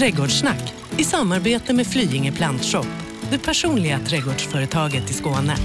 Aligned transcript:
Trädgårdssnack 0.00 0.74
i 0.98 1.04
samarbete 1.04 1.72
med 1.72 1.86
Flyinge 1.86 2.32
Plantshop, 2.32 2.86
det 3.30 3.38
personliga 3.38 3.98
trädgårdsföretaget 3.98 5.10
i 5.10 5.12
Skåne. 5.12 5.56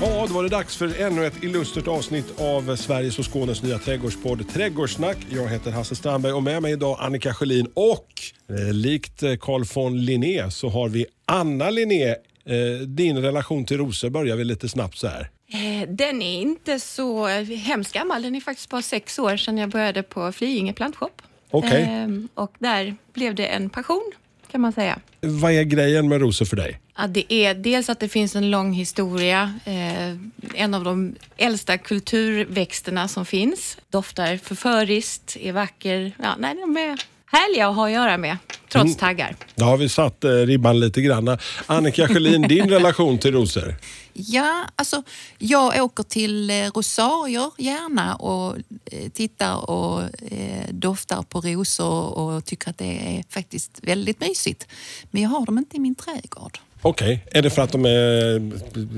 Ja, 0.00 0.24
då 0.28 0.34
var 0.34 0.42
det 0.42 0.48
dags 0.48 0.76
för 0.76 1.00
ännu 1.00 1.26
ett 1.26 1.42
illustert 1.42 1.88
avsnitt 1.88 2.40
av 2.40 2.76
Sveriges 2.76 3.18
och 3.18 3.32
Skånes 3.32 3.62
nya 3.62 3.78
trädgårdspodd 3.78 4.48
Trädgårdssnack. 4.48 5.16
Jag 5.30 5.48
heter 5.48 5.70
Hasse 5.70 5.96
Strandberg 5.96 6.32
och 6.32 6.42
med 6.42 6.62
mig 6.62 6.72
idag 6.72 6.96
Annika 7.00 7.34
Sjölin 7.34 7.66
och 7.74 8.06
eh, 8.48 8.72
likt 8.72 9.22
eh, 9.22 9.36
Carl 9.36 9.64
von 9.74 10.04
Linné 10.04 10.50
så 10.50 10.68
har 10.68 10.88
vi 10.88 11.06
Anna 11.24 11.70
Linné. 11.70 12.08
Eh, 12.44 12.80
din 12.86 13.18
relation 13.18 13.64
till 13.64 13.78
rosor 13.78 14.10
börjar 14.10 14.36
vi 14.36 14.44
lite 14.44 14.68
snabbt 14.68 14.98
så 14.98 15.06
här. 15.06 15.30
Eh, 15.52 15.88
Den 15.88 16.22
är 16.22 16.40
inte 16.40 16.80
så 16.80 17.26
hemskt 17.66 17.92
gammal. 17.92 18.22
Den 18.22 18.34
är 18.34 18.40
faktiskt 18.40 18.70
bara 18.70 18.82
sex 18.82 19.18
år 19.18 19.36
sedan 19.36 19.58
jag 19.58 19.70
började 19.70 20.02
på 20.02 20.32
Flyinge 20.32 20.72
plantshop. 20.72 21.22
Okej. 21.50 21.82
Ehm, 21.82 22.28
Och 22.34 22.52
där 22.58 22.94
blev 23.12 23.34
det 23.34 23.46
en 23.46 23.70
passion 23.70 24.12
kan 24.50 24.60
man 24.60 24.72
säga. 24.72 24.98
Vad 25.20 25.52
är 25.52 25.62
grejen 25.62 26.08
med 26.08 26.20
rosor 26.20 26.44
för 26.44 26.56
dig? 26.56 26.80
Ja, 26.96 27.06
det 27.06 27.32
är 27.34 27.54
dels 27.54 27.88
att 27.90 28.00
det 28.00 28.08
finns 28.08 28.36
en 28.36 28.50
lång 28.50 28.72
historia. 28.72 29.54
Eh, 29.64 30.16
en 30.54 30.74
av 30.74 30.84
de 30.84 31.14
äldsta 31.36 31.78
kulturväxterna 31.78 33.08
som 33.08 33.26
finns. 33.26 33.78
Doftar 33.90 34.36
förföriskt, 34.36 35.36
är 35.40 35.52
vacker. 35.52 36.12
Ja, 36.22 36.34
nej, 36.38 36.54
de 36.60 36.76
är 36.76 36.98
härliga 37.30 37.68
att 37.68 37.76
ha 37.76 37.86
att 37.86 37.92
göra 37.92 38.16
med, 38.16 38.36
trots 38.68 38.84
Mm. 38.84 38.94
taggar. 38.94 39.36
Då 39.54 39.64
har 39.64 39.76
vi 39.76 39.88
satt 39.88 40.24
eh, 40.24 40.30
ribban 40.30 40.80
lite 40.80 41.00
grann. 41.02 41.38
Annika 41.66 42.08
Sjölin, 42.08 42.42
din 42.42 42.70
relation 42.76 43.18
till 43.18 43.32
rosor? 43.32 43.74
Ja, 44.12 44.64
alltså 44.76 45.02
jag 45.38 45.84
åker 45.84 46.02
till 46.02 46.50
eh, 46.50 46.54
Rosarier 46.74 47.50
gärna 47.58 48.14
och 48.14 48.56
eh, 48.84 49.10
tittar 49.10 49.70
och 49.70 50.02
eh, 50.32 50.68
doftar 50.70 51.22
på 51.22 51.40
rosor 51.40 52.18
och 52.18 52.44
tycker 52.44 52.70
att 52.70 52.78
det 52.78 53.16
är 53.18 53.24
faktiskt 53.32 53.80
väldigt 53.82 54.20
mysigt. 54.20 54.66
Men 55.10 55.22
jag 55.22 55.30
har 55.30 55.46
dem 55.46 55.58
inte 55.58 55.76
i 55.76 55.80
min 55.80 55.94
trädgård. 55.94 56.58
Okej, 56.82 57.26
är 57.30 57.42
det 57.42 57.50
för 57.50 57.62
att 57.62 57.72
de 57.72 57.84
är... 57.84 58.38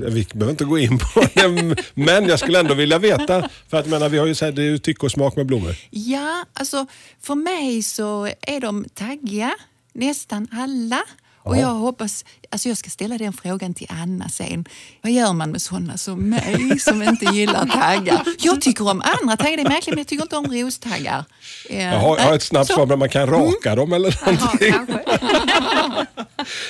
Vi 0.09 0.27
behöver 0.33 0.51
inte 0.51 0.65
gå 0.65 0.79
in 0.79 0.97
på 0.97 1.27
det, 1.33 1.75
men 1.93 2.25
jag 2.25 2.39
skulle 2.39 2.59
ändå 2.59 2.73
vilja 2.73 2.99
veta. 2.99 3.49
För 3.69 3.77
att 3.77 3.87
menar, 3.87 4.09
vi 4.09 4.17
har 4.17 4.25
ju 4.25 4.35
sagt 4.35 4.55
det 4.55 4.61
är 4.61 4.65
ju 4.65 4.77
tycke 4.77 5.05
och 5.05 5.11
smak 5.11 5.35
med 5.35 5.45
blommor. 5.45 5.75
Ja, 5.89 6.45
alltså 6.53 6.85
för 7.21 7.35
mig 7.35 7.83
så 7.83 8.25
är 8.41 8.59
de 8.59 8.85
taggiga, 8.93 9.53
nästan 9.93 10.47
alla. 10.51 11.03
Och 11.45 11.55
Ja. 11.57 11.61
jag 11.61 11.67
hoppas, 11.67 12.25
alltså 12.49 12.69
jag 12.69 12.77
ska 12.77 12.89
ställa 12.89 13.17
den 13.17 13.33
frågan 13.33 13.73
till 13.73 13.87
Anna 13.89 14.29
sen. 14.29 14.65
Vad 15.01 15.11
gör 15.11 15.33
man 15.33 15.51
med 15.51 15.61
sådana 15.61 15.97
som 15.97 16.29
mig 16.29 16.79
som 16.79 17.03
inte 17.03 17.25
gillar 17.25 17.65
taggar? 17.65 18.21
Jag 18.39 18.61
tycker 18.61 18.87
om 18.87 19.01
andra 19.21 19.37
taggar, 19.37 19.57
det 19.57 19.63
är 19.63 19.69
märkligt 19.69 19.87
men 19.95 19.97
jag 19.97 20.07
tycker 20.07 20.23
inte 20.23 20.35
om 20.37 20.45
rostaggar. 20.45 21.23
Eh, 21.69 21.83
Jag 21.83 21.99
har, 21.99 22.17
jag 22.17 22.23
har 22.25 22.35
ett 22.35 22.41
snabbt 22.43 22.67
så- 22.67 22.73
svar, 22.73 22.85
men 22.85 22.99
man 22.99 23.09
kan 23.09 23.27
raka 23.27 23.75
dem 23.75 23.93
eller 23.93 24.17
någonting. 24.25 24.71
kanske. 24.71 25.03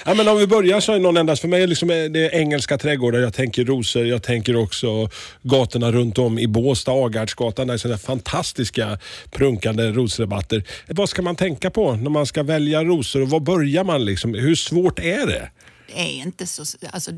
Ja, 0.06 0.14
men 0.14 0.28
om 0.28 0.38
vi 0.38 0.48
börjar 0.48 0.80
så 0.80 0.94
är 0.94 1.00
någon 1.00 1.18
endast 1.18 1.42
för 1.42 1.48
mig 1.48 1.64
är 1.64 1.68
liksom 1.68 1.88
det 1.88 1.96
är 2.26 2.36
engelska 2.40 2.78
trädgårdar. 2.78 3.20
Jag 3.20 3.34
tänker 3.34 3.66
rosor, 3.66 4.06
jag 4.06 4.24
tänker 4.24 4.56
också 4.56 5.10
gatorna 5.42 5.92
runt 5.92 6.18
om 6.18 6.40
i 6.40 6.48
Båstad, 6.48 6.92
Agardsgatan. 6.92 7.68
Där 7.68 7.74
är 7.74 7.78
sådana 7.78 7.98
fantastiska 7.98 9.00
prunkande 9.32 9.92
rosrabatter. 9.92 10.64
Vad 10.88 11.10
ska 11.10 11.22
man 11.22 11.36
tänka 11.36 11.70
på 11.70 11.92
när 11.96 12.10
man 12.10 12.26
ska 12.26 12.44
välja 12.44 12.84
rosor 12.84 13.22
och 13.22 13.30
var 13.30 13.40
börjar 13.40 13.84
man? 13.84 14.06
Liksom? 14.06 14.34
Hur 14.34 14.56
svårt 14.64 15.00
är 15.00 15.28
det? 15.28 15.50
Det 15.88 16.02
är 16.02 16.22
inte 16.22 16.48
så... 16.48 16.64
Alltså, 16.92 17.12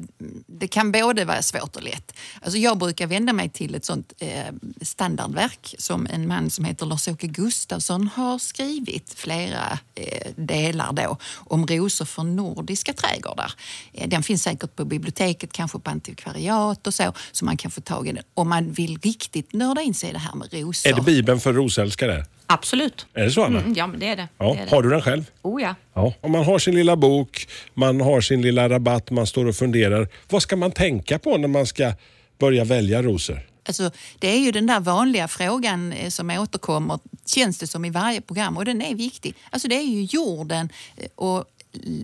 det 0.47 0.67
kan 0.67 0.91
både 0.91 1.25
vara 1.25 1.41
svårt 1.41 1.75
och 1.75 1.83
lätt. 1.83 2.11
Alltså, 2.41 2.57
jag 2.57 2.77
brukar 2.77 3.07
vända 3.07 3.33
mig 3.33 3.49
till 3.49 3.75
ett 3.75 3.85
sånt 3.85 4.13
eh, 4.19 4.45
standardverk 4.81 5.75
som 5.77 6.07
en 6.11 6.27
man 6.27 6.49
som 6.49 6.66
heter 6.66 6.85
Lars-Åke 6.85 7.27
Gustafsson 7.27 8.07
har 8.16 8.39
skrivit 8.39 9.13
flera 9.16 9.79
eh, 9.95 10.31
delar 10.35 10.93
då 10.93 11.17
om 11.33 11.67
rosor 11.67 12.05
för 12.05 12.23
nordiska 12.23 12.93
trädgårdar. 12.93 13.53
Eh, 13.93 14.09
den 14.09 14.23
finns 14.23 14.43
säkert 14.43 14.75
på 14.75 14.85
biblioteket, 14.85 15.51
kanske 15.51 15.79
på 15.79 15.89
antikvariat 15.89 16.88
och 16.88 16.94
så, 16.94 17.13
så 17.31 17.45
man 17.45 17.57
kan 17.57 17.72
få 17.72 17.81
tag 17.81 18.07
i 18.07 18.11
den. 18.11 18.23
Om 18.34 18.50
man 18.50 18.72
vill 18.72 18.97
riktigt 18.97 19.53
nörda 19.53 19.81
in 19.81 19.94
sig 19.94 20.09
i 20.09 20.13
det 20.13 20.19
här 20.19 20.35
med 20.35 20.53
rosor. 20.53 20.89
Är 20.89 20.95
det 20.95 21.01
Bibeln 21.01 21.39
för 21.39 21.53
rosälskare? 21.53 22.25
Absolut. 22.47 23.06
Är 23.13 23.23
det 23.23 23.31
så 23.31 23.44
Anna? 23.44 23.59
Mm, 23.59 23.73
ja, 23.73 23.88
men 23.88 24.00
det 24.00 24.07
är 24.07 24.16
det. 24.16 24.28
Ja. 24.38 24.45
det, 24.45 24.59
är 24.59 24.66
det. 24.66 24.72
Har 24.72 24.83
du 24.83 24.89
den 24.89 25.01
själv? 25.01 25.31
Oh, 25.41 25.61
ja. 25.61 25.75
Ja. 25.94 26.13
Om 26.22 26.31
man 26.31 26.44
har 26.44 26.59
sin 26.59 26.75
lilla 26.75 26.95
bok, 26.95 27.47
man 27.73 28.01
har 28.01 28.22
sin 28.22 28.41
lilla 28.41 28.69
rabatt, 28.69 29.11
man 29.11 29.28
står 29.28 29.45
och 29.45 29.56
funderar. 29.56 30.07
Vad 30.29 30.41
ska 30.41 30.55
man 30.55 30.72
tänka 30.72 31.19
på 31.19 31.38
när 31.38 31.47
man 31.47 31.66
ska 31.66 31.94
börja 32.39 32.63
välja 32.63 33.03
rosor? 33.03 33.39
Alltså, 33.67 33.91
det 34.19 34.28
är 34.28 34.39
ju 34.39 34.51
den 34.51 34.67
där 34.67 34.79
vanliga 34.79 35.28
frågan 35.28 35.94
eh, 35.94 36.09
som 36.09 36.29
återkommer, 36.29 37.00
känns 37.25 37.57
det 37.57 37.67
som 37.67 37.85
i 37.85 37.89
varje 37.89 38.22
program, 38.22 38.57
och 38.57 38.66
den 38.66 38.81
är 38.81 38.95
viktig. 38.95 39.35
Alltså 39.50 39.67
det 39.67 39.75
är 39.75 39.84
ju 39.84 40.03
jorden 40.03 40.69
eh, 40.97 41.07
och 41.16 41.45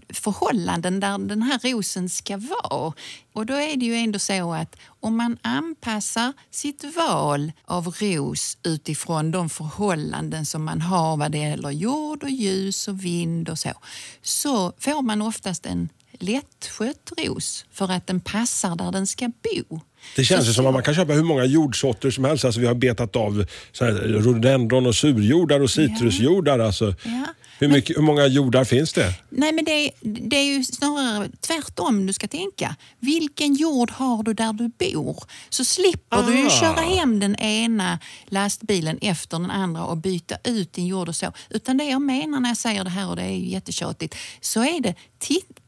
förhållanden 0.09 0.99
där 0.99 1.17
den 1.17 1.41
här 1.41 1.59
rosen 1.63 2.09
ska 2.09 2.37
vara. 2.37 2.93
Och 3.33 3.45
då 3.45 3.53
är 3.53 3.77
det 3.77 3.85
ju 3.85 3.95
ändå 3.95 4.19
så 4.19 4.53
att 4.53 4.75
om 4.99 5.17
man 5.17 5.37
anpassar 5.41 6.33
sitt 6.51 6.83
val 6.95 7.51
av 7.65 7.87
ros 7.99 8.57
utifrån 8.63 9.31
de 9.31 9.49
förhållanden 9.49 10.45
som 10.45 10.63
man 10.63 10.81
har 10.81 11.17
vad 11.17 11.31
det 11.31 11.37
gäller 11.37 11.71
jord 11.71 12.23
och 12.23 12.29
ljus 12.29 12.87
och 12.87 13.05
vind 13.05 13.49
och 13.49 13.59
så, 13.59 13.71
så 14.21 14.73
får 14.79 15.01
man 15.01 15.21
oftast 15.21 15.65
en 15.65 15.89
lättskött 16.21 17.11
ros 17.17 17.65
för 17.71 17.91
att 17.91 18.07
den 18.07 18.19
passar 18.19 18.75
där 18.75 18.91
den 18.91 19.07
ska 19.07 19.27
bo. 19.27 19.79
Det 20.15 20.23
känns 20.25 20.49
ju 20.49 20.53
som 20.53 20.65
att 20.67 20.73
man 20.73 20.83
kan 20.83 20.95
köpa 20.95 21.13
hur 21.13 21.23
många 21.23 21.45
jordsorter 21.45 22.11
som 22.11 22.25
helst. 22.25 22.45
Alltså 22.45 22.59
vi 22.61 22.67
har 22.67 22.73
betat 22.75 23.15
av 23.15 23.45
rhododendron 24.03 24.85
och 24.85 24.95
surjordar 24.95 25.59
och 25.59 25.69
citrusjordar. 25.71 26.59
Alltså. 26.59 26.95
Ja. 27.03 27.25
Hur, 27.59 27.67
mycket, 27.67 27.97
hur 27.97 28.01
många 28.01 28.27
jordar 28.27 28.63
finns 28.63 28.93
det? 28.93 29.13
Nej, 29.29 29.51
men 29.53 29.65
det 29.65 29.71
är, 29.71 29.91
det 30.01 30.35
är 30.35 30.43
ju 30.43 30.63
snarare 30.63 31.29
tvärtom 31.39 32.05
du 32.05 32.13
ska 32.13 32.27
tänka. 32.27 32.75
Vilken 32.99 33.53
jord 33.53 33.91
har 33.91 34.23
du 34.23 34.33
där 34.33 34.53
du 34.53 34.67
bor? 34.93 35.23
Så 35.49 35.65
slipper 35.65 36.23
du 36.23 36.37
ju 36.39 36.47
Ah. 36.47 36.49
köra 36.49 36.81
hem 36.81 37.19
den 37.19 37.35
ena 37.35 37.99
lastbilen 38.25 38.97
efter 39.01 39.39
den 39.39 39.51
andra 39.51 39.83
och 39.85 39.97
byta 39.97 40.35
ut 40.43 40.73
din 40.73 40.87
jord 40.87 41.09
och 41.09 41.15
så. 41.15 41.31
Utan 41.49 41.77
det 41.77 41.83
jag 41.83 42.01
menar 42.01 42.39
när 42.39 42.49
jag 42.49 42.57
säger 42.57 42.83
det 42.83 42.89
här, 42.89 43.09
och 43.09 43.15
det 43.15 43.21
är 43.21 43.29
ju 43.35 43.47
jättetjatigt, 43.49 44.15
så 44.41 44.63
är 44.63 44.81
det 44.81 44.95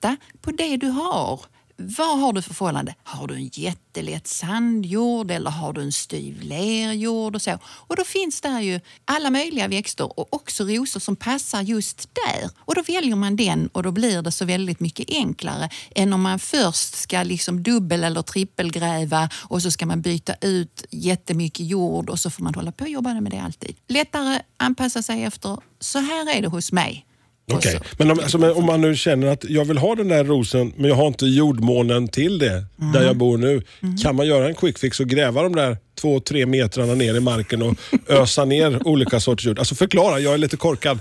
titta 0.04 0.18
på 0.42 0.52
det 0.52 0.78
du 0.78 0.88
har. 0.88 1.42
Vad 1.78 2.20
har 2.20 2.34
du 2.34 2.42
för 2.42 2.54
förhållande? 2.54 2.96
Har 3.04 3.28
du 3.28 3.36
en 3.36 3.50
jättelätt 3.54 4.28
sandjord 4.28 5.32
eller 5.32 5.52
har 5.52 5.74
du 5.74 5.82
en 5.82 5.92
styv 5.92 6.42
lerjord 6.42 7.36
och 7.36 7.42
så? 7.42 7.60
Och 7.64 7.96
då 7.96 8.04
finns 8.04 8.42
där 8.42 8.60
ju 8.60 8.80
alla 9.06 9.30
möjliga 9.30 9.68
växter 9.68 10.20
och 10.20 10.34
också 10.34 10.64
rosor 10.64 11.00
som 11.00 11.16
passar 11.16 11.62
just 11.62 12.10
där. 12.14 12.50
Och 12.58 12.76
då 12.76 12.82
väljer 12.82 13.16
man 13.16 13.36
den 13.36 13.68
och 13.68 13.84
då 13.84 13.92
blir 13.92 14.22
det 14.22 14.32
så 14.32 14.46
väldigt 14.46 14.80
mycket 14.80 15.10
enklare 15.10 15.70
än 15.96 16.14
om 16.14 16.22
man 16.22 16.40
först 16.40 16.96
ska 16.96 17.24
liksom 17.24 17.64
dubbel 17.64 18.04
eller 18.04 18.22
trippelgräva 18.22 19.30
och 19.34 19.62
så 19.62 19.72
ska 19.72 19.86
man 19.86 20.02
byta 20.02 20.34
ut 20.42 20.86
jättemycket 20.90 21.66
jord 21.66 22.10
och 22.10 22.20
så 22.20 22.30
får 22.30 22.44
man 22.44 22.54
hålla 22.54 22.72
på 22.72 22.84
och 22.84 22.90
jobba 22.90 23.14
med 23.14 23.32
det 23.32 23.40
alltid. 23.40 23.76
Lättare 23.88 24.42
anpassa 24.58 25.02
sig 25.02 25.24
efter, 25.24 25.58
så 25.80 26.00
här 26.00 26.38
är 26.38 26.42
det 26.42 26.48
hos 26.48 26.72
mig. 26.72 27.06
Okej, 27.52 27.72
så- 27.78 27.84
men 27.98 28.12
om, 28.12 28.20
alltså, 28.20 28.38
men 28.38 28.52
om 28.52 28.66
man 28.66 28.82
nu 28.82 28.96
känner 28.96 29.28
att 29.28 29.44
jag 29.44 29.66
vill 29.66 29.78
ha 29.78 29.96
den 29.96 30.08
där 30.08 30.24
rosen 30.24 30.74
men 30.78 30.90
jag 30.90 30.96
har 30.96 31.08
inte 31.08 31.26
jordmånen 31.26 32.08
till 32.08 32.40
det 32.40 32.66
där 32.94 33.04
jag 33.04 33.16
bor 33.18 33.38
nu. 33.38 33.62
Kan 34.04 34.16
man 34.16 34.28
göra 34.28 34.48
en 34.48 34.56
quick 34.56 34.78
fix 34.80 35.00
och 35.00 35.08
gräva 35.08 35.44
de 35.44 35.56
där 35.56 35.78
två, 36.02 36.20
tre 36.20 36.46
metrarna 36.46 36.94
ner 36.96 37.16
i 37.16 37.20
marken 37.20 37.62
och 37.62 37.76
ösa 38.10 38.46
ner 38.46 38.88
olika 38.88 39.20
sorters 39.20 39.46
jord? 39.46 39.60
Alltså 39.60 39.76
förklara, 39.76 40.20
jag 40.20 40.34
är 40.34 40.38
lite 40.38 40.58
korkad. 40.58 41.00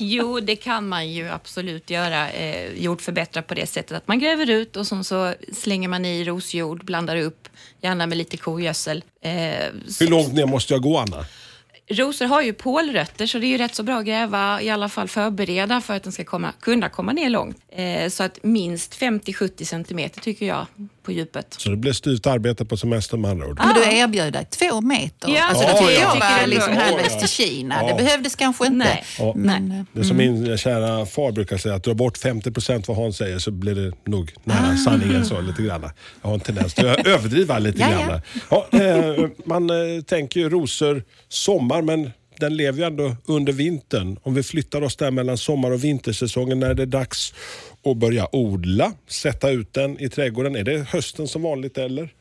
Jo, 0.00 0.40
det 0.40 0.56
kan 0.56 0.88
man 0.88 1.10
ju 1.10 1.28
absolut 1.28 1.90
göra. 1.90 2.30
Eh, 2.30 2.72
jordförbättra 2.82 3.42
på 3.42 3.54
det 3.54 3.66
sättet 3.66 3.96
att 3.96 4.08
man 4.08 4.18
gräver 4.18 4.50
ut 4.50 4.76
och 4.76 4.86
sen 4.86 5.04
så 5.04 5.34
slänger 5.52 5.88
man 5.88 6.04
i 6.04 6.24
rosjord, 6.24 6.84
blandar 6.84 7.16
upp, 7.16 7.48
gärna 7.82 8.06
med 8.06 8.18
lite 8.18 8.36
kogödsel. 8.36 9.04
Eh, 9.22 9.30
Hur 10.00 10.08
långt 10.08 10.32
ner 10.34 10.46
måste 10.46 10.72
jag 10.74 10.82
gå 10.82 10.98
Anna? 10.98 11.24
Rosor 11.88 12.26
har 12.26 12.42
ju 12.42 12.52
pålrötter 12.52 13.26
så 13.26 13.38
det 13.38 13.46
är 13.46 13.48
ju 13.48 13.58
rätt 13.58 13.74
så 13.74 13.82
bra 13.82 13.98
att 13.98 14.06
gräva, 14.06 14.62
i 14.62 14.70
alla 14.70 14.88
fall 14.88 15.08
förbereda 15.08 15.80
för 15.80 15.94
att 15.96 16.02
den 16.02 16.12
ska 16.12 16.24
komma, 16.24 16.52
kunna 16.60 16.88
komma 16.88 17.12
ner 17.12 17.30
långt. 17.30 17.56
Eh, 17.68 18.08
så 18.08 18.22
att 18.22 18.38
minst 18.42 19.00
50-70 19.00 19.64
centimeter 19.64 20.20
tycker 20.20 20.46
jag 20.46 20.66
på 21.02 21.12
djupet. 21.12 21.54
Så 21.58 21.70
det 21.70 21.76
blir 21.76 21.92
styvt 21.92 22.26
arbete 22.26 22.64
på 22.64 22.76
semestern 22.76 23.20
med 23.20 23.30
andra 23.30 23.46
ord. 23.46 23.58
Men 23.58 23.74
du 23.74 23.82
erbjöd 23.96 24.32
dig 24.32 24.46
två 24.50 24.80
meter. 24.80 25.28
Ja, 25.28 25.44
alltså, 25.48 25.66
det 25.66 25.72
tycker 25.72 25.92
ja. 25.92 26.00
jag 26.00 26.12
tycker 26.12 26.26
det 26.28 26.34
var 26.34 26.42
är 26.42 26.46
liksom 26.46 26.76
halvvägs 26.76 27.12
Ja. 27.14 27.18
till 27.20 27.28
Kina. 27.28 27.74
Ja. 27.82 27.88
Det 27.88 28.02
behövdes 28.04 28.36
kanske 28.36 28.66
inte. 28.66 28.76
Nej. 28.76 29.04
Ja. 29.18 29.32
Men, 29.36 29.72
eh, 29.72 29.84
Det 29.92 30.00
är 30.00 30.04
som 30.04 30.16
min 30.16 30.58
kära 30.58 31.06
far 31.06 31.32
brukar 31.32 31.56
säga, 31.56 31.74
att 31.74 31.84
dra 31.84 31.94
bort 31.94 32.18
50% 32.18 32.88
vad 32.88 32.96
Hans 32.96 33.16
säger 33.16 33.38
så 33.38 33.50
blir 33.50 33.74
det 33.74 33.92
nog 34.10 34.32
nära 34.44 34.76
sanningen 34.76 35.24
så 35.24 35.40
lite 35.40 35.62
grann. 35.62 35.82
Jag 36.22 36.28
har 36.28 36.34
en 36.34 36.40
tendens 36.40 36.74
till 36.74 36.88
att 36.88 37.06
överdriva 37.06 37.58
lite 37.58 37.78
grann. 37.78 38.20
Ja, 38.50 38.66
eh, 38.72 39.28
man 39.44 39.70
eh, 39.70 40.02
tänker 40.02 40.40
ju 40.40 40.48
rosor 40.50 41.04
sommar, 41.28 41.82
men 41.82 42.10
den 42.40 42.56
lever 42.56 42.78
ju 42.78 42.84
ändå 42.84 43.16
under 43.26 43.52
vintern. 43.52 44.18
Om 44.22 44.34
vi 44.34 44.42
flyttar 44.42 44.82
oss 44.82 44.96
där 44.96 45.10
mellan 45.10 45.38
sommar 45.38 45.70
och 45.70 45.84
vintersäsongen 45.84 46.60
när 46.60 46.74
det 46.74 46.82
är 46.82 46.86
dags 46.86 47.34
att 47.84 47.96
börja 47.96 48.28
odla, 48.32 48.92
sätta 49.06 49.50
ut 49.50 49.72
den 49.72 50.00
i 50.00 50.08
trädgården. 50.08 50.56
Är 50.56 50.64
det 50.64 50.78
hösten 50.88 51.28
som 51.28 51.42
vanligt 51.42 51.78
eller? 51.78 52.14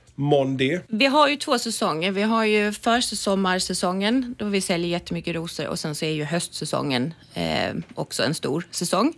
det? 0.58 0.82
Vi 0.88 1.06
har 1.06 1.28
ju 1.28 1.36
två 1.36 1.60
säsonger. 1.60 2.12
Vi 2.12 2.22
har 2.22 2.46
ju 2.46 2.72
försommarsäsongen 2.72 4.36
då 4.38 4.46
vi 4.46 4.62
säljer 4.62 4.90
jättemycket 4.90 5.36
rosor 5.36 5.68
och 5.68 5.80
sen 5.80 5.96
så 5.96 6.06
är 6.06 6.12
ju 6.12 6.24
höstsäsongen 6.24 7.14
eh, 7.34 7.76
också 7.96 8.24
en 8.24 8.34
stor 8.34 8.68
säsong. 8.72 9.14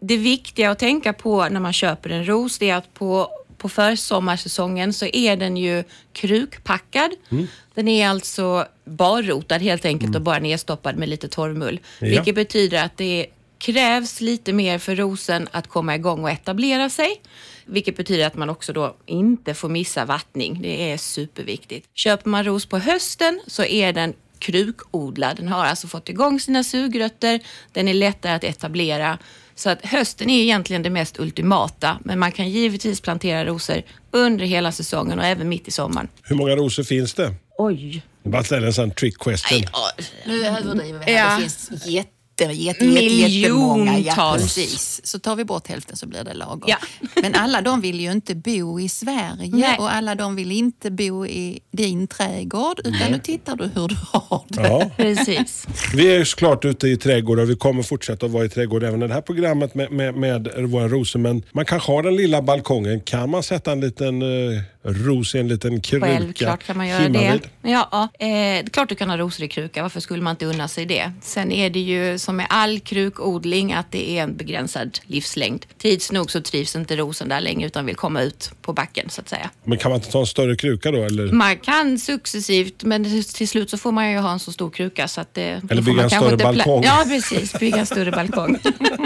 Det 0.00 0.16
viktiga 0.16 0.70
att 0.70 0.78
tänka 0.78 1.12
på 1.12 1.48
när 1.48 1.60
man 1.60 1.72
köper 1.72 2.10
en 2.10 2.28
ros 2.28 2.58
det 2.58 2.70
är 2.70 2.76
att 2.76 2.94
på 2.94 3.30
på 3.62 3.68
försommarsäsongen 3.68 4.92
så 4.92 5.06
är 5.06 5.36
den 5.36 5.56
ju 5.56 5.84
krukpackad. 6.12 7.10
Mm. 7.30 7.46
Den 7.74 7.88
är 7.88 8.08
alltså 8.08 8.66
barrotad 8.84 9.58
helt 9.58 9.84
enkelt 9.84 10.08
mm. 10.08 10.16
och 10.16 10.22
bara 10.22 10.38
nedstoppad 10.38 10.96
med 10.96 11.08
lite 11.08 11.28
torrmull. 11.28 11.80
Ja. 11.98 12.06
Vilket 12.06 12.34
betyder 12.34 12.84
att 12.84 12.96
det 12.96 13.26
krävs 13.62 14.20
lite 14.20 14.52
mer 14.52 14.78
för 14.78 14.96
rosen 14.96 15.48
att 15.52 15.68
komma 15.68 15.94
igång 15.94 16.24
och 16.24 16.30
etablera 16.30 16.90
sig. 16.90 17.20
Vilket 17.66 17.96
betyder 17.96 18.26
att 18.26 18.36
man 18.36 18.50
också 18.50 18.72
då 18.72 18.96
inte 19.06 19.54
får 19.54 19.68
missa 19.68 20.04
vattning. 20.04 20.62
Det 20.62 20.92
är 20.92 20.96
superviktigt. 20.96 21.88
Köper 21.94 22.30
man 22.30 22.44
ros 22.44 22.66
på 22.66 22.78
hösten 22.78 23.40
så 23.46 23.64
är 23.64 23.92
den 23.92 24.14
krukodlad. 24.38 25.36
Den 25.36 25.48
har 25.48 25.64
alltså 25.64 25.88
fått 25.88 26.08
igång 26.08 26.40
sina 26.40 26.64
sugrötter. 26.64 27.40
Den 27.72 27.88
är 27.88 27.94
lättare 27.94 28.32
att 28.32 28.44
etablera. 28.44 29.18
Så 29.54 29.70
att 29.70 29.86
hösten 29.86 30.30
är 30.30 30.42
egentligen 30.42 30.82
det 30.82 30.90
mest 30.90 31.20
ultimata, 31.20 31.98
men 32.04 32.18
man 32.18 32.32
kan 32.32 32.50
givetvis 32.50 33.00
plantera 33.00 33.44
rosor 33.44 33.82
under 34.10 34.44
hela 34.44 34.72
säsongen 34.72 35.18
och 35.18 35.24
även 35.24 35.48
mitt 35.48 35.68
i 35.68 35.70
sommaren. 35.70 36.08
Hur 36.22 36.36
många 36.36 36.56
rosor 36.56 36.82
finns 36.82 37.14
det? 37.14 37.34
Oj. 37.58 38.02
Jag 38.22 38.32
bara 38.32 38.44
ställer 38.44 38.66
en 38.66 38.72
sån 38.72 38.90
trick 38.90 39.18
question. 39.18 39.60
Nej, 39.60 40.06
nu 40.26 40.46
överdriver 40.46 41.02
vi. 41.06 41.12
Ja. 41.12 41.36
Det 41.36 41.40
finns 41.40 41.86
jätte 41.86 42.21
jätte, 42.50 42.84
jätte, 42.84 43.04
jättemånga. 43.04 43.98
Ja, 43.98 44.36
precis. 44.38 45.00
Så 45.04 45.18
tar 45.18 45.36
vi 45.36 45.44
bort 45.44 45.68
hälften 45.68 45.96
så 45.96 46.06
blir 46.06 46.24
det 46.24 46.34
lagom. 46.34 46.64
Ja. 46.66 46.76
Men 47.22 47.34
alla 47.34 47.62
de 47.62 47.80
vill 47.80 48.00
ju 48.00 48.12
inte 48.12 48.34
bo 48.34 48.80
i 48.80 48.88
Sverige 48.88 49.50
Nej. 49.52 49.76
och 49.78 49.92
alla 49.92 50.14
de 50.14 50.36
vill 50.36 50.52
inte 50.52 50.90
bo 50.90 51.26
i 51.26 51.60
din 51.72 52.06
trädgård 52.06 52.78
utan 52.78 52.92
Nej. 52.92 53.10
nu 53.10 53.18
tittar 53.18 53.56
du 53.56 53.64
hur 53.64 53.88
du 53.88 53.96
har 54.12 54.44
det. 54.48 54.62
Ja. 54.62 54.90
Precis. 54.96 55.66
Vi 55.94 56.14
är 56.16 56.24
såklart 56.24 56.64
ute 56.64 56.88
i 56.88 56.96
trädgårdar 56.96 57.42
och 57.42 57.50
vi 57.50 57.56
kommer 57.56 57.82
fortsätta 57.82 58.26
att 58.26 58.32
vara 58.32 58.44
i 58.44 58.48
trädgård 58.48 58.82
även 58.84 59.02
i 59.02 59.08
det 59.08 59.14
här 59.14 59.20
programmet 59.20 59.74
med, 59.74 59.92
med, 59.92 60.14
med 60.14 60.48
våra 60.58 60.88
rosor. 60.88 61.18
Men 61.18 61.42
man 61.52 61.64
kanske 61.64 61.92
har 61.92 62.02
den 62.02 62.16
lilla 62.16 62.42
balkongen. 62.42 63.00
Kan 63.00 63.30
man 63.30 63.42
sätta 63.42 63.72
en 63.72 63.80
liten 63.80 64.22
uh, 64.22 64.60
ros 64.84 65.34
i 65.34 65.38
en 65.38 65.48
liten 65.48 65.80
kruka? 65.80 66.06
Självklart 66.06 66.64
kan 66.64 66.76
man 66.76 66.88
göra 66.88 67.08
det. 67.08 67.40
Ja, 67.62 68.08
eh, 68.18 68.26
det 68.26 68.26
är 68.26 68.70
klart 68.70 68.88
du 68.88 68.94
kan 68.94 69.10
ha 69.10 69.16
rosor 69.16 69.44
i 69.44 69.48
kruka. 69.48 69.82
Varför 69.82 70.00
skulle 70.00 70.22
man 70.22 70.30
inte 70.30 70.46
unna 70.46 70.68
sig 70.68 70.86
det? 70.86 71.12
Sen 71.22 71.52
är 71.52 71.70
det 71.70 71.80
ju 71.80 72.18
som 72.18 72.31
med 72.32 72.46
all 72.50 72.80
krukodling 72.80 73.72
att 73.72 73.92
det 73.92 74.18
är 74.18 74.22
en 74.22 74.36
begränsad 74.36 74.98
livslängd. 75.06 75.66
Tids 75.78 76.12
nog 76.12 76.30
så 76.30 76.40
trivs 76.40 76.76
inte 76.76 76.96
rosen 76.96 77.28
där 77.28 77.40
längre 77.40 77.66
utan 77.66 77.86
vill 77.86 77.96
komma 77.96 78.22
ut 78.22 78.50
på 78.62 78.72
backen 78.72 79.10
så 79.10 79.20
att 79.20 79.28
säga. 79.28 79.50
Men 79.64 79.78
kan 79.78 79.90
man 79.90 79.98
inte 79.98 80.10
ta 80.10 80.20
en 80.20 80.26
större 80.26 80.56
kruka 80.56 80.90
då? 80.90 81.02
Eller? 81.02 81.32
Man 81.32 81.56
kan 81.56 81.98
successivt 81.98 82.84
men 82.84 83.22
till 83.22 83.48
slut 83.48 83.70
så 83.70 83.78
får 83.78 83.92
man 83.92 84.10
ju 84.10 84.18
ha 84.18 84.32
en 84.32 84.38
så 84.38 84.52
stor 84.52 84.70
kruka 84.70 85.08
så 85.08 85.20
att 85.20 85.34
det... 85.34 85.62
Eller 85.70 85.82
bygga 85.82 86.02
en 86.02 86.10
större 86.10 86.36
balkong. 86.36 86.82
Ja 86.84 87.04
precis, 87.08 87.58
bygga 87.58 87.76
en 87.76 87.86
större 87.86 88.10
balkong. 88.10 88.58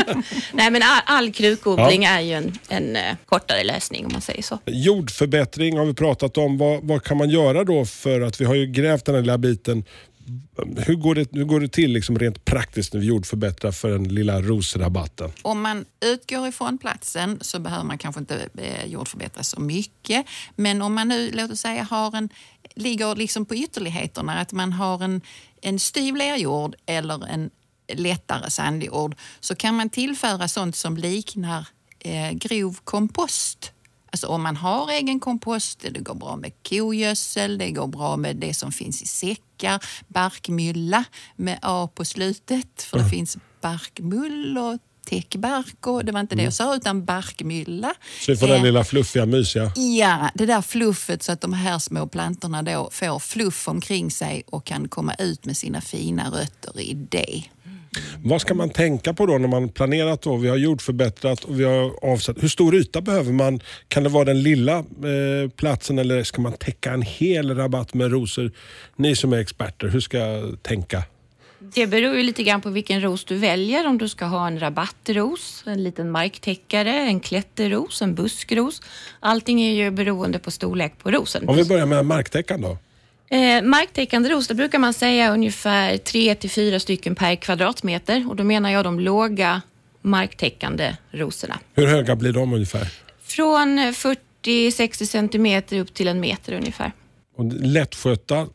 Nej 0.52 0.70
men 0.70 0.82
all, 0.82 1.02
all 1.06 1.32
krukodling 1.32 2.02
ja. 2.02 2.10
är 2.10 2.20
ju 2.20 2.32
en, 2.32 2.52
en 2.68 2.96
uh, 2.96 3.02
kortare 3.26 3.64
läsning 3.64 4.06
om 4.06 4.12
man 4.12 4.20
säger 4.20 4.42
så. 4.42 4.58
Jordförbättring 4.66 5.78
har 5.78 5.84
vi 5.84 5.94
pratat 5.94 6.38
om. 6.38 6.58
Vad, 6.58 6.82
vad 6.82 7.02
kan 7.02 7.16
man 7.16 7.30
göra 7.30 7.64
då 7.64 7.84
för 7.84 8.20
att 8.20 8.40
vi 8.40 8.44
har 8.44 8.54
ju 8.54 8.66
grävt 8.66 9.04
den 9.04 9.14
här 9.14 9.22
lilla 9.22 9.38
biten 9.38 9.84
hur 10.86 10.94
går 10.94 11.14
det, 11.14 11.28
hur 11.32 11.44
går 11.44 11.60
det 11.60 11.68
till 11.68 11.92
liksom 11.92 12.18
rent 12.18 12.44
praktiskt 12.44 12.92
när 12.92 13.00
vi 13.00 13.06
jordförbättrar 13.06 13.72
för 13.72 13.90
den 13.90 14.08
lilla 14.08 14.42
rosrabatten? 14.42 15.30
Om 15.42 15.62
man 15.62 15.84
utgår 16.00 16.48
ifrån 16.48 16.78
platsen 16.78 17.38
så 17.40 17.58
behöver 17.58 17.84
man 17.84 17.98
kanske 17.98 18.20
inte 18.20 18.48
eh, 18.58 18.86
jordförbättra 18.86 19.42
så 19.42 19.60
mycket. 19.60 20.26
Men 20.56 20.82
om 20.82 20.94
man 20.94 21.08
nu, 21.08 21.30
låt 21.34 21.50
oss 21.50 21.60
säga, 21.60 21.82
har 21.82 22.16
en, 22.16 22.28
ligger 22.74 23.14
liksom 23.14 23.46
på 23.46 23.54
ytterligheterna, 23.54 24.40
att 24.40 24.52
man 24.52 24.72
har 24.72 25.04
en, 25.04 25.20
en 25.62 25.78
styv 25.78 26.16
lerjord 26.16 26.74
eller 26.86 27.26
en 27.26 27.50
lättare 27.92 28.50
sandjord, 28.50 29.14
så 29.40 29.54
kan 29.54 29.74
man 29.74 29.90
tillföra 29.90 30.48
sånt 30.48 30.76
som 30.76 30.96
liknar 30.96 31.68
eh, 31.98 32.30
grov 32.32 32.78
kompost 32.84 33.72
Alltså 34.16 34.26
om 34.26 34.42
man 34.42 34.56
har 34.56 34.90
egen 34.90 35.20
kompost, 35.20 35.80
det 35.92 36.00
går 36.00 36.14
bra 36.14 36.36
med 36.36 36.52
kogödsel, 36.68 37.58
det 37.58 37.70
går 37.70 37.86
bra 37.86 38.16
med 38.16 38.36
det 38.36 38.54
som 38.54 38.72
finns 38.72 39.02
i 39.02 39.06
säckar, 39.06 39.84
barkmylla 40.08 41.04
med 41.36 41.58
A 41.62 41.88
på 41.94 42.04
slutet, 42.04 42.82
för 42.82 42.96
mm. 42.96 43.06
det 43.06 43.16
finns 43.16 43.36
barkmull 43.60 44.58
och 44.58 44.78
täckbark 45.06 45.86
och 45.86 46.04
det 46.04 46.12
var 46.12 46.20
inte 46.20 46.36
det 46.36 46.42
jag 46.42 46.52
sa, 46.52 46.76
utan 46.76 47.04
barkmylla. 47.04 47.94
Så 48.20 48.32
vi 48.32 48.36
får 48.36 48.46
eh, 48.46 48.52
den 48.52 48.62
lilla 48.62 48.84
fluffiga, 48.84 49.26
mysiga? 49.26 49.72
Ja, 49.76 50.30
det 50.34 50.46
där 50.46 50.62
fluffet 50.62 51.22
så 51.22 51.32
att 51.32 51.40
de 51.40 51.52
här 51.52 51.78
små 51.78 52.06
plantorna 52.06 52.62
då 52.62 52.88
får 52.92 53.18
fluff 53.18 53.68
omkring 53.68 54.10
sig 54.10 54.44
och 54.46 54.64
kan 54.64 54.88
komma 54.88 55.14
ut 55.14 55.44
med 55.44 55.56
sina 55.56 55.80
fina 55.80 56.30
rötter 56.30 56.80
i 56.80 56.94
det. 56.94 57.42
Vad 58.24 58.40
ska 58.40 58.54
man 58.54 58.70
tänka 58.70 59.14
på 59.14 59.26
då 59.26 59.38
när 59.38 59.48
man 59.48 59.68
planerat? 59.68 60.22
Då? 60.22 60.36
Vi 60.36 60.48
har 60.48 60.56
jordförbättrat 60.56 61.44
och 61.44 61.60
vi 61.60 61.64
har 61.64 62.04
avsatt. 62.04 62.42
Hur 62.42 62.48
stor 62.48 62.74
yta 62.74 63.00
behöver 63.00 63.32
man? 63.32 63.60
Kan 63.88 64.02
det 64.02 64.08
vara 64.08 64.24
den 64.24 64.42
lilla 64.42 64.78
eh, 64.78 65.50
platsen 65.56 65.98
eller 65.98 66.22
ska 66.22 66.40
man 66.40 66.52
täcka 66.52 66.92
en 66.92 67.02
hel 67.02 67.56
rabatt 67.56 67.94
med 67.94 68.10
rosor? 68.10 68.52
Ni 68.96 69.16
som 69.16 69.32
är 69.32 69.38
experter, 69.38 69.88
hur 69.88 70.00
ska 70.00 70.18
jag 70.18 70.62
tänka? 70.62 71.02
Det 71.74 71.86
beror 71.86 72.16
ju 72.16 72.22
lite 72.22 72.42
grann 72.42 72.60
på 72.60 72.70
vilken 72.70 73.00
ros 73.00 73.24
du 73.24 73.36
väljer. 73.36 73.86
Om 73.86 73.98
du 73.98 74.08
ska 74.08 74.24
ha 74.24 74.46
en 74.46 74.60
rabattros, 74.60 75.64
en 75.66 75.84
liten 75.84 76.10
marktäckare, 76.10 76.90
en 76.90 77.20
klätterros, 77.20 78.02
en 78.02 78.14
buskros. 78.14 78.82
Allting 79.20 79.62
är 79.62 79.72
ju 79.72 79.90
beroende 79.90 80.38
på 80.38 80.50
storlek 80.50 80.98
på 80.98 81.10
rosen. 81.10 81.48
Om 81.48 81.56
vi 81.56 81.64
börjar 81.64 81.86
med 81.86 82.06
marktäckaren 82.06 82.60
då? 82.60 82.78
Eh, 83.28 83.62
marktäckande 83.62 84.28
ros, 84.28 84.48
det 84.48 84.54
brukar 84.54 84.78
man 84.78 84.94
säga 84.94 85.32
ungefär 85.32 85.96
3 85.96 86.34
till 86.34 86.50
4 86.50 86.80
stycken 86.80 87.14
per 87.14 87.34
kvadratmeter 87.36 88.28
och 88.28 88.36
då 88.36 88.44
menar 88.44 88.70
jag 88.70 88.84
de 88.84 89.00
låga 89.00 89.62
marktäckande 90.02 90.96
rosorna. 91.10 91.58
Hur 91.74 91.86
höga 91.86 92.16
blir 92.16 92.32
de 92.32 92.52
ungefär? 92.52 92.88
Från 93.22 93.78
40-60 93.78 95.04
centimeter 95.04 95.78
upp 95.78 95.94
till 95.94 96.08
en 96.08 96.20
meter 96.20 96.52
ungefär. 96.52 96.92
Och 97.36 97.44
lättskötta 97.44 98.46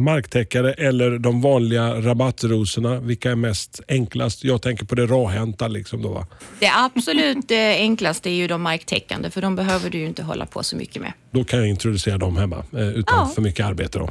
marktäckare 0.00 0.72
eller 0.72 1.18
de 1.18 1.40
vanliga 1.40 2.00
rabattrosorna? 2.00 3.00
Vilka 3.00 3.30
är 3.30 3.36
mest 3.36 3.80
enklast? 3.88 4.44
Jag 4.44 4.62
tänker 4.62 4.84
på 4.84 4.94
det 4.94 5.06
råhänta. 5.06 5.68
Liksom 5.68 6.02
då, 6.02 6.08
va? 6.08 6.26
Det 6.58 6.70
absolut 6.74 7.50
enklaste 7.50 8.30
är 8.30 8.34
ju 8.34 8.46
de 8.46 8.62
marktäckande 8.62 9.30
för 9.30 9.42
de 9.42 9.56
behöver 9.56 9.90
du 9.90 9.98
ju 9.98 10.06
inte 10.06 10.22
hålla 10.22 10.46
på 10.46 10.62
så 10.62 10.76
mycket 10.76 11.02
med. 11.02 11.12
Då 11.30 11.44
kan 11.44 11.58
jag 11.58 11.68
introducera 11.68 12.18
dem 12.18 12.36
hemma 12.36 12.64
eh, 12.72 12.88
utan 12.88 13.18
ja. 13.18 13.32
för 13.34 13.42
mycket 13.42 13.66
arbete. 13.66 13.98
Då. 13.98 14.10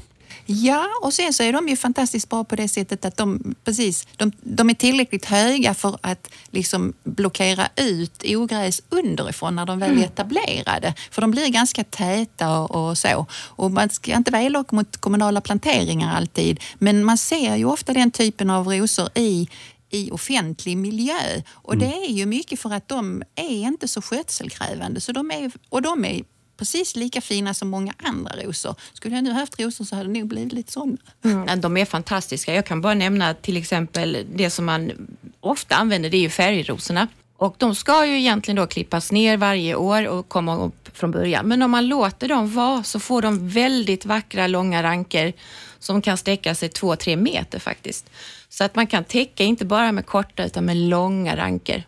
Ja, 0.51 0.87
och 1.01 1.13
sen 1.13 1.33
så 1.33 1.43
är 1.43 1.53
de 1.53 1.67
ju 1.67 1.75
fantastiskt 1.75 2.29
bra 2.29 2.43
på 2.43 2.55
det 2.55 2.67
sättet 2.67 3.05
att 3.05 3.17
de, 3.17 3.55
precis, 3.63 4.07
de, 4.15 4.31
de 4.41 4.69
är 4.69 4.73
tillräckligt 4.73 5.25
höga 5.25 5.73
för 5.73 5.97
att 6.01 6.31
liksom 6.49 6.93
blockera 7.03 7.67
ut 7.75 8.23
ogräs 8.27 8.81
underifrån 8.89 9.55
när 9.55 9.65
de 9.65 9.79
väl 9.79 9.89
är 9.89 9.93
mm. 9.93 10.03
etablerade. 10.03 10.93
För 11.11 11.21
de 11.21 11.31
blir 11.31 11.47
ganska 11.47 11.83
täta 11.83 12.59
och, 12.59 12.89
och 12.89 12.97
så. 12.97 13.25
Och 13.33 13.71
man 13.71 13.89
ska 13.89 14.15
inte 14.15 14.31
vara 14.31 14.41
elak 14.41 14.71
mot 14.71 14.97
kommunala 14.97 15.41
planteringar 15.41 16.15
alltid, 16.15 16.59
men 16.75 17.03
man 17.03 17.17
ser 17.17 17.55
ju 17.55 17.65
ofta 17.65 17.93
den 17.93 18.11
typen 18.11 18.49
av 18.49 18.67
rosor 18.67 19.09
i 19.15 19.49
i 19.91 20.11
offentlig 20.11 20.77
miljö. 20.77 21.41
Och 21.51 21.73
mm. 21.73 21.89
det 21.89 21.95
är 21.95 22.11
ju 22.11 22.25
mycket 22.25 22.59
för 22.59 22.73
att 22.73 22.87
de 22.87 23.23
är 23.35 23.67
inte 23.67 23.87
så 23.87 24.01
skötselkrävande. 24.01 25.01
Så 25.01 25.11
de 25.11 25.31
är, 25.31 25.51
och 25.69 25.81
de 25.81 26.05
är 26.05 26.23
precis 26.59 26.95
lika 26.95 27.21
fina 27.21 27.53
som 27.53 27.69
många 27.69 27.93
andra 28.03 28.31
rosor. 28.43 28.75
Skulle 28.93 29.15
jag 29.15 29.23
nu 29.23 29.31
haft 29.31 29.59
rosor 29.59 29.85
så 29.85 29.95
hade 29.95 30.13
det 30.13 30.19
nog 30.19 30.27
blivit 30.27 30.53
lite 30.53 30.71
sådana. 30.71 30.97
Mm, 31.25 31.61
de 31.61 31.77
är 31.77 31.85
fantastiska. 31.85 32.53
Jag 32.53 32.65
kan 32.65 32.81
bara 32.81 32.93
nämna 32.93 33.33
till 33.33 33.57
exempel 33.57 34.25
det 34.35 34.49
som 34.49 34.65
man 34.65 34.91
ofta 35.39 35.75
använder, 35.75 36.09
det 36.09 36.17
är 36.17 36.21
ju 36.21 36.29
färgrosorna. 36.29 37.07
Och 37.37 37.55
de 37.57 37.75
ska 37.75 38.05
ju 38.05 38.19
egentligen 38.19 38.55
då 38.55 38.67
klippas 38.67 39.11
ner 39.11 39.37
varje 39.37 39.75
år 39.75 40.07
och 40.07 40.29
komma 40.29 40.57
upp 40.57 40.89
från 40.93 41.11
början. 41.11 41.47
Men 41.47 41.61
om 41.61 41.71
man 41.71 41.87
låter 41.87 42.27
dem 42.27 42.53
vara 42.53 42.83
så 42.83 42.99
får 42.99 43.21
de 43.21 43.49
väldigt 43.49 44.05
vackra 44.05 44.47
långa 44.47 44.83
ranker 44.83 45.33
som 45.79 46.01
kan 46.01 46.17
sträcka 46.17 46.55
sig 46.55 46.69
två, 46.69 46.95
tre 46.95 47.15
meter 47.15 47.59
faktiskt. 47.59 48.09
Så 48.49 48.63
att 48.63 48.75
man 48.75 48.87
kan 48.87 49.03
täcka 49.03 49.43
inte 49.43 49.65
bara 49.65 49.91
med 49.91 50.05
korta 50.05 50.45
utan 50.45 50.65
med 50.65 50.77
långa 50.77 51.37
ranker. 51.37 51.83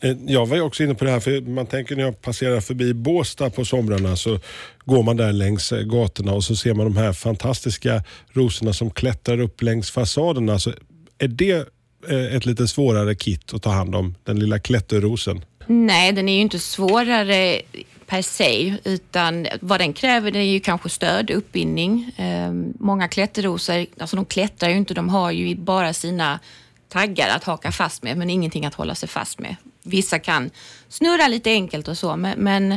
Eh, 0.00 0.16
jag 0.26 0.46
var 0.46 0.56
ju 0.56 0.62
också 0.62 0.82
inne 0.82 0.94
på 0.94 1.04
det 1.04 1.10
här, 1.10 1.20
för 1.20 1.40
man 1.40 1.66
tänker 1.66 1.96
när 1.96 2.02
jag 2.02 2.22
passerar 2.22 2.60
förbi 2.60 2.94
Båstad 2.94 3.50
på 3.50 3.64
somrarna 3.64 4.16
så 4.16 4.38
går 4.84 5.02
man 5.02 5.16
där 5.16 5.32
längs 5.32 5.72
eh, 5.72 5.82
gatorna 5.82 6.32
och 6.32 6.44
så 6.44 6.56
ser 6.56 6.74
man 6.74 6.86
de 6.86 6.96
här 6.96 7.12
fantastiska 7.12 8.02
rosorna 8.32 8.72
som 8.72 8.90
klättrar 8.90 9.40
upp 9.40 9.62
längs 9.62 9.90
fasaderna. 9.90 10.58
Så 10.58 10.72
är 11.18 11.28
det 11.28 11.68
eh, 12.08 12.36
ett 12.36 12.46
lite 12.46 12.68
svårare 12.68 13.14
kit 13.14 13.54
att 13.54 13.62
ta 13.62 13.70
hand 13.70 13.94
om, 13.94 14.14
den 14.24 14.38
lilla 14.38 14.58
klätterrosen? 14.58 15.44
Nej, 15.66 16.12
den 16.12 16.28
är 16.28 16.34
ju 16.34 16.40
inte 16.40 16.58
svårare 16.58 17.62
per 18.10 18.22
se, 18.22 18.76
utan 18.84 19.46
vad 19.60 19.80
den 19.80 19.92
kräver 19.92 20.30
det 20.30 20.38
är 20.38 20.42
ju 20.42 20.60
kanske 20.60 20.88
stöd, 20.88 21.30
uppbindning. 21.30 22.12
Ehm, 22.16 22.74
många 22.78 23.08
klätterrosor, 23.08 23.86
alltså 23.98 24.16
de 24.16 24.24
klättrar 24.24 24.70
ju 24.70 24.76
inte, 24.76 24.94
de 24.94 25.08
har 25.08 25.30
ju 25.30 25.56
bara 25.56 25.92
sina 25.92 26.40
taggar 26.88 27.36
att 27.36 27.44
haka 27.44 27.72
fast 27.72 28.02
med, 28.02 28.16
men 28.16 28.30
ingenting 28.30 28.66
att 28.66 28.74
hålla 28.74 28.94
sig 28.94 29.08
fast 29.08 29.38
med 29.38 29.56
vissa 29.82 30.18
kan 30.18 30.50
snurra 30.88 31.28
lite 31.28 31.50
enkelt 31.50 31.88
och 31.88 31.98
så. 31.98 32.16
Men, 32.16 32.38
men 32.38 32.72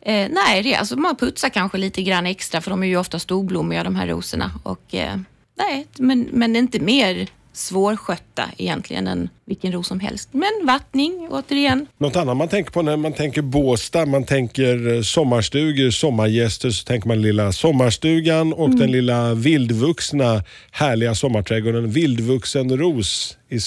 eh, 0.00 0.28
nej, 0.30 0.62
det, 0.62 0.74
alltså 0.74 0.96
man 0.96 1.16
putsar 1.16 1.48
kanske 1.48 1.78
lite 1.78 2.02
grann 2.02 2.26
extra 2.26 2.60
för 2.60 2.70
de 2.70 2.82
är 2.82 2.86
ju 2.86 2.96
ofta 2.96 3.18
storblommiga 3.18 3.84
de 3.84 3.96
här 3.96 4.06
rosorna. 4.06 4.50
Och, 4.62 4.94
eh, 4.94 5.16
nej, 5.58 5.86
men, 5.98 6.28
men 6.32 6.56
inte 6.56 6.80
mer 6.80 7.28
svårskötta 7.52 8.44
egentligen 8.58 9.06
än 9.06 9.28
vilken 9.44 9.72
ros 9.72 9.86
som 9.86 10.00
helst. 10.00 10.28
Men 10.32 10.66
vattning 10.66 11.28
återigen. 11.30 11.86
Något 11.98 12.16
annat 12.16 12.36
man 12.36 12.48
tänker 12.48 12.70
på 12.70 12.82
när 12.82 12.96
man 12.96 13.12
tänker 13.12 13.42
Båstad, 13.42 14.06
man 14.06 14.24
tänker 14.24 14.94
eh, 14.96 15.02
sommarstugor, 15.02 15.90
sommargäster, 15.90 16.70
så 16.70 16.84
tänker 16.84 17.08
man 17.08 17.22
lilla 17.22 17.52
sommarstugan 17.52 18.52
och 18.52 18.70
den 18.70 18.92
lilla 18.92 19.34
vildvuxna 19.34 20.44
härliga 20.70 21.14
sommarträdgården. 21.14 21.90
Vildvuxen 21.90 22.78
ros 22.78 23.36
i, 23.48 23.58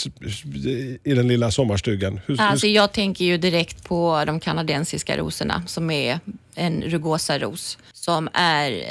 i 1.04 1.13
den 1.13 1.28
lilla 1.28 1.52
sommarstugan. 1.52 2.20
Hur, 2.25 2.42
Alltså 2.42 2.68
hur, 2.68 2.74
jag 2.74 2.92
tänker 2.92 3.25
ju 3.25 3.38
direkt 3.38 3.84
på 3.84 4.24
de 4.25 4.40
kanadensiska 4.40 5.18
rosorna 5.18 5.63
som 5.68 5.92
är 5.92 6.20
en 6.56 6.82
rugosa-ros 6.82 7.78
som 7.94 8.30
är 8.34 8.84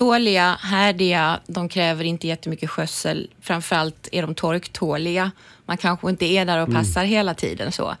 eh, 0.00 0.06
tåliga, 0.06 0.58
härdiga, 0.60 1.40
de 1.46 1.68
kräver 1.68 2.04
inte 2.04 2.26
jättemycket 2.28 2.70
skötsel. 2.70 3.30
Framförallt 3.40 4.08
är 4.12 4.22
de 4.22 4.34
torktåliga. 4.34 5.30
Man 5.66 5.76
kanske 5.76 6.10
inte 6.10 6.24
är 6.24 6.44
där 6.44 6.62
och 6.62 6.72
passar 6.72 7.04
hela 7.04 7.34
tiden 7.34 7.72
så. 7.72 7.96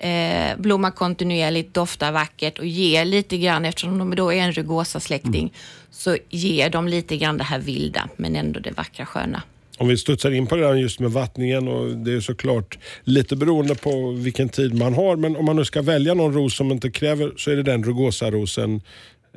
Eh, 0.00 0.56
blommar 0.58 0.90
kontinuerligt, 0.90 1.74
doftar 1.74 2.12
vackert 2.12 2.58
och 2.58 2.66
ger 2.66 3.04
lite 3.04 3.38
grann, 3.38 3.64
eftersom 3.64 3.98
de 3.98 4.14
då 4.14 4.32
är 4.32 4.36
en 4.36 4.52
rugosa-släkting, 4.52 5.52
så 5.90 6.16
ger 6.28 6.70
de 6.70 6.88
lite 6.88 7.16
grann 7.16 7.38
det 7.38 7.44
här 7.44 7.58
vilda 7.58 8.08
men 8.16 8.36
ändå 8.36 8.60
det 8.60 8.70
vackra 8.70 9.06
sköna. 9.06 9.42
om 9.78 9.88
vi 9.88 9.96
studsar 9.96 10.30
in 10.30 10.46
på 10.46 10.56
det 10.56 10.62
där 10.62 10.74
just 10.74 11.00
med 11.00 11.10
vattningen 11.10 11.68
och 11.68 11.96
det 11.96 12.12
är 12.12 12.20
såklart 12.20 12.78
lite 13.04 13.36
beroende 13.36 13.74
på 13.74 14.10
vilken 14.10 14.48
tid 14.48 14.74
man 14.74 14.94
har. 14.94 15.16
Men 15.16 15.36
om 15.36 15.44
man 15.44 15.56
nu 15.56 15.64
ska 15.64 15.82
välja 15.82 16.14
någon 16.14 16.32
ros 16.32 16.56
som 16.56 16.72
inte 16.72 16.90
kräver 16.90 17.32
så 17.36 17.50
är 17.50 17.56
det 17.56 17.62
den 17.62 17.84
rugosa-rosen 17.84 18.80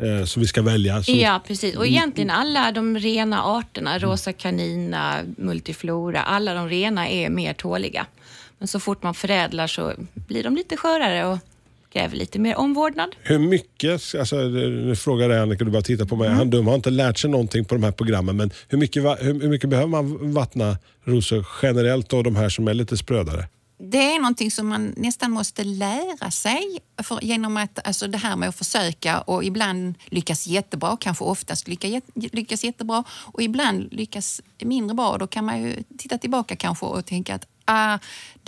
eh, 0.01 0.25
som 0.25 0.41
vi 0.41 0.48
ska 0.48 0.62
välja. 0.62 1.03
Som, 1.03 1.15
Ja, 1.15 1.41
precis. 1.48 1.75
Och 1.75 1.88
egentligen 1.88 2.29
alla 2.29 2.72
de 2.72 2.98
rena 2.98 3.44
arterna, 3.44 4.00
rosa 4.00 4.34
kanina, 4.34 5.18
multiflora, 5.38 6.22
alla 6.22 6.53
de 6.53 6.70
rena 6.70 7.10
är 7.10 7.29
mer 7.29 7.53
tåliga. 7.53 8.06
Men 8.58 8.68
så 8.68 8.79
fort 8.79 9.03
man 9.03 9.13
förädlar 9.13 9.68
så 9.68 9.94
blir 10.13 10.44
de 10.44 10.56
lite 10.56 10.77
skörare 10.77 11.25
och 11.25 11.38
kräver 11.94 12.15
lite 12.15 12.39
mer 12.39 12.56
omvårdnad. 12.56 13.15
Hur 13.22 13.39
mycket, 13.39 14.15
alltså, 14.20 14.36
nu 14.36 14.96
frågar 14.96 15.29
jag 15.29 15.41
Annika, 15.41 15.63
du 15.63 15.72
bara 15.72 15.82
tittar 15.82 16.06
på 16.06 16.15
mig. 16.15 16.27
Mm. 16.27 16.38
Han 16.38 16.50
dum 16.50 16.68
har 16.68 16.75
inte 16.75 16.89
lärt 16.89 17.18
sig 17.18 17.29
någonting 17.29 17.65
på 17.65 17.75
de 17.75 17.84
här 17.84 17.91
programmen. 17.91 18.38
Men 18.38 18.51
hur 18.68 18.77
mycket, 18.77 19.03
hur 19.03 19.50
mycket 19.50 19.70
behöver 19.70 19.89
man 19.89 20.34
vattna 20.34 20.77
rosor 21.03 21.48
generellt 21.62 22.13
och 22.13 22.24
de 22.24 22.36
här 22.36 22.50
som 22.50 22.68
är 22.68 22.74
lite 22.74 22.98
sprödare? 22.98 23.46
Det 23.81 24.13
är 24.13 24.19
någonting 24.19 24.51
som 24.51 24.67
man 24.67 24.93
nästan 24.98 25.31
måste 25.31 25.63
lära 25.63 26.31
sig 26.31 26.79
för, 27.03 27.24
genom 27.24 27.57
att, 27.57 27.88
alltså 27.88 28.07
det 28.07 28.17
här 28.17 28.36
med 28.36 28.50
att 28.50 28.55
försöka 28.55 29.21
och 29.21 29.43
ibland 29.43 29.95
lyckas 30.05 30.48
jättebra, 30.48 30.98
kanske 31.00 31.24
oftast 31.24 31.67
lyckas, 31.67 32.03
lyckas 32.13 32.63
jättebra 32.63 33.03
och 33.12 33.41
ibland 33.41 33.93
lyckas 33.93 34.41
mindre 34.62 34.95
bra. 34.95 35.17
Då 35.17 35.27
kan 35.27 35.45
man 35.45 35.62
ju 35.62 35.83
titta 35.98 36.17
tillbaka 36.17 36.55
kanske 36.55 36.86
och 36.86 37.05
tänka 37.05 37.36
att 37.36 37.45
ah, 37.65 38.00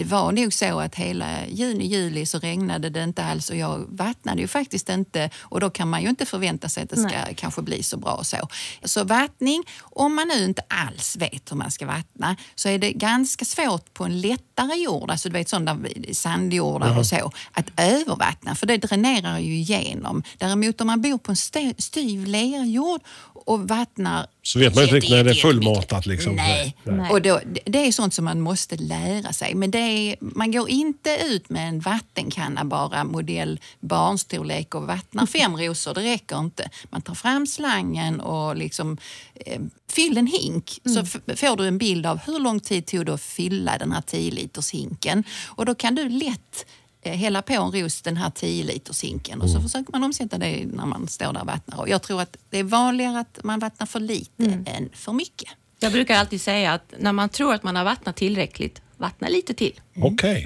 det 0.04 0.08
var 0.08 0.32
nog 0.32 0.54
så 0.54 0.80
att 0.80 0.96
hela 0.96 1.48
juni, 1.48 1.86
juli 1.86 2.26
så 2.26 2.40
regnade 2.40 2.90
det 2.90 3.04
inte 3.04 3.24
alls 3.24 3.50
och 3.50 3.56
jag 3.56 3.86
vattnade 3.90 4.42
ju 4.42 4.48
faktiskt 4.48 4.90
inte 4.90 5.30
och 5.40 5.60
då 5.60 5.70
kan 5.70 5.90
man 5.90 6.02
ju 6.02 6.10
inte 6.10 6.26
förvänta 6.26 6.70
sig 6.70 6.84
att 6.84 6.90
det 6.90 6.96
ska 6.98 7.08
Nej. 7.08 7.34
kanske 7.38 7.62
bli 7.62 7.84
så 7.84 7.98
bra 7.98 8.24
så. 8.24 8.38
Så 8.84 9.04
vattning, 9.04 9.64
om 9.82 10.16
man 10.16 10.28
nu 10.28 10.46
inte 10.46 10.62
alls 10.68 11.16
vet 11.16 11.52
hur 11.52 11.56
man 11.58 11.72
ska 11.72 11.86
vattna 11.86 12.36
så 12.56 12.70
är 12.70 12.78
det 12.80 12.92
ganska 12.92 13.46
svårt 13.46 13.94
på 13.94 14.04
en 14.04 14.22
lättare 14.22 14.76
jord, 14.84 15.12
alltså 15.12 15.30
du 15.30 15.34
vet 15.34 15.50
sådana 15.50 15.78
sandjordar 16.14 16.98
och 16.98 17.06
så, 17.06 17.32
att 17.52 17.66
övervattna 17.78 18.56
för 18.56 18.66
det 18.68 18.78
dränerar 18.78 19.40
ju 19.40 19.56
igenom. 19.56 20.24
Däremot 20.38 20.82
om 20.82 20.88
man 20.88 21.02
bor 21.02 21.18
på 21.18 21.32
en 21.32 21.34
st- 21.36 21.74
styv 21.78 22.26
lerjord 22.28 23.02
och 23.46 23.68
vattnar 23.68 24.28
Så 24.44 24.60
vet 24.60 24.76
man 24.76 24.84
inte 24.84 24.96
riktigt 24.96 25.12
när 25.12 25.24
det 25.24 25.32
är 25.32 25.36
fullmatat. 25.36 26.06
Liksom. 26.06 26.36
Nej. 26.36 26.76
Nej. 26.84 27.10
Och 27.12 27.22
då, 27.22 27.40
det- 27.46 27.62
det 27.72 27.88
är 27.88 27.92
sånt 27.92 28.14
som 28.14 28.26
man 28.26 28.42
måste 28.42 28.76
lära 28.78 29.34
sig. 29.34 29.56
Men 29.56 29.72
det 29.72 29.80
är, 29.92 30.16
man 30.22 30.52
går 30.52 30.70
inte 30.70 31.18
ut 31.26 31.50
med 31.50 31.70
en 31.70 31.80
vattenkanna 31.80 32.66
bara, 32.66 33.04
modell 33.04 33.60
barnstorlek 33.80 34.76
och 34.76 34.84
vattnar 34.88 35.26
fem 35.26 35.58
rosor. 35.58 35.94
Det 35.94 36.02
räcker 36.02 36.40
inte. 36.40 36.70
Man 36.90 37.02
tar 37.02 37.16
fram 37.16 37.48
slangen 37.48 38.20
och 38.22 38.56
liksom, 38.56 38.98
eh, 39.36 39.62
fyll 39.90 40.18
en 40.18 40.28
hink. 40.28 40.80
Så 40.86 41.00
f- 41.00 41.40
får 41.40 41.58
du 41.58 41.68
en 41.68 41.78
bild 41.78 42.06
av 42.06 42.18
hur 42.20 42.40
lång 42.40 42.60
tid 42.60 42.86
tog 42.86 43.06
det 43.06 43.14
att 43.14 43.22
fylla 43.22 43.78
den 43.78 43.92
här 43.92 44.02
10 44.02 44.32
liters 44.32 44.72
hinken. 44.72 45.24
Och 45.48 45.66
då 45.66 45.76
kan 45.76 45.96
du 45.96 46.10
lätt 46.10 46.66
eh, 47.02 47.18
hälla 47.18 47.42
på 47.42 47.54
en 47.54 47.72
ros 47.72 48.02
den 48.02 48.18
här 48.18 48.30
10 48.30 48.64
liters 48.64 49.04
hinken 49.04 49.42
och 49.42 49.50
så 49.50 49.62
försöker 49.62 49.92
man 49.92 50.04
omsätta 50.04 50.38
det 50.38 50.66
när 50.66 50.86
man 50.86 51.08
står 51.08 51.34
där 51.34 51.42
och 51.42 51.48
vattnar. 51.48 51.80
Och 51.80 51.90
jag 51.90 52.02
tror 52.02 52.22
att 52.22 52.38
det 52.50 52.58
är 52.60 52.64
vanligare 52.64 53.20
att 53.20 53.40
man 53.44 53.60
vattnar 53.60 53.88
för 53.88 54.00
lite 54.00 54.44
än 54.66 54.90
för 54.94 55.14
mycket. 55.14 55.50
Jag 55.80 55.92
brukar 55.92 56.16
alltid 56.16 56.42
säga 56.42 56.74
att 56.74 56.94
när 57.00 57.12
man 57.12 57.30
tror 57.30 57.54
att 57.54 57.64
man 57.64 57.76
har 57.76 57.84
vattnat 57.84 58.16
tillräckligt, 58.16 58.82
vattna 59.02 59.28
lite 59.28 59.54
till. 59.54 59.74
Okej. 60.02 60.46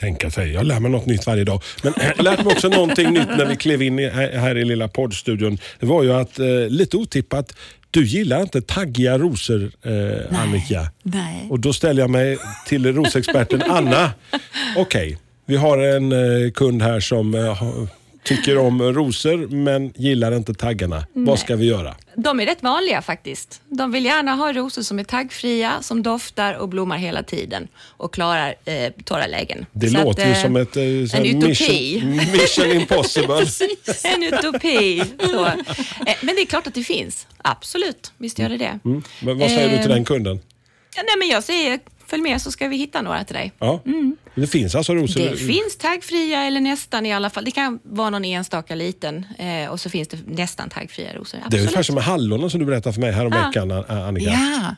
Tänka 0.00 0.30
sig, 0.30 0.52
jag 0.52 0.66
lär 0.66 0.80
mig 0.80 0.90
något 0.90 1.06
nytt 1.06 1.26
varje 1.26 1.44
dag. 1.44 1.62
Men 1.82 1.92
jag 1.98 2.24
lärde 2.24 2.44
mig 2.44 2.52
också 2.52 2.68
någonting 2.68 3.12
nytt 3.12 3.28
när 3.28 3.46
vi 3.46 3.56
klev 3.56 3.82
in 3.82 3.98
här, 3.98 4.56
i 4.56 4.64
lilla 4.64 4.88
poddstudion. 4.88 5.58
Det 5.80 5.86
var 5.86 6.02
ju 6.02 6.12
att, 6.12 6.38
eh, 6.38 6.46
lite 6.68 6.96
otippat, 6.96 7.52
du 7.90 8.06
gillar 8.06 8.42
inte 8.42 8.62
taggiga 8.62 9.18
rosor 9.18 9.70
eh, 9.82 10.40
Annika. 10.40 10.90
Nej. 11.02 11.46
Och 11.50 11.60
då 11.60 11.72
ställer 11.72 12.02
jag 12.02 12.10
mig 12.10 12.38
till 12.66 12.92
rosexperten 12.94 13.62
Anna. 13.62 14.12
Okej, 14.76 15.18
vi 15.46 15.56
har 15.56 15.78
en 15.78 16.12
eh, 16.12 16.50
kund 16.50 16.82
här 16.82 17.00
som 17.00 17.34
eh, 17.34 17.62
tycker 18.26 18.58
om 18.58 18.82
rosor 18.82 19.36
men 19.48 19.92
gillar 19.96 20.32
inte 20.36 20.54
taggarna. 20.54 21.06
Vad 21.12 21.38
ska 21.38 21.56
vi 21.56 21.66
göra? 21.66 21.94
De 22.14 22.40
är 22.40 22.46
rätt 22.46 22.62
vanliga 22.62 23.02
faktiskt. 23.02 23.60
De 23.68 23.92
vill 23.92 24.04
gärna 24.04 24.34
ha 24.34 24.52
rosor 24.52 24.82
som 24.82 24.98
är 24.98 25.04
taggfria, 25.04 25.72
som 25.82 26.02
doftar 26.02 26.54
och 26.54 26.68
blommar 26.68 26.96
hela 26.96 27.22
tiden 27.22 27.68
och 27.86 28.14
klarar 28.14 28.54
eh, 28.64 28.92
torra 29.04 29.26
lägen. 29.26 29.66
Det 29.72 29.88
Så 29.90 30.04
låter 30.04 30.22
att, 30.22 30.28
ju 30.28 30.32
eh, 30.32 30.42
som 30.42 30.56
ett 30.56 30.76
eh, 30.76 30.82
en 30.82 31.26
utopi. 31.26 31.48
mission, 31.48 32.16
mission 32.32 32.72
impossible. 32.80 33.46
En 34.14 34.22
utopi. 34.22 35.02
Så. 35.20 35.46
Eh, 35.46 35.54
Men 36.22 36.34
det 36.36 36.42
är 36.42 36.46
klart 36.46 36.66
att 36.66 36.74
det 36.74 36.84
finns. 36.84 37.26
Absolut, 37.38 38.12
visst 38.18 38.38
gör 38.38 38.48
det 38.48 38.56
det. 38.56 38.78
Mm. 38.84 39.02
Men 39.20 39.38
vad 39.38 39.50
säger 39.50 39.68
du 39.70 39.76
till 39.82 39.90
Eh, 39.90 39.94
den 39.96 40.04
kunden? 40.04 40.40
Ja, 40.96 41.02
nej, 41.06 41.16
men 41.18 41.28
jag 41.28 41.44
säger, 41.44 41.80
följ 42.06 42.22
med 42.22 42.42
så 42.42 42.50
ska 42.50 42.68
vi 42.68 42.76
hitta 42.76 43.02
några 43.02 43.24
till 43.24 43.34
dig. 43.34 43.52
Ja. 43.58 43.80
Det 44.34 44.46
finns 44.46 44.74
alltså 44.74 44.94
rosor? 44.94 45.20
Det 45.20 45.36
finns 45.36 45.76
taggfria, 45.78 46.42
eller 46.42 46.60
nästan 46.60 47.06
i 47.06 47.12
alla 47.12 47.30
fall. 47.30 47.44
Det 47.44 47.50
kan 47.50 47.78
vara 47.82 48.10
någon 48.10 48.24
enstaka 48.24 48.74
liten 48.74 49.26
och 49.70 49.76
och 49.76 49.80
så 49.80 49.90
finns 49.90 50.08
det 50.08 50.18
nästan 50.26 50.70
taggfria 50.70 51.14
rosor. 51.14 51.38
Det 51.38 51.42
är 51.42 51.46
Absolut. 51.46 51.62
ungefär 51.62 51.82
som 51.82 51.94
med 51.94 52.04
hallonen 52.04 52.50
som 52.50 52.60
du 52.60 52.66
berättade 52.66 52.92
för 52.92 53.00
mig 53.00 53.12
häromveckan, 53.12 53.70
ja. 53.70 53.84
Annika. 53.88 54.30
Ja. 54.30 54.76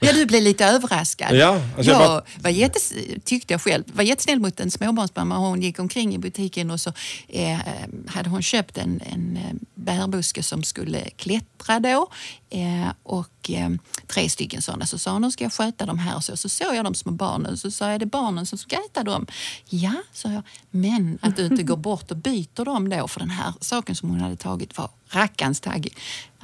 Ja, 0.00 0.12
du 0.12 0.26
blev 0.26 0.42
lite 0.42 0.64
överraskad. 0.64 1.36
Ja, 1.36 1.60
alltså 1.76 1.92
jag 1.92 2.00
jag 2.02 2.08
bara- 2.08 2.22
var 2.42 2.50
jättes, 2.50 2.92
tyckte 3.24 3.54
jag 3.54 3.62
själv, 3.62 3.84
var 3.92 4.02
jättesnäll 4.04 4.40
mot 4.40 4.60
en 4.60 4.70
småbarnsmamma. 4.70 5.36
Hon 5.38 5.62
gick 5.62 5.78
omkring 5.78 6.14
i 6.14 6.18
butiken 6.18 6.70
och 6.70 6.80
så 6.80 6.92
eh, 7.28 7.58
hade 8.06 8.28
hon 8.30 8.42
köpt 8.42 8.78
en, 8.78 9.00
en 9.12 9.36
eh, 9.36 9.54
bärbuske 9.74 10.42
som 10.42 10.62
skulle 10.62 11.00
klättra 11.10 11.80
då. 11.80 12.08
Eh, 12.50 12.88
och 13.02 13.50
eh, 13.50 13.70
tre 14.06 14.28
stycken 14.28 14.62
sådana. 14.62 14.86
Så 14.86 14.98
sa 14.98 15.12
hon, 15.12 15.22
nu 15.22 15.30
ska 15.30 15.44
jag 15.44 15.52
sköta 15.52 15.86
de 15.86 15.98
här. 15.98 16.16
Och 16.16 16.24
så, 16.24 16.36
så 16.36 16.48
såg 16.48 16.74
jag 16.74 16.84
de 16.84 16.94
små 16.94 17.12
barnen. 17.12 17.56
Så 17.56 17.70
sa 17.70 17.90
jag, 17.90 18.00
det 18.00 18.04
är 18.04 18.06
barnen 18.06 18.46
som 18.46 18.58
ska 18.58 18.76
äta 18.76 19.02
dem. 19.02 19.26
Ja, 19.68 19.94
sa 20.12 20.28
jag. 20.32 20.42
Men 20.70 21.18
att 21.22 21.36
du 21.36 21.46
inte 21.46 21.62
går 21.62 21.76
bort 21.76 22.10
och 22.10 22.16
byter 22.16 22.64
dem 22.64 22.88
då. 22.88 23.08
För 23.08 23.20
den 23.20 23.30
här 23.30 23.52
saken 23.60 23.94
som 23.96 24.10
hon 24.10 24.20
hade 24.20 24.36
tagit 24.36 24.78
var 24.78 24.90
rackans 25.08 25.60
taggig. 25.60 25.96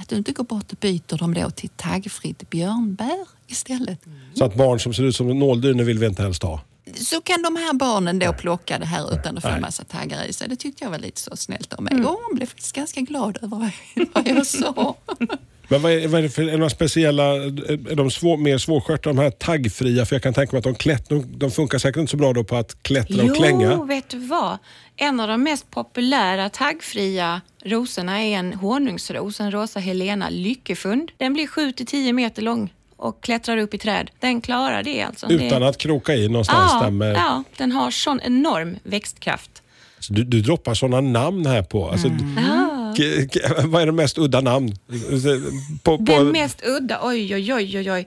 Att 0.02 0.09
du 0.09 0.16
inte 0.16 0.32
går 0.32 0.44
bort 0.44 0.73
och 0.73 0.78
byter 0.80 1.18
dem 1.18 1.35
då 1.35 1.50
till 1.50 1.68
taggfritt 1.68 2.50
björnbär 2.50 3.26
istället. 3.47 3.99
Så 4.35 4.44
att 4.44 4.54
barn 4.54 4.80
som 4.80 4.94
ser 4.94 5.02
ut 5.02 5.16
som 5.16 5.38
nåldyner 5.38 5.85
vill 5.85 5.99
vi 5.99 6.06
inte 6.06 6.23
helst 6.23 6.42
ha. 6.42 6.61
Så 6.97 7.21
kan 7.21 7.42
de 7.42 7.56
här 7.56 7.73
barnen 7.75 8.18
då 8.18 8.32
plocka 8.32 8.78
det 8.78 8.87
här 8.87 9.14
utan 9.14 9.37
att 9.37 9.42
få 9.42 9.49
en 9.49 9.61
massa 9.61 9.85
taggar 9.85 10.25
i 10.25 10.32
sig. 10.32 10.49
Det 10.49 10.56
tyckte 10.56 10.85
jag 10.85 10.90
var 10.90 10.99
lite 10.99 11.21
så 11.21 11.37
snällt 11.37 11.73
av 11.73 11.82
mig. 11.82 11.94
Och 11.94 12.04
hon 12.28 12.35
blev 12.37 12.47
faktiskt 12.47 12.73
ganska 12.76 13.00
glad 13.00 13.38
över 13.42 13.71
vad- 14.14 14.26
jag 14.28 14.47
sa. 14.47 14.94
Men 15.68 15.82
vad 15.82 15.92
är, 15.92 16.09
vad 16.09 16.18
är 16.18 16.23
det 16.23 16.30
för 16.30 16.42
är 16.49 16.52
några 16.59 16.71
speciella, 16.71 17.25
är 17.25 17.94
de 17.97 18.11
svår, 18.11 18.37
mer 18.37 18.59
svårskötta 18.59 19.09
de 19.11 19.18
här 19.18 19.30
taggfria? 19.30 20.06
För 20.06 20.14
jag 20.16 20.23
kan 20.23 20.35
tänka 20.35 20.52
mig 20.52 20.59
att 20.59 20.64
de, 20.64 20.75
klätt, 20.75 21.09
de, 21.09 21.38
de 21.38 21.50
funkar 21.50 21.78
säkert 21.78 22.00
inte 22.00 22.11
så 22.11 22.16
bra 22.16 22.32
då 22.32 22.44
på 22.44 22.56
att 22.56 22.82
klättra 22.82 23.25
och 23.25 23.37
klänga. 23.37 23.73
Jo, 23.73 23.85
vet 23.85 24.09
du 24.09 24.18
vad? 24.18 24.59
En 24.97 25.21
av 25.21 25.28
de 25.28 25.42
mest 25.42 25.71
populära 25.71 26.49
taggfria 26.49 27.40
rosorna 27.64 28.23
är 28.23 28.38
en 28.38 28.52
honungsros, 28.54 29.40
en 29.40 29.50
rosa 29.50 29.81
Helena 29.81 30.28
lyckefund. 30.31 31.11
Den 31.16 31.33
blir 31.33 31.47
7-10 31.47 32.12
meter 32.12 32.42
lång 32.42 32.73
och 32.97 33.23
klättrar 33.23 33.57
upp 33.57 33.75
i 33.75 33.78
träd. 33.78 34.11
Den 34.21 34.40
klarar 34.40 34.83
det 34.83 35.02
alltså. 35.02 35.31
Utan 35.31 35.61
det... 35.62 35.69
att 35.69 35.78
kroka 35.78 36.14
i 36.14 36.28
någonstans 36.28 36.73
ja, 36.81 36.90
med... 36.90 37.16
ja, 37.16 37.45
den 37.57 37.73
har 37.73 37.90
sån 37.90 38.21
enorm 38.21 38.76
växtkraft. 38.83 39.62
Så 39.99 40.12
Du, 40.12 40.25
du 40.25 40.40
droppar 40.40 40.75
sådana 40.75 41.00
namn 41.00 41.47
här 41.47 41.62
på. 41.62 41.90
Alltså, 41.90 42.09
k- 42.09 43.62
vad 43.64 43.83
är 43.83 43.87
det 43.87 43.92
mest 43.92 44.19
udda 44.19 44.40
namn? 44.40 44.75
På, 45.83 45.99
på, 45.99 46.04
Den 46.04 46.28
mest 46.28 46.62
udda, 46.66 47.00
oj, 47.02 47.35
oj, 47.35 47.54
oj, 47.54 47.90
oj, 47.90 48.07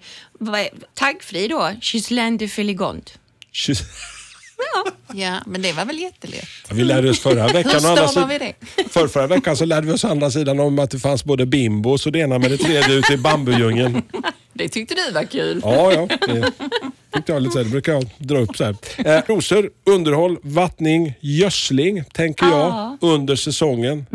Taggfri 0.93 1.47
då, 1.47 1.71
Ghislaine 1.81 2.37
de 2.37 2.47
Filigond. 2.47 3.11
Ja, 5.13 5.39
men 5.45 5.61
det 5.61 5.73
var 5.73 5.85
väl 5.85 5.99
jättelätt. 5.99 6.45
Vi 6.71 6.83
lärde 6.83 7.09
oss 7.09 7.19
förra 7.19 7.47
veckan. 7.47 7.85
Andra 7.85 8.07
stavar 8.07 8.07
sidan- 8.07 8.29
vi 8.29 8.37
det? 8.37 8.89
För 8.89 9.07
förra 9.07 9.27
veckan 9.27 9.57
så 9.57 9.65
lärde 9.65 9.87
vi 9.87 9.93
oss 9.93 10.05
andra 10.05 10.31
sidan 10.31 10.59
om 10.59 10.79
att 10.79 10.89
det 10.91 10.99
fanns 10.99 11.25
både 11.25 11.45
bimbos 11.45 12.05
och 12.05 12.11
det 12.11 12.19
ena 12.19 12.39
med 12.39 12.51
det 12.51 12.57
tredje 12.57 12.93
ute 12.95 13.13
i 13.13 13.17
bambudjungeln. 13.17 14.01
Det 14.53 14.69
tyckte 14.69 14.95
du 14.95 15.11
var 15.13 15.23
kul. 15.23 15.61
Ja, 15.63 15.91
ja. 15.93 16.07
Det 16.27 16.51
tyckte 17.13 17.31
jag 17.31 17.41
lite 17.41 17.51
så 17.53 17.57
här. 17.57 17.63
Det 17.65 17.71
brukar 17.71 17.93
jag 17.93 18.09
dra 18.17 18.37
upp 18.39 18.57
så 18.57 18.63
här. 18.63 18.75
Eh, 18.97 19.21
rosor, 19.27 19.69
underhåll, 19.85 20.37
vattning, 20.41 21.13
gödsling 21.21 22.03
tänker 22.13 22.45
jag 22.45 22.97
under 23.01 23.35
säsongen. 23.35 24.05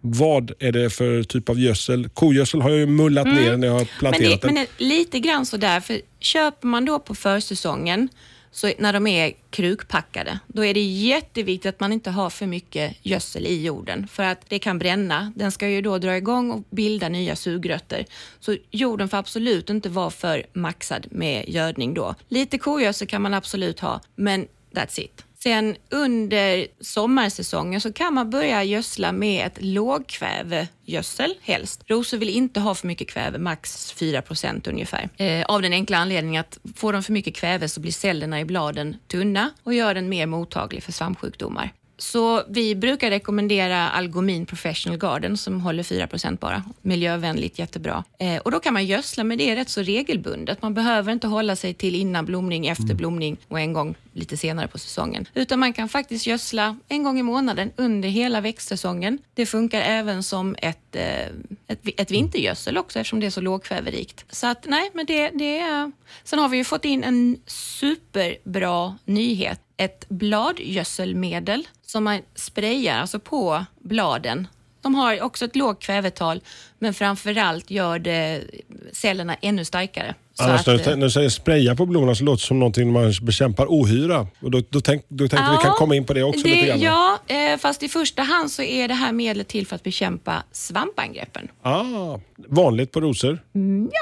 Vad 0.00 0.52
är 0.58 0.72
det 0.72 0.90
för 0.90 1.22
typ 1.22 1.48
av 1.48 1.58
gödsel? 1.60 2.08
Kogödsel 2.08 2.62
har 2.62 2.70
jag 2.70 2.78
ju 2.78 2.86
mullat 2.86 3.26
ner 3.26 3.56
när 3.56 3.66
jag 3.66 3.74
har 3.74 3.78
Men, 3.80 3.88
planterat 3.98 4.40
det, 4.40 4.46
men 4.46 4.54
den. 4.54 4.66
det, 4.78 4.84
lite 4.84 5.20
grann 5.20 5.46
sådär, 5.46 5.80
för 5.80 6.00
köper 6.20 6.66
man 6.66 6.84
då 6.84 6.98
på 6.98 7.14
försäsongen, 7.14 8.08
så 8.54 8.72
när 8.78 8.92
de 8.92 9.06
är 9.06 9.32
krukpackade, 9.50 10.38
då 10.46 10.64
är 10.64 10.74
det 10.74 10.80
jätteviktigt 10.80 11.68
att 11.68 11.80
man 11.80 11.92
inte 11.92 12.10
har 12.10 12.30
för 12.30 12.46
mycket 12.46 12.96
gödsel 13.02 13.46
i 13.46 13.62
jorden, 13.62 14.08
för 14.08 14.22
att 14.22 14.38
det 14.48 14.58
kan 14.58 14.78
bränna. 14.78 15.32
Den 15.36 15.52
ska 15.52 15.68
ju 15.68 15.80
då 15.82 15.98
dra 15.98 16.16
igång 16.16 16.50
och 16.50 16.62
bilda 16.70 17.08
nya 17.08 17.36
sugrötter. 17.36 18.06
Så 18.40 18.56
jorden 18.70 19.08
får 19.08 19.16
absolut 19.16 19.70
inte 19.70 19.88
vara 19.88 20.10
för 20.10 20.46
maxad 20.52 21.06
med 21.10 21.48
gödning 21.48 21.94
då. 21.94 22.14
Lite 22.28 22.58
kogödsel 22.58 23.08
kan 23.08 23.22
man 23.22 23.34
absolut 23.34 23.80
ha, 23.80 24.00
men 24.16 24.46
that's 24.72 25.00
it. 25.00 25.24
Sen 25.44 25.76
under 25.90 26.66
sommarsäsongen 26.80 27.80
så 27.80 27.92
kan 27.92 28.14
man 28.14 28.30
börja 28.30 28.64
gödsla 28.64 29.12
med 29.12 29.46
ett 29.46 29.58
lågkvävegödsel 29.62 31.34
helst. 31.42 31.82
Rosor 31.86 32.18
vill 32.18 32.28
inte 32.28 32.60
ha 32.60 32.74
för 32.74 32.86
mycket 32.86 33.08
kväve, 33.08 33.38
max 33.38 33.94
4% 33.96 34.68
ungefär. 34.68 35.08
Eh, 35.16 35.44
av 35.44 35.62
den 35.62 35.72
enkla 35.72 35.96
anledningen 35.96 36.40
att 36.40 36.58
får 36.76 36.92
de 36.92 37.02
för 37.02 37.12
mycket 37.12 37.36
kväve 37.36 37.68
så 37.68 37.80
blir 37.80 37.92
cellerna 37.92 38.40
i 38.40 38.44
bladen 38.44 38.96
tunna 39.08 39.50
och 39.62 39.74
gör 39.74 39.94
den 39.94 40.08
mer 40.08 40.26
mottaglig 40.26 40.82
för 40.82 40.92
svampsjukdomar. 40.92 41.72
Så 41.98 42.42
vi 42.48 42.74
brukar 42.74 43.10
rekommendera 43.10 43.90
Algomin 43.90 44.46
Professional 44.46 44.98
Garden 44.98 45.36
som 45.36 45.60
håller 45.60 45.82
4% 45.82 46.38
bara. 46.38 46.62
Miljövänligt, 46.82 47.58
jättebra. 47.58 48.04
Eh, 48.18 48.36
och 48.36 48.50
då 48.50 48.60
kan 48.60 48.72
man 48.72 48.86
gödsla 48.86 49.24
med 49.24 49.38
det 49.38 49.56
rätt 49.56 49.68
så 49.68 49.82
regelbundet. 49.82 50.62
Man 50.62 50.74
behöver 50.74 51.12
inte 51.12 51.26
hålla 51.26 51.56
sig 51.56 51.74
till 51.74 51.94
innan 51.94 52.24
blomning, 52.24 52.66
efter 52.66 52.94
blomning 52.94 53.36
och 53.48 53.60
en 53.60 53.72
gång 53.72 53.94
lite 54.12 54.36
senare 54.36 54.68
på 54.68 54.78
säsongen. 54.78 55.28
Utan 55.34 55.60
man 55.60 55.72
kan 55.72 55.88
faktiskt 55.88 56.26
gödsla 56.26 56.76
en 56.88 57.02
gång 57.02 57.18
i 57.18 57.22
månaden 57.22 57.70
under 57.76 58.08
hela 58.08 58.40
växtsäsongen. 58.40 59.18
Det 59.34 59.46
funkar 59.46 59.80
även 59.80 60.22
som 60.22 60.56
ett, 60.58 60.78
ett, 60.96 61.86
eh, 61.86 61.92
ett 61.96 62.10
vintergödsel 62.10 62.78
också 62.78 62.98
eftersom 62.98 63.20
det 63.20 63.26
är 63.26 63.30
så 63.30 63.40
lågkväverikt. 63.40 64.24
Så 64.30 64.46
att 64.46 64.66
nej, 64.68 64.90
men 64.94 65.06
det, 65.06 65.30
det 65.30 65.58
är... 65.58 65.92
Sen 66.24 66.38
har 66.38 66.48
vi 66.48 66.56
ju 66.56 66.64
fått 66.64 66.84
in 66.84 67.04
en 67.04 67.38
superbra 67.46 68.98
nyhet. 69.04 69.60
Ett 69.76 70.08
bladgödselmedel 70.08 71.68
som 71.86 72.04
man 72.04 72.20
sprayar 72.34 72.98
alltså 72.98 73.18
på 73.20 73.64
bladen. 73.80 74.48
De 74.80 74.94
har 74.94 75.22
också 75.22 75.44
ett 75.44 75.56
lågt 75.56 75.82
kvävetal, 75.82 76.40
men 76.78 76.94
framförallt 76.94 77.70
gör 77.70 77.98
det 77.98 78.44
cellerna 78.92 79.34
ännu 79.34 79.64
starkare. 79.64 80.14
Annars 80.38 80.68
att, 80.68 80.86
när, 80.86 80.96
du, 80.96 81.10
säger 81.10 81.28
spraya 81.28 81.74
på 81.74 81.86
blommorna 81.86 82.14
så 82.14 82.24
låter 82.24 82.42
det 82.42 82.46
som 82.46 82.58
någonting 82.58 82.92
man 82.92 83.12
bekämpar 83.22 83.66
ohyra. 83.66 84.26
Och 84.40 84.50
då, 84.50 84.62
då, 84.70 84.80
tänk, 84.80 85.04
då 85.08 85.28
tänkte 85.28 85.50
vi 85.50 85.62
kan 85.62 85.72
komma 85.72 85.94
in 85.94 86.04
på 86.04 86.12
det 86.12 86.22
också 86.22 86.46
lite 86.46 86.66
grann. 86.66 86.80
Ja, 86.80 87.18
eh, 87.26 87.58
fast 87.58 87.82
i 87.82 87.88
första 87.88 88.22
hand 88.22 88.50
så 88.50 88.62
är 88.62 88.88
det 88.88 88.94
här 88.94 89.12
medlet 89.12 89.48
till 89.48 89.66
för 89.66 89.76
att 89.76 89.82
bekämpa 89.82 90.42
svampangreppen. 90.52 91.48
Ah, 91.62 92.18
vanligt 92.48 92.92
på 92.92 93.00
rosor. 93.00 93.38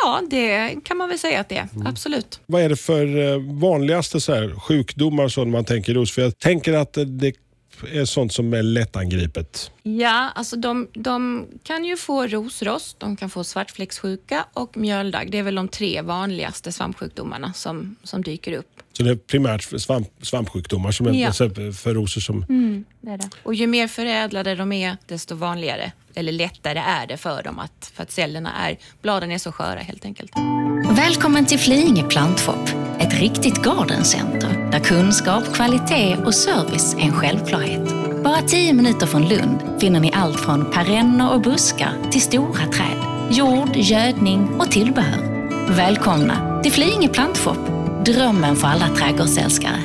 Ja, 0.03 0.21
det 0.31 0.75
kan 0.85 0.97
man 0.97 1.09
väl 1.09 1.19
säga 1.19 1.41
att 1.41 1.49
det 1.49 1.57
är. 1.57 1.69
Mm. 1.75 1.87
Absolut. 1.87 2.41
Vad 2.47 2.63
är 2.63 2.69
det 2.69 2.77
för 2.77 3.33
eh, 3.33 3.39
vanligaste 3.61 4.21
så 4.21 4.35
här, 4.35 4.61
sjukdomar 4.61 5.29
så 5.29 5.45
när 5.45 5.53
man 5.53 5.65
tänker 5.65 5.95
ros? 5.95 6.13
För 6.13 6.23
jag 6.23 6.39
tänker 6.39 6.73
att 6.73 6.93
det 7.07 7.33
är 7.93 8.05
sånt 8.05 8.33
som 8.33 8.55
är 8.55 8.63
lättangripet. 8.63 9.71
Ja, 9.83 10.31
alltså 10.35 10.57
de, 10.57 10.89
de 10.93 11.47
kan 11.63 11.85
ju 11.85 11.97
få 11.97 12.27
rosrost, 12.27 13.01
de 13.01 13.17
kan 13.17 13.31
få 13.31 13.45
svartfläcksjuka 13.45 14.45
och 14.53 14.77
mjöldagg. 14.77 15.31
Det 15.31 15.39
är 15.39 15.43
väl 15.43 15.55
de 15.55 15.69
tre 15.69 16.03
vanligaste 16.03 16.73
svampsjukdomarna 16.73 17.53
som, 17.53 17.97
som 18.03 18.23
dyker 18.23 18.53
upp. 18.53 18.67
Så 18.93 19.03
det 19.03 19.11
är 19.11 19.17
primärt 19.17 19.81
svamp, 19.81 20.09
svampsjukdomar 20.23 20.93
som 20.93 21.07
är 21.07 21.13
Ja. 21.13 21.33
för, 21.33 21.73
för 21.73 21.95
rosor 21.95 22.21
som... 22.21 22.45
Det 23.01 23.11
är 23.11 23.19
det. 23.19 23.31
Och 23.43 23.55
ju 23.55 23.67
mer 23.67 23.89
förädlade 23.89 24.55
de 24.55 24.73
är, 24.73 24.97
desto 25.07 25.35
vanligare 25.35 25.93
eller 26.15 26.33
lättare 26.33 26.79
är 26.79 27.07
det 27.07 27.17
för 27.17 27.43
dem 27.43 27.59
att, 27.59 27.91
för 27.95 28.03
att 28.03 28.11
cellerna 28.11 28.53
är, 28.69 28.79
bladen 29.03 29.31
är 29.31 29.39
så 29.39 29.53
sköra 29.53 29.81
helt 29.81 30.05
enkelt. 30.05 30.33
Välkommen 30.91 31.47
till 31.47 31.59
Flyinge 31.59 32.03
Plantshop, 32.03 32.69
ett 33.01 33.21
riktigt 33.21 33.63
gardencenter 33.63 34.62
där 34.73 34.79
kunskap, 34.79 35.55
kvalitet 35.55 36.17
och 36.25 36.35
service 36.35 36.95
är 36.95 37.01
en 37.01 37.13
självklarhet. 37.13 37.89
Bara 38.25 38.43
tio 38.43 38.73
minuter 38.73 39.07
från 39.07 39.29
Lund 39.29 39.81
finner 39.81 40.01
ni 40.01 40.13
allt 40.15 40.41
från 40.41 40.71
perenner 40.71 41.35
och 41.35 41.41
buskar 41.41 41.93
till 42.11 42.21
stora 42.21 42.67
träd, 42.67 42.99
jord, 43.31 43.77
gödning 43.77 44.49
och 44.61 44.71
tillbehör. 44.71 45.49
Välkomna 45.69 46.63
till 46.63 46.73
Flyinge 46.73 47.09
Plantshop, 47.09 47.59
drömmen 48.05 48.57
för 48.57 48.69
alla 48.69 48.89
trädgårdsälskare. 48.89 49.83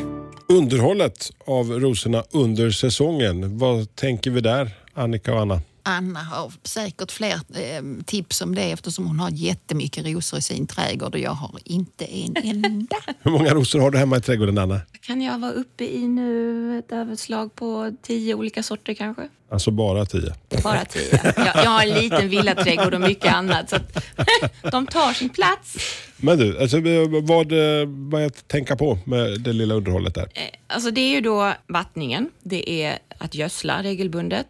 Underhållet 0.49 1.31
av 1.45 1.71
rosorna 1.71 2.23
under 2.31 2.71
säsongen. 2.71 3.57
Vad 3.57 3.95
tänker 3.95 4.31
vi 4.31 4.41
där, 4.41 4.71
Annika 4.93 5.33
och 5.33 5.41
Anna? 5.41 5.61
Anna 5.87 6.19
har 6.23 6.53
säkert 6.63 7.11
fler 7.11 7.33
eh, 7.33 7.83
tips 8.05 8.41
om 8.41 8.55
det 8.55 8.71
eftersom 8.71 9.07
hon 9.07 9.19
har 9.19 9.29
jättemycket 9.31 10.05
rosor 10.05 10.39
i 10.39 10.41
sin 10.41 10.67
trädgård 10.67 11.13
och 11.13 11.19
jag 11.19 11.31
har 11.31 11.59
inte 11.63 12.05
en 12.05 12.35
enda. 12.43 12.95
Hur 13.19 13.31
många 13.31 13.53
rosor 13.53 13.79
har 13.79 13.91
du 13.91 13.97
hemma 13.97 14.17
i 14.17 14.21
trädgården, 14.21 14.57
Anna? 14.57 14.81
Kan 15.01 15.21
jag 15.21 15.39
vara 15.39 15.51
uppe 15.51 15.83
i 15.83 16.07
nu 16.07 16.79
ett 16.79 16.91
överslag 16.91 17.55
på 17.55 17.95
tio 18.01 18.33
olika 18.35 18.63
sorter 18.63 18.93
kanske? 18.93 19.29
Alltså 19.51 19.71
bara 19.71 20.05
tio. 20.05 20.33
Bara 20.63 20.85
tio. 20.85 21.19
Jag, 21.35 21.47
jag 21.63 21.69
har 21.69 21.83
en 21.83 21.89
liten 22.03 22.29
villaträdgård 22.29 22.93
och 22.93 23.01
mycket 23.01 23.33
annat. 23.33 23.69
Så 23.69 23.75
att, 23.75 24.03
de 24.71 24.87
tar 24.87 25.13
sin 25.13 25.29
plats. 25.29 25.77
Men 26.17 26.37
du, 26.37 26.59
alltså, 26.59 26.77
vad, 27.21 27.51
eh, 27.51 27.87
vad 27.87 28.21
är 28.21 28.25
att 28.25 28.47
tänka 28.47 28.75
på 28.75 28.97
med 29.05 29.41
det 29.41 29.53
lilla 29.53 29.75
underhållet 29.75 30.15
där? 30.15 30.29
Eh, 30.33 30.41
Alltså 30.67 30.91
det 30.91 31.01
är 31.01 31.09
ju 31.09 31.21
då 31.21 31.53
vattningen, 31.67 32.29
det 32.43 32.69
är 32.83 32.99
att 33.17 33.35
gödsla 33.35 33.83
regelbundet. 33.83 34.47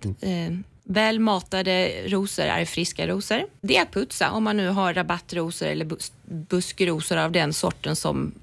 Väl 0.90 1.06
välmatade 1.06 1.92
rosor 2.08 2.44
är 2.44 2.66
friska 2.66 3.08
rosor. 3.08 3.46
Det 3.62 3.78
är 3.78 3.82
att 3.82 3.94
putsa 3.94 4.32
om 4.32 4.44
man 4.44 4.58
nu 4.58 4.68
har 4.68 4.94
rabattrosor 4.94 5.68
eller 5.68 5.86
bus- 5.86 6.12
buskrosor 6.26 7.18
av 7.18 7.32
den 7.32 7.54
sorten 7.54 7.96
som 7.96 8.34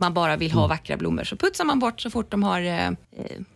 man 0.00 0.14
bara 0.14 0.36
vill 0.36 0.52
ha 0.52 0.66
vackra 0.66 0.96
blommor. 0.96 1.24
Så 1.24 1.36
putsar 1.36 1.64
man 1.64 1.78
bort 1.78 2.00
så 2.00 2.10
fort 2.10 2.30
de 2.30 2.42
har 2.42 2.60
eh, 2.60 2.90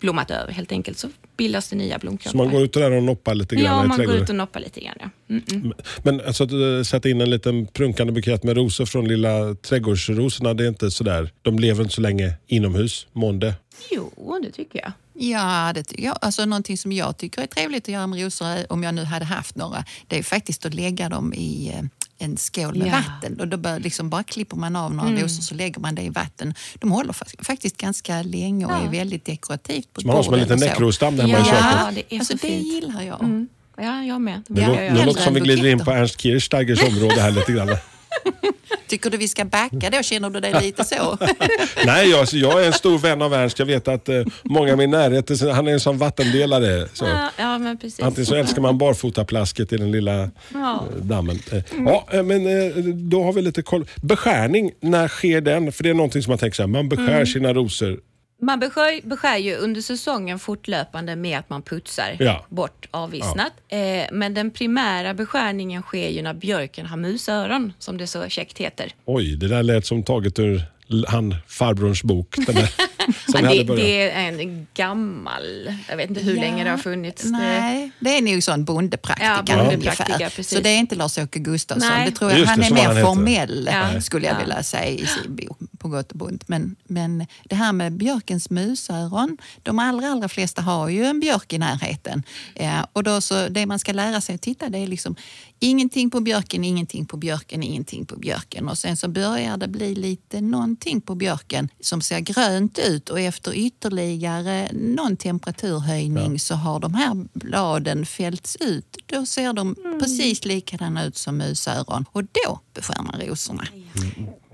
blommat 0.01 0.31
över 0.31 0.53
helt 0.53 0.73
enkelt 0.73 0.99
så 0.99 1.09
bildas 1.37 1.69
det 1.69 1.77
nya 1.77 1.95
Så 1.95 2.01
blomkroppar. 2.01 2.39
man 2.39 2.51
går 2.51 2.63
ut 2.63 2.73
där 2.73 2.91
och 2.91 3.03
noppar 3.03 3.35
lite 3.35 3.57
grann 3.57 3.65
ja, 3.65 3.77
man 3.77 3.89
går 3.89 3.97
trädgården? 3.97 4.23
ut 4.23 4.29
och 4.29 4.37
noppar 4.37 4.61
lite 4.61 4.81
grann. 4.81 4.97
Ja. 5.01 5.11
Mm 5.29 5.43
-mm. 5.43 5.73
Men 6.03 6.21
alltså 6.21 6.45
att 6.45 6.53
eh, 6.53 6.83
sätta 6.85 7.09
in 7.09 7.21
en 7.21 7.31
liten 7.31 7.67
prunkande 7.67 8.13
bukett 8.13 8.43
med 8.45 8.57
rosor 8.57 8.87
från 8.87 9.09
lilla 9.09 9.55
trädgårdsrosorna, 9.55 10.55
det 10.55 10.65
är 10.65 10.69
inte 10.69 10.91
sådär. 10.91 11.33
De 11.43 11.59
lever 11.59 11.83
inte 11.83 11.95
så 11.95 12.01
länge 12.01 12.35
inomhus, 12.47 13.07
månde. 13.13 13.55
Jo, 13.91 14.39
det 14.43 14.51
tycker 14.51 14.79
jag. 14.79 14.93
Ja, 15.15 15.73
det 15.75 15.83
tycker 15.83 16.05
jag. 16.05 16.19
Alltså, 16.21 16.45
någonting 16.45 16.79
som 16.79 16.93
jag 16.93 17.17
tycker 17.17 17.43
är 17.43 17.47
trevligt 17.47 17.85
att 17.85 17.89
göra 17.89 18.07
med 18.07 18.23
rosor, 18.25 18.73
om 18.73 18.83
jag 18.83 18.95
nu 18.95 19.05
hade 19.05 19.25
haft 19.25 19.57
några, 19.57 19.85
det 20.07 20.19
är 20.19 20.23
faktiskt 20.23 20.67
att 20.67 20.75
lägga 20.75 21.09
dem 21.09 21.35
i 21.35 21.73
eh, 21.75 21.83
en 22.23 22.37
skål 22.37 22.75
med 22.79 22.89
Ja. 22.89 22.93
vatten. 22.93 23.41
Och 23.41 23.49
då 23.49 23.57
bör, 23.57 23.79
liksom 23.81 24.11
bara 24.11 24.23
klipper 24.23 24.57
man 24.57 24.77
av 24.77 24.95
några 24.95 25.11
rosor 25.11 25.43
så 25.43 25.55
lägger 25.55 25.81
man 25.81 25.95
det 25.95 26.03
i 26.03 26.09
vatten. 26.09 26.55
De 26.75 26.91
håller 26.93 27.13
fa- 27.13 27.45
faktiskt 27.45 27.77
ganska 27.77 28.23
länge 28.23 28.67
och 28.67 28.73
Ja. 28.73 28.83
är 28.87 28.89
väldigt 28.91 29.25
dekorativt 29.25 29.93
på 29.93 30.01
Så 30.01 30.07
man 30.07 30.17
har 30.17 30.23
som 30.23 30.35
en 30.35 30.41
liten 30.41 30.59
nekrosdamm 30.59 31.17
där 31.17 31.27
hemma 31.27 31.39
i 31.39 31.41
Ja. 31.41 31.45
köket. 31.47 31.65
Ja, 31.81 31.91
det 31.95 32.15
är 32.15 32.19
alltså, 32.19 32.39
så 32.39 32.47
det 32.47 32.53
fint. 32.53 32.67
gillar 32.67 33.03
jag. 33.03 33.21
Mm. 33.23 33.49
Ja, 33.77 34.03
jag 34.05 34.21
med. 34.21 34.43
Nu, 34.49 34.61
Ja, 34.61 34.69
nu 34.69 35.05
låter 35.05 35.19
det 35.21 35.25
som 35.25 35.35
vi 35.35 35.41
glider 35.41 35.67
in 35.67 35.79
på. 35.79 35.91
Ernst 35.91 36.21
Kirchsteigers 36.21 36.83
område 36.83 37.21
här 37.21 37.31
lite 37.31 37.53
grann. 37.53 37.69
Tycker 38.89 39.11
du 39.11 39.17
vi 39.17 39.29
ska 39.29 39.45
backa 39.45 39.91
då? 39.91 40.03
Känner 40.03 40.31
du 40.31 40.41
dig 40.41 40.55
lite 40.63 40.85
så? 40.85 41.19
Nej, 41.87 42.11
jag, 42.11 42.21
alltså, 42.21 42.37
jag 42.37 42.63
är 42.63 42.67
en 42.67 42.73
stor 42.73 42.99
vän 42.99 43.23
av 43.23 43.35
Ernst. 43.35 43.59
Jag 43.59 43.67
vet 43.67 43.89
att 43.89 44.09
eh, 44.09 44.23
många 44.43 44.73
i 44.73 44.77
min 44.77 44.91
närhet, 44.91 45.41
han 45.55 45.69
är 45.69 45.73
en 45.73 45.81
sån 45.81 45.99
vattendelare. 45.99 46.89
Så. 46.93 47.05
Ja, 47.05 47.31
ja, 47.37 47.59
men 47.59 47.79
precis. 47.79 48.01
Antingen 48.01 48.27
så 48.27 48.35
älskar 48.35 48.63
man 48.63 48.79
barfotaplasket 48.79 49.73
i 49.73 49.77
den 49.77 49.91
lilla 49.91 50.31
Ja. 50.53 50.85
eh, 50.97 50.97
dammen. 51.05 51.39
Eh, 51.53 51.63
Ja, 51.87 52.07
eh, 52.13 52.23
men 52.23 52.47
eh, 52.47 52.77
då 52.85 53.25
har 53.25 53.33
vi 53.33 53.43
lite 53.43 53.63
koll. 53.63 53.87
Beskärning, 54.03 54.71
när 54.81 55.09
sker 55.09 55.41
den? 55.41 55.73
För 55.73 55.83
det 55.83 55.91
är 55.91 55.95
någonting 55.95 56.23
som 56.23 56.31
man 56.31 56.39
tänker 56.39 56.57
så 56.57 56.63
här, 56.63 56.69
man 56.69 56.89
beskär 56.89 57.25
sina 57.25 57.53
rosor. 57.55 57.99
Man 58.45 58.61
beskär, 58.61 59.01
beskär 59.09 59.37
ju 59.39 59.57
under 59.57 59.81
säsongen 59.81 60.39
fortlöpande 60.39 61.17
med 61.17 61.39
att 61.39 61.51
man 61.51 61.63
putsar 61.63 62.17
Ja. 62.19 62.47
bort 62.49 62.89
avvissnat. 62.91 63.53
Eh, 63.69 63.79
men 64.13 64.35
den 64.35 64.51
primära 64.51 65.15
beskärningen 65.15 65.83
sker 65.83 66.09
ju 66.09 66.23
när 66.23 66.35
björken 66.35 66.87
har 66.87 66.97
musöron, 66.97 67.73
som 67.79 67.99
det 67.99 68.07
så 68.07 68.29
käckt 68.29 68.59
heter. 68.59 68.93
Oj, 69.05 69.37
det 69.37 69.49
där 69.49 69.63
lät 69.63 69.87
som 69.87 70.03
taget 70.03 70.39
ur 70.39 70.63
l- 70.91 71.07
han 71.09 71.35
farbrorns 71.49 72.03
bok. 72.03 72.35
Den 72.47 72.55
där. 72.55 72.71
Ja, 73.35 73.41
det, 73.41 73.63
det 73.65 74.11
är 74.11 74.29
en 74.41 74.67
gammal, 74.75 75.71
jag 75.89 75.97
vet 75.97 76.09
inte 76.09 76.21
hur 76.23 76.35
länge 76.35 76.65
det 76.65 76.71
har 76.71 76.79
funnits. 76.79 77.25
Nej, 77.25 77.91
det 78.01 78.19
är 78.19 78.23
nog 78.23 78.43
sån 78.43 78.65
bondepraktika 78.65 79.43
Ja, 79.47 79.73
ungefär. 79.73 80.19
precis. 80.19 80.49
Så 80.57 80.61
det 80.63 80.69
är 80.71 80.79
inte 80.79 80.95
Lars-Åke 80.95 81.39
Gustafsson. 81.39 81.89
Nej. 81.91 82.11
Det 82.11 82.17
tror 82.17 82.31
jag. 82.31 82.41
Just 82.41 82.57
det, 82.57 82.63
han 82.63 82.73
är 82.73 82.75
mer 82.75 82.95
han 83.03 83.05
formell 83.15 83.69
Ja. 83.73 84.01
skulle 84.01 84.27
jag 84.27 84.35
Ja. 84.37 84.41
vilja 84.41 84.63
säga 84.63 84.87
i 84.89 85.07
sin 85.07 85.37
bok 85.37 85.59
på 85.79 85.89
gott 85.89 86.13
och 86.13 86.23
ont. 86.27 86.49
Men, 86.49 86.77
men 86.85 87.27
det 87.45 87.55
här 87.55 87.73
med 87.73 87.93
björkens 87.93 88.51
musöron. 88.51 89.39
De 89.63 89.79
allra, 89.79 90.09
allra 90.09 90.29
flesta 90.29 90.63
har 90.63 90.89
ju 90.89 91.05
en 91.05 91.21
björk 91.21 91.53
i 91.53 91.59
närheten. 91.59 92.23
Ja, 92.55 92.87
och 92.93 93.03
då 93.03 93.21
så, 93.21 93.49
det 93.49 93.67
man 93.67 93.79
ska 93.79 93.93
lära 93.93 94.21
sig 94.21 94.35
att 94.35 94.43
titta 94.43 94.69
det 94.69 94.79
är 94.79 94.87
liksom 94.87 95.17
ingenting 95.59 96.11
på 96.11 96.21
björken, 96.21 96.65
ingenting 96.65 97.07
på 97.07 97.17
björken, 97.17 97.63
ingenting 97.63 98.07
på 98.07 98.17
björken. 98.17 98.69
Och 98.69 98.79
sen 98.79 98.97
så 98.97 99.09
börjar 99.09 99.57
det 99.57 99.69
bli 99.69 99.95
lite 99.95 100.41
någonting 100.41 101.01
på 101.01 101.15
björken 101.15 101.69
som 101.81 102.01
ser 102.03 102.21
grönt 102.21 102.79
ut 102.79 102.92
och 103.01 103.21
efter 103.21 103.55
ytterligare 103.55 104.69
någon 104.73 105.17
temperaturhöjning 105.17 106.39
så 106.39 106.55
har 106.55 106.81
de 106.81 106.95
här 106.95 107.27
bladen 107.33 108.07
fällts 108.07 108.57
ut. 108.57 108.97
Då 109.07 109.27
ser 109.27 109.53
de 109.53 109.77
precis 110.01 110.45
likadana 110.45 111.05
ut 111.05 111.17
som 111.17 111.37
musöron 111.37 112.05
och 112.13 112.23
då 112.25 112.61
beskär 112.75 113.03
man 113.03 113.21
rosorna. 113.21 113.67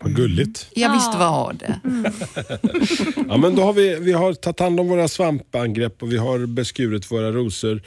Vad 0.01 0.17
gulligt. 0.17 0.67
Ja, 0.75 0.93
visst 0.93 1.15
var 1.19 1.53
det. 1.53 1.81
Ja, 3.29 3.37
men 3.37 3.55
då 3.57 3.63
har 3.63 3.73
vi, 3.73 3.97
vi 4.01 4.13
har 4.13 4.35
tagit 4.35 4.61
hand 4.61 4.81
om 4.81 4.89
våra 4.89 5.09
svampangrepp 5.09 6.03
och 6.03 6.13
vi 6.13 6.17
har 6.17 6.47
beskurit 6.47 7.11
våra 7.11 7.33
rosor. 7.33 7.83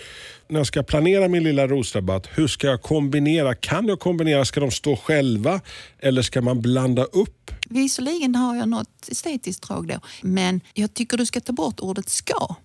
När 0.47 0.59
jag 0.59 0.67
ska 0.67 0.83
planera 0.83 1.27
min 1.27 1.43
lilla 1.43 1.67
rosrabatt, 1.67 2.27
hur 2.33 2.47
ska 2.47 2.67
jag 2.67 2.81
kombinera? 2.81 3.55
Kan 3.55 3.87
jag 3.87 3.99
kombinera? 3.99 4.45
Ska 4.45 4.59
de 4.59 4.71
stå 4.71 4.95
själva 4.95 5.61
eller 5.99 6.21
ska 6.21 6.41
man 6.41 6.61
blanda 6.61 7.03
upp? 7.03 7.51
Visserligen 7.71 8.35
har 8.35 8.55
jag 8.55 8.69
något 8.69 9.09
estetiskt 9.09 9.67
drag 9.67 9.87
då, 9.87 9.99
men 10.21 10.61
jag 10.73 10.93
tycker 10.93 11.17
du 11.17 11.25
ska 11.25 11.39
ta 11.41 11.53
bort 11.53 11.79
ordet 11.79 12.09
ska. 12.09 12.55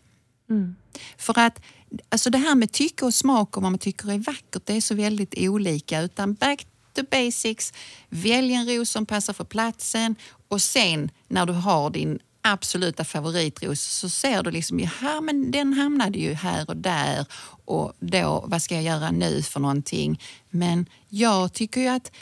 För 1.16 1.38
att 1.38 1.62
alltså 2.09 2.31
det 2.31 2.38
här 2.38 2.55
med 2.55 2.73
tycke 2.73 3.05
och 3.05 3.14
smak 3.14 3.57
och 3.57 3.62
vad 3.62 3.73
man 3.73 3.79
tycker 3.79 4.12
är 4.12 4.19
vackert, 4.19 4.62
det 4.66 4.77
är 4.77 4.81
så 4.81 4.95
väldigt 4.95 5.35
olika. 5.38 6.01
Utan 6.01 6.35
back 6.35 6.66
to 6.92 7.03
basics, 7.11 7.73
välj 8.09 8.55
en 8.55 8.66
ros 8.66 8.90
som 8.90 9.07
passar 9.07 9.33
för 9.33 9.45
platsen 9.45 10.16
och 10.49 10.62
sen 10.62 11.11
när 11.29 11.47
du 11.47 11.53
har 11.53 11.90
din 11.90 12.19
absoluta 12.42 13.05
favoritros 13.05 13.81
så 13.81 14.09
ser 14.09 14.42
du 14.42 14.51
liksom, 14.51 14.81
jaha 14.81 15.21
men 15.21 15.51
den 15.51 15.73
hamnade 15.73 16.19
ju 16.19 16.35
här 16.35 16.71
och 16.71 16.77
där 16.77 17.27
och 17.64 17.92
då, 18.01 18.45
vad 18.49 18.62
ska 18.62 18.75
jag 18.75 18.85
göra 18.85 19.11
nu 19.11 19.42
för 19.42 19.61
någonting? 19.61 20.21
Men 20.51 20.87
jag 21.09 21.53
tycker 21.53 21.81
ju 21.81 21.88
att 21.88 22.12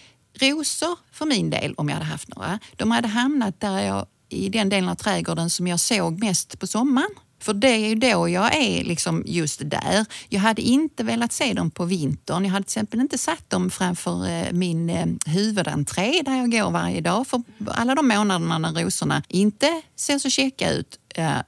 rosor 0.40 0.99
för 1.12 1.27
min 1.27 1.51
del, 1.51 1.75
om 1.77 1.88
jag 1.88 1.97
hade 1.97 2.07
haft 2.07 2.37
några, 2.37 2.59
de 2.77 2.90
hade 2.90 3.09
hamnat 3.09 3.61
där 3.61 3.81
jag, 3.81 4.07
i 4.29 4.49
den 4.49 4.68
delen 4.68 4.90
av 4.90 4.94
trädgården 4.94 5.51
som 5.51 5.66
jag 5.66 5.81
såg 5.81 6.20
mest 6.20 6.59
på 6.59 6.66
sommaren. 6.66 7.11
För 7.44 7.55
det 7.55 7.68
är 7.68 7.88
ju 7.88 7.94
då 7.94 8.29
jag 8.29 8.57
är 8.57 8.85
liksom 8.85 9.23
just 9.27 9.61
där. 9.64 10.07
Jag 10.29 10.40
hade 10.40 10.62
inte 10.62 11.05
velat 11.05 11.33
se 11.33 11.53
dem 11.53 11.70
på 11.70 11.85
vintern. 11.85 12.44
Jag 12.44 12.53
hade 12.53 12.64
till 12.64 12.68
exempel 12.68 13.01
inte 13.01 13.18
satt 13.18 13.51
dem 13.51 13.70
framför 13.70 14.29
eh, 14.29 14.53
min 14.53 14.90
eh, 14.90 15.07
huvudentré 15.27 16.23
där 16.25 16.37
jag 16.37 16.53
går 16.53 16.70
varje 16.70 17.01
dag. 17.01 17.27
För 17.27 17.42
alla 17.68 17.94
de 17.94 18.09
månaderna 18.09 18.59
när 18.59 18.85
rosorna 18.85 19.23
inte 19.29 19.83
ser 19.97 20.18
så 20.18 20.31
käcka 20.31 20.70
ut 20.70 20.99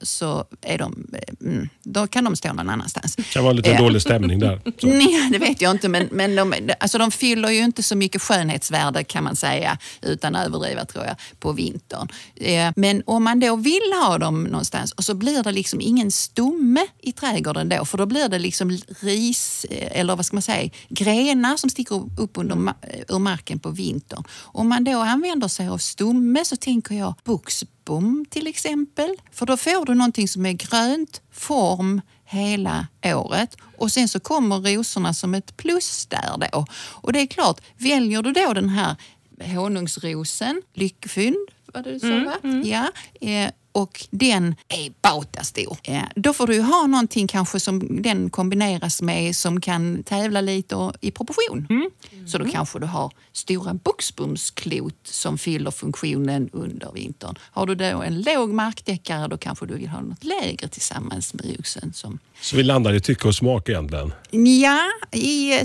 så 0.02 0.44
är 0.62 0.78
de, 0.78 1.06
eh, 1.12 1.48
mm, 1.48 1.68
då 1.82 2.06
kan 2.06 2.24
de 2.24 2.36
stå 2.36 2.52
någon 2.52 2.70
annanstans. 2.70 3.16
Det 3.16 3.22
kan 3.22 3.44
vara 3.44 3.52
lite 3.52 3.70
Eh, 3.70 3.82
dålig 3.82 4.02
stämning 4.02 4.38
där. 4.38 4.60
Så. 4.80 4.86
Nej, 4.86 5.28
det 5.32 5.38
vet 5.38 5.60
jag 5.60 5.70
inte, 5.70 5.88
men, 5.88 6.08
men 6.12 6.36
de, 6.36 6.54
alltså 6.80 6.98
de 6.98 7.10
fyller 7.10 7.50
ju 7.50 7.64
inte 7.64 7.82
så 7.82 7.96
mycket 7.96 8.22
skönhetsvärde 8.22 9.04
kan 9.04 9.24
man 9.24 9.36
säga, 9.36 9.78
utan 10.02 10.36
överdriva 10.36 10.84
tror 10.84 11.04
jag, 11.04 11.16
på 11.40 11.52
vintern. 11.52 12.08
Eh, 12.34 12.72
Men 12.76 13.02
om 13.06 13.24
man 13.24 13.40
då 13.40 13.56
vill 13.56 13.92
ha 14.04 14.18
dem 14.18 14.44
någonstans 14.44 14.92
och 14.92 15.04
så 15.04 15.14
blir 15.14 15.42
det 15.42 15.52
liksom 15.52 15.80
ingen 15.80 16.10
stomme 16.10 16.86
i 17.02 17.12
trädgården 17.12 17.68
då, 17.68 17.84
för 17.84 17.98
då 17.98 18.06
blir 18.06 18.28
det 18.28 18.38
liksom 18.38 18.78
ris, 19.00 19.66
eh, 19.70 20.00
eller 20.00 20.16
vad 20.16 20.26
ska 20.26 20.36
man 20.36 20.42
säga, 20.42 20.70
grenar 20.88 21.56
som 21.56 21.70
sticker 21.70 22.20
upp 22.20 22.38
under, 22.38 22.56
eh, 22.56 23.00
ur 23.08 23.18
marken 23.18 23.58
på 23.58 23.70
vintern. 23.70 24.24
Om 24.42 24.68
man 24.68 24.84
då 24.84 24.98
använder 24.98 25.48
sig 25.48 25.68
av 25.68 25.78
stomme 25.78 26.44
så 26.44 26.56
tänker 26.56 26.94
jag 26.94 27.14
buxbom 27.86 28.26
till 28.30 28.46
exempel, 28.46 29.16
för 29.32 29.46
då 29.46 29.56
får 29.56 29.86
du 29.86 29.94
någonting 29.94 30.28
som 30.28 30.46
är 30.46 30.52
grönt, 30.52 31.20
form, 31.32 32.00
hela 32.24 32.86
året. 33.04 33.56
Och 33.78 33.92
sen 33.92 34.08
så 34.08 34.20
kommer 34.20 34.56
rosorna 34.56 35.14
som 35.14 35.34
ett 35.34 35.56
plus 35.56 36.06
där 36.06 36.48
då. 36.52 36.66
Och 37.02 37.12
det 37.12 37.20
är 37.20 37.26
klart, 37.26 37.60
väljer 37.78 38.22
du 38.22 38.32
då 38.32 38.52
den 38.52 38.68
här 38.68 38.96
honungsrosen, 39.54 40.62
lyckfynd, 40.74 41.48
var 41.74 41.82
det 41.82 41.92
du 41.92 42.00
sa 42.00 42.08
va? 42.08 42.62
Ja. 42.64 42.90
Eh, 43.20 43.50
och 43.76 44.06
den 44.10 44.54
är 44.68 44.92
bautastor. 45.02 45.78
Eh, 45.82 46.02
då 46.14 46.32
får 46.32 46.46
du 46.46 46.54
ju 46.54 46.62
ha 46.62 46.86
någonting 46.86 47.26
kanske 47.26 47.60
som 47.60 48.02
den 48.02 48.30
kombineras 48.30 49.02
med 49.02 49.36
som 49.36 49.60
kan 49.60 50.02
tävla 50.02 50.40
lite 50.40 50.92
i 51.00 51.10
proportion. 51.10 51.66
Så 52.26 52.38
då 52.38 52.44
kanske 52.48 52.78
du 52.78 52.86
har 52.86 53.12
stora 53.32 53.74
buxbomsklot 53.74 54.94
som 55.04 55.38
fyller 55.38 55.70
funktionen 55.70 56.48
under 56.52 56.92
vintern. 56.92 57.38
Har 57.40 57.66
du 57.66 57.74
då 57.74 57.84
en 58.02 58.22
låg 58.22 58.52
markdäckare 58.52 59.28
då 59.28 59.36
kanske 59.38 59.66
du 59.66 59.74
vill 59.74 59.88
ha 59.88 60.00
något 60.00 60.24
lägre 60.24 60.68
tillsammans 60.68 61.34
med 61.34 61.56
rosen 61.58 61.92
som 61.92 62.18
Så 62.40 62.56
vi 62.56 62.62
landar 62.62 62.94
i 62.94 63.00
tycke 63.00 63.28
och 63.28 63.34
smak 63.34 63.68
egentligen. 63.68 64.12
Ja, 64.62 64.80
i 65.12 65.52
eh, 65.52 65.62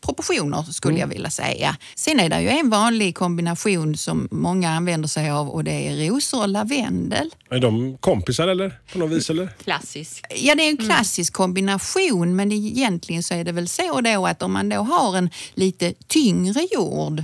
proportioner 0.00 0.62
skulle 0.62 0.98
jag 0.98 1.06
vilja 1.06 1.30
säga. 1.30 1.76
Sen 1.94 2.20
är 2.20 2.28
det 2.28 2.40
ju 2.40 2.48
en 2.48 2.70
vanlig 2.70 3.14
kombination 3.14 3.96
som 3.96 4.28
många 4.30 4.70
använder 4.70 5.08
sig 5.08 5.30
av 5.30 5.48
och 5.48 5.64
det 5.64 5.70
är 5.70 6.08
rosor 6.08 6.40
och 6.42 6.48
lavendel. 6.48 7.30
Är 7.50 7.58
de 7.58 7.96
kompisar 7.98 8.48
eller? 8.48 8.80
På 8.92 8.98
något 8.98 9.10
vis 9.10 9.30
eller? 9.30 9.48
Klassisk. 9.64 10.24
Ja, 10.36 10.54
det 10.54 10.62
är 10.62 10.70
en 10.70 10.76
klassisk 10.76 11.32
kombination 11.32 12.36
men 12.36 12.52
egentligen 12.52 13.22
så 13.22 13.34
är 13.34 13.44
det 13.44 13.52
väl 13.52 13.68
så 13.68 14.00
då 14.00 14.26
att 14.26 14.42
om 14.42 14.52
man 14.52 14.68
då 14.68 14.76
har 14.76 15.16
en 15.16 15.30
lite 15.54 15.94
tyngre 16.06 16.66
jord 16.72 17.22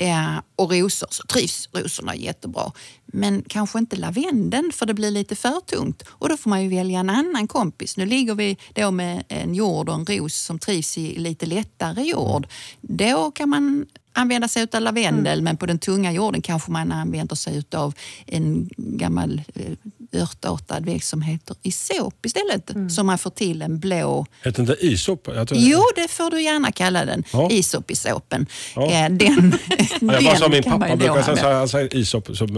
eh, 0.00 0.40
och 0.56 0.72
rosor 0.72 1.08
så 1.10 1.22
trivs 1.22 1.68
rosorna 1.72 2.16
jättebra. 2.16 2.72
Men 3.06 3.42
kanske 3.48 3.78
inte 3.78 3.96
lavendeln 3.96 4.72
för 4.72 4.86
det 4.86 4.94
blir 4.94 5.10
lite 5.10 5.36
för 5.36 5.60
tungt 5.60 6.02
och 6.08 6.28
då 6.28 6.36
får 6.36 6.50
man 6.50 6.62
ju 6.62 6.68
välja 6.68 7.00
en 7.00 7.10
annan 7.10 7.48
kompis. 7.48 7.96
Nu 7.96 8.06
ligger 8.06 8.34
vi 8.34 8.56
då 8.74 8.90
med 8.90 9.24
en 9.28 9.54
jord 9.54 9.88
och 9.88 9.94
en 9.94 10.06
ros 10.06 10.34
som 10.34 10.58
trivs 10.58 10.98
i 10.98 11.18
lite 11.18 11.46
lättare 11.46 12.02
jord. 12.02 12.46
Då 12.80 13.30
kan 13.30 13.48
man 13.48 13.86
använda 14.12 14.48
sig 14.48 14.66
av 14.72 14.80
lavendel 14.80 15.42
men 15.42 15.56
på 15.56 15.66
den 15.66 15.78
tunga 15.78 16.12
jorden 16.12 16.42
kanske 16.42 16.70
man 16.70 16.92
använder 16.92 17.36
sig 17.36 17.62
av 17.74 17.94
en 18.26 18.70
gammal 18.76 19.42
eh, 19.54 19.72
örtartad 20.14 20.84
växt 20.84 21.08
som 21.08 21.22
heter 21.22 21.56
isop 21.62 22.26
istället. 22.26 22.70
Så 22.92 23.04
man 23.04 23.18
får 23.18 23.30
till 23.30 23.62
en 23.62 23.78
blå 23.78 24.26
Heter 24.44 24.60
inte 24.60 24.76
isop? 24.86 25.28
Jag 25.34 25.48
tror- 25.48 25.60
Jo, 25.62 25.82
det 25.96 26.08
får 26.10 26.30
du 26.30 26.42
gärna 26.42 26.72
kalla 26.72 27.04
den. 27.04 27.24
Ja. 27.32 27.50
Isopisopen. 27.50 28.46
Ja. 28.76 28.90
Eh, 28.90 29.10
Den, 29.10 29.58
Ja, 30.00 30.12
jag 30.12 30.24
bara 30.24 30.36
sa 30.36 30.42
den 30.44 30.50
min 30.50 30.62
kan 30.62 30.70
man 30.72 30.80
pappa 30.80 30.96
brukar 30.96 31.22
säga, 31.36 31.54
han 31.58 31.68
säger 31.68 31.96
isop, 31.96 32.30
så 32.36 32.48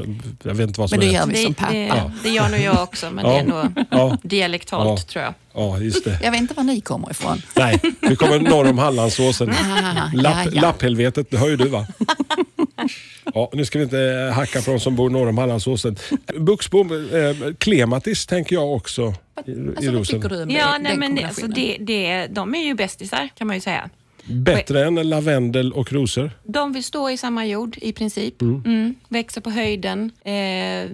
jag 0.43 0.55
vet 0.55 0.69
inte 0.69 0.81
vad 0.81 0.91
som 0.91 0.99
Men 0.99 1.09
är 1.09 1.12
det 1.12 1.19
gör 1.19 1.27
rätt. 1.27 1.37
vi 1.37 1.41
Det, 1.41 1.45
som 1.45 1.55
pappa. 1.55 1.73
det, 1.73 2.11
det 2.23 2.29
gör 2.29 2.49
nog 2.49 2.61
jag 2.61 2.83
också, 2.83 3.11
men 3.11 3.25
Ja. 3.27 3.33
det 3.33 3.38
är 3.38 3.45
nog 3.45 3.87
Ja. 3.91 4.19
dialektalt 4.23 5.01
Ja. 5.01 5.07
tror 5.12 5.25
jag. 5.25 5.35
Ja, 5.55 5.79
just 5.79 6.05
det. 6.05 6.19
Jag 6.23 6.31
vet 6.31 6.41
inte 6.41 6.55
var 6.55 6.62
ni 6.65 6.81
kommer 6.81 7.11
ifrån. 7.11 7.43
Nej, 7.57 7.81
vi 8.01 8.17
kommer 8.17 8.41
norr 8.41 8.69
om 8.71 8.79
Hallandsåsen. 8.79 9.47
Lapp, 9.49 9.57
ja, 10.15 10.45
ja. 10.53 10.61
Lapphelvetet, 10.61 11.31
det 11.31 11.37
hör 11.37 11.49
ju 11.49 11.57
du 11.57 11.69
va? 11.69 11.87
Ja, 13.35 13.51
nu 13.53 13.64
ska 13.64 13.79
vi 13.79 13.85
inte 13.85 14.33
hacka 14.35 14.62
på 14.62 14.71
de 14.71 14.81
som 14.81 14.97
bor 14.97 15.11
norr 15.11 15.29
om 15.29 15.38
Hallandsåsen. 15.38 15.97
Buxbom, 16.38 16.92
eh, 16.92 17.55
klematis 17.59 18.27
tänker 18.27 18.57
jag 18.57 18.73
också 18.73 19.03
i, 19.47 19.51
i 19.51 19.68
Alltså, 19.68 19.85
vad 19.87 19.95
rosen. 19.95 20.21
tycker 20.23 20.35
du 20.37 20.42
om 20.42 20.49
det, 20.49 20.55
Ja, 20.55 20.79
nej, 20.81 20.97
men 20.97 21.14
det, 21.14 21.25
alltså, 21.25 21.47
det, 21.47 21.77
det, 21.81 22.27
de 22.27 22.55
är 22.55 22.64
ju 22.64 22.75
bästisar 22.75 23.29
kan 23.38 23.47
man 23.47 23.57
ju 23.57 23.61
säga. 23.61 23.90
Bättre 24.25 24.87
än 24.87 25.09
lavendel 25.09 25.73
och 25.73 25.92
rosor. 25.92 26.31
De 26.45 26.73
vill 26.73 26.85
stå 26.85 27.11
i 27.11 27.16
samma 27.16 27.47
jord 27.47 27.79
i 27.81 27.92
princip. 27.92 28.42
Mm. 28.42 28.95
Växer 29.09 29.40
på 29.40 29.51
höjden. 29.51 30.11
Eh, 30.25 30.90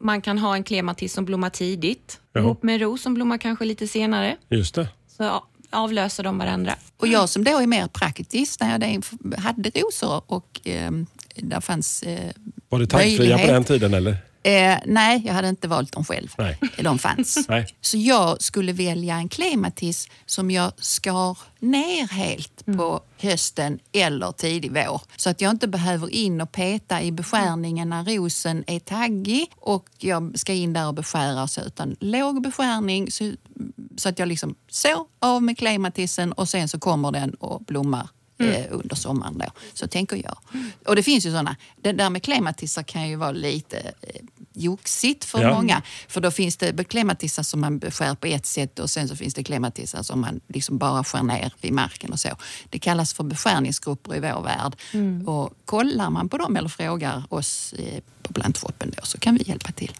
man 0.00 0.20
kan 0.20 0.38
ha 0.38 0.54
en 0.56 0.64
klematis 0.64 1.12
som 1.12 1.24
blommar 1.24 1.50
tidigt 1.50 2.20
Ja. 2.32 2.40
ihop 2.40 2.62
med 2.62 2.74
en 2.74 2.80
ros 2.80 3.02
som 3.02 3.14
blommar 3.14 3.38
kanske 3.38 3.64
lite 3.64 3.86
senare. 3.88 4.36
Just 4.48 4.74
det. 4.74 4.88
Så 5.16 5.22
ja, 5.22 5.46
avlöser 5.70 6.22
de 6.24 6.38
varandra. 6.38 6.74
Och 6.96 7.08
jag 7.08 7.28
som 7.28 7.44
då 7.44 7.58
är 7.58 7.66
mer 7.66 7.86
praktisk, 7.86 8.60
när 8.60 8.70
jag 8.70 9.02
hade 9.38 9.70
rosor 9.70 10.22
och 10.26 10.60
eh, 10.64 10.90
där 11.42 11.60
fanns 11.60 12.02
eh, 12.02 12.30
Var 12.68 12.78
det 12.78 12.86
taggfria 12.86 13.38
på 13.38 13.46
den 13.46 13.64
tiden 13.64 13.94
eller? 13.94 14.16
Eh, 14.42 14.78
nej, 14.86 15.22
jag 15.26 15.34
hade 15.34 15.48
inte 15.48 15.68
valt 15.68 15.92
dem 15.92 16.04
själv. 16.04 16.34
Nej. 16.38 16.58
De 16.82 16.98
fanns. 16.98 17.38
Nej. 17.48 17.66
Så 17.80 17.96
jag 17.96 18.42
skulle 18.42 18.72
välja 18.72 19.14
en 19.16 19.28
klematis 19.28 20.08
som 20.26 20.50
jag 20.50 20.72
skar 20.76 21.38
ner 21.58 22.08
helt 22.08 22.66
på 22.66 23.00
hösten 23.18 23.78
eller 23.92 24.32
tidig 24.32 24.72
vår. 24.72 25.00
Så 25.16 25.30
att 25.30 25.40
jag 25.40 25.50
inte 25.50 25.68
behöver 25.68 26.14
in 26.14 26.40
och 26.40 26.52
peta 26.52 27.02
i 27.02 27.12
beskärningen 27.12 27.88
när 27.88 28.04
rosen 28.04 28.64
är 28.66 28.80
taggig 28.80 29.50
och 29.56 29.86
jag 29.98 30.38
ska 30.38 30.52
in 30.52 30.72
där 30.72 30.86
och 30.86 30.94
beskära 30.94 31.48
så. 31.48 31.60
Utan 31.60 31.96
låg 32.00 32.42
beskärning 32.42 33.10
så, 33.10 33.32
så 33.96 34.08
att 34.08 34.18
jag 34.18 34.28
liksom 34.28 34.54
så 34.68 35.06
av 35.18 35.42
med 35.42 35.58
klematisen 35.58 36.32
och 36.32 36.48
sen 36.48 36.68
så 36.68 36.78
kommer 36.78 37.12
den 37.12 37.34
och 37.34 37.60
blommar 37.60 38.08
eh, 38.38 38.64
under 38.70 38.96
sommaren. 38.96 39.38
Då. 39.38 39.46
Så 39.74 39.88
tänker 39.88 40.16
jag. 40.16 40.38
Och 40.86 40.96
det 40.96 41.02
finns 41.02 41.26
ju 41.26 41.30
sådana. 41.30 41.56
Det 41.82 41.92
där 41.92 42.10
med 42.10 42.22
klematisar 42.22 42.82
kan 42.82 43.08
ju 43.08 43.16
vara 43.16 43.32
lite 43.32 43.78
eh, 43.78 44.20
joxigt 44.54 45.24
för 45.24 45.42
Ja. 45.42 45.54
många. 45.54 45.82
För 46.08 46.20
då 46.20 46.30
finns 46.30 46.56
det 46.56 46.84
klematisar 46.88 47.42
som 47.42 47.60
man 47.60 47.80
skär 47.80 48.14
på 48.14 48.26
ett 48.26 48.46
sätt 48.46 48.78
och 48.78 48.90
sen 48.90 49.08
så 49.08 49.16
finns 49.16 49.34
det 49.34 49.44
klematisar 49.44 50.02
som 50.02 50.20
man 50.20 50.40
liksom 50.48 50.78
bara 50.78 51.04
skär 51.04 51.22
ner 51.22 51.52
i 51.60 51.70
marken 51.72 52.12
och 52.12 52.20
så. 52.20 52.28
Det 52.70 52.78
kallas 52.78 53.12
för 53.12 53.24
beskärningsgrupper 53.24 54.16
i 54.16 54.20
vår 54.20 54.42
värld. 54.42 54.76
Och 55.28 55.54
kollar 55.64 56.10
man 56.10 56.28
på 56.28 56.38
dem 56.38 56.56
eller 56.56 56.68
frågar 56.68 57.22
oss 57.28 57.72
eh, 57.78 58.00
på 58.22 58.32
plantshoppen 58.32 58.92
då 58.96 59.02
så 59.06 59.18
kan 59.18 59.34
vi 59.34 59.42
hjälpa 59.48 59.72
till. 59.72 59.92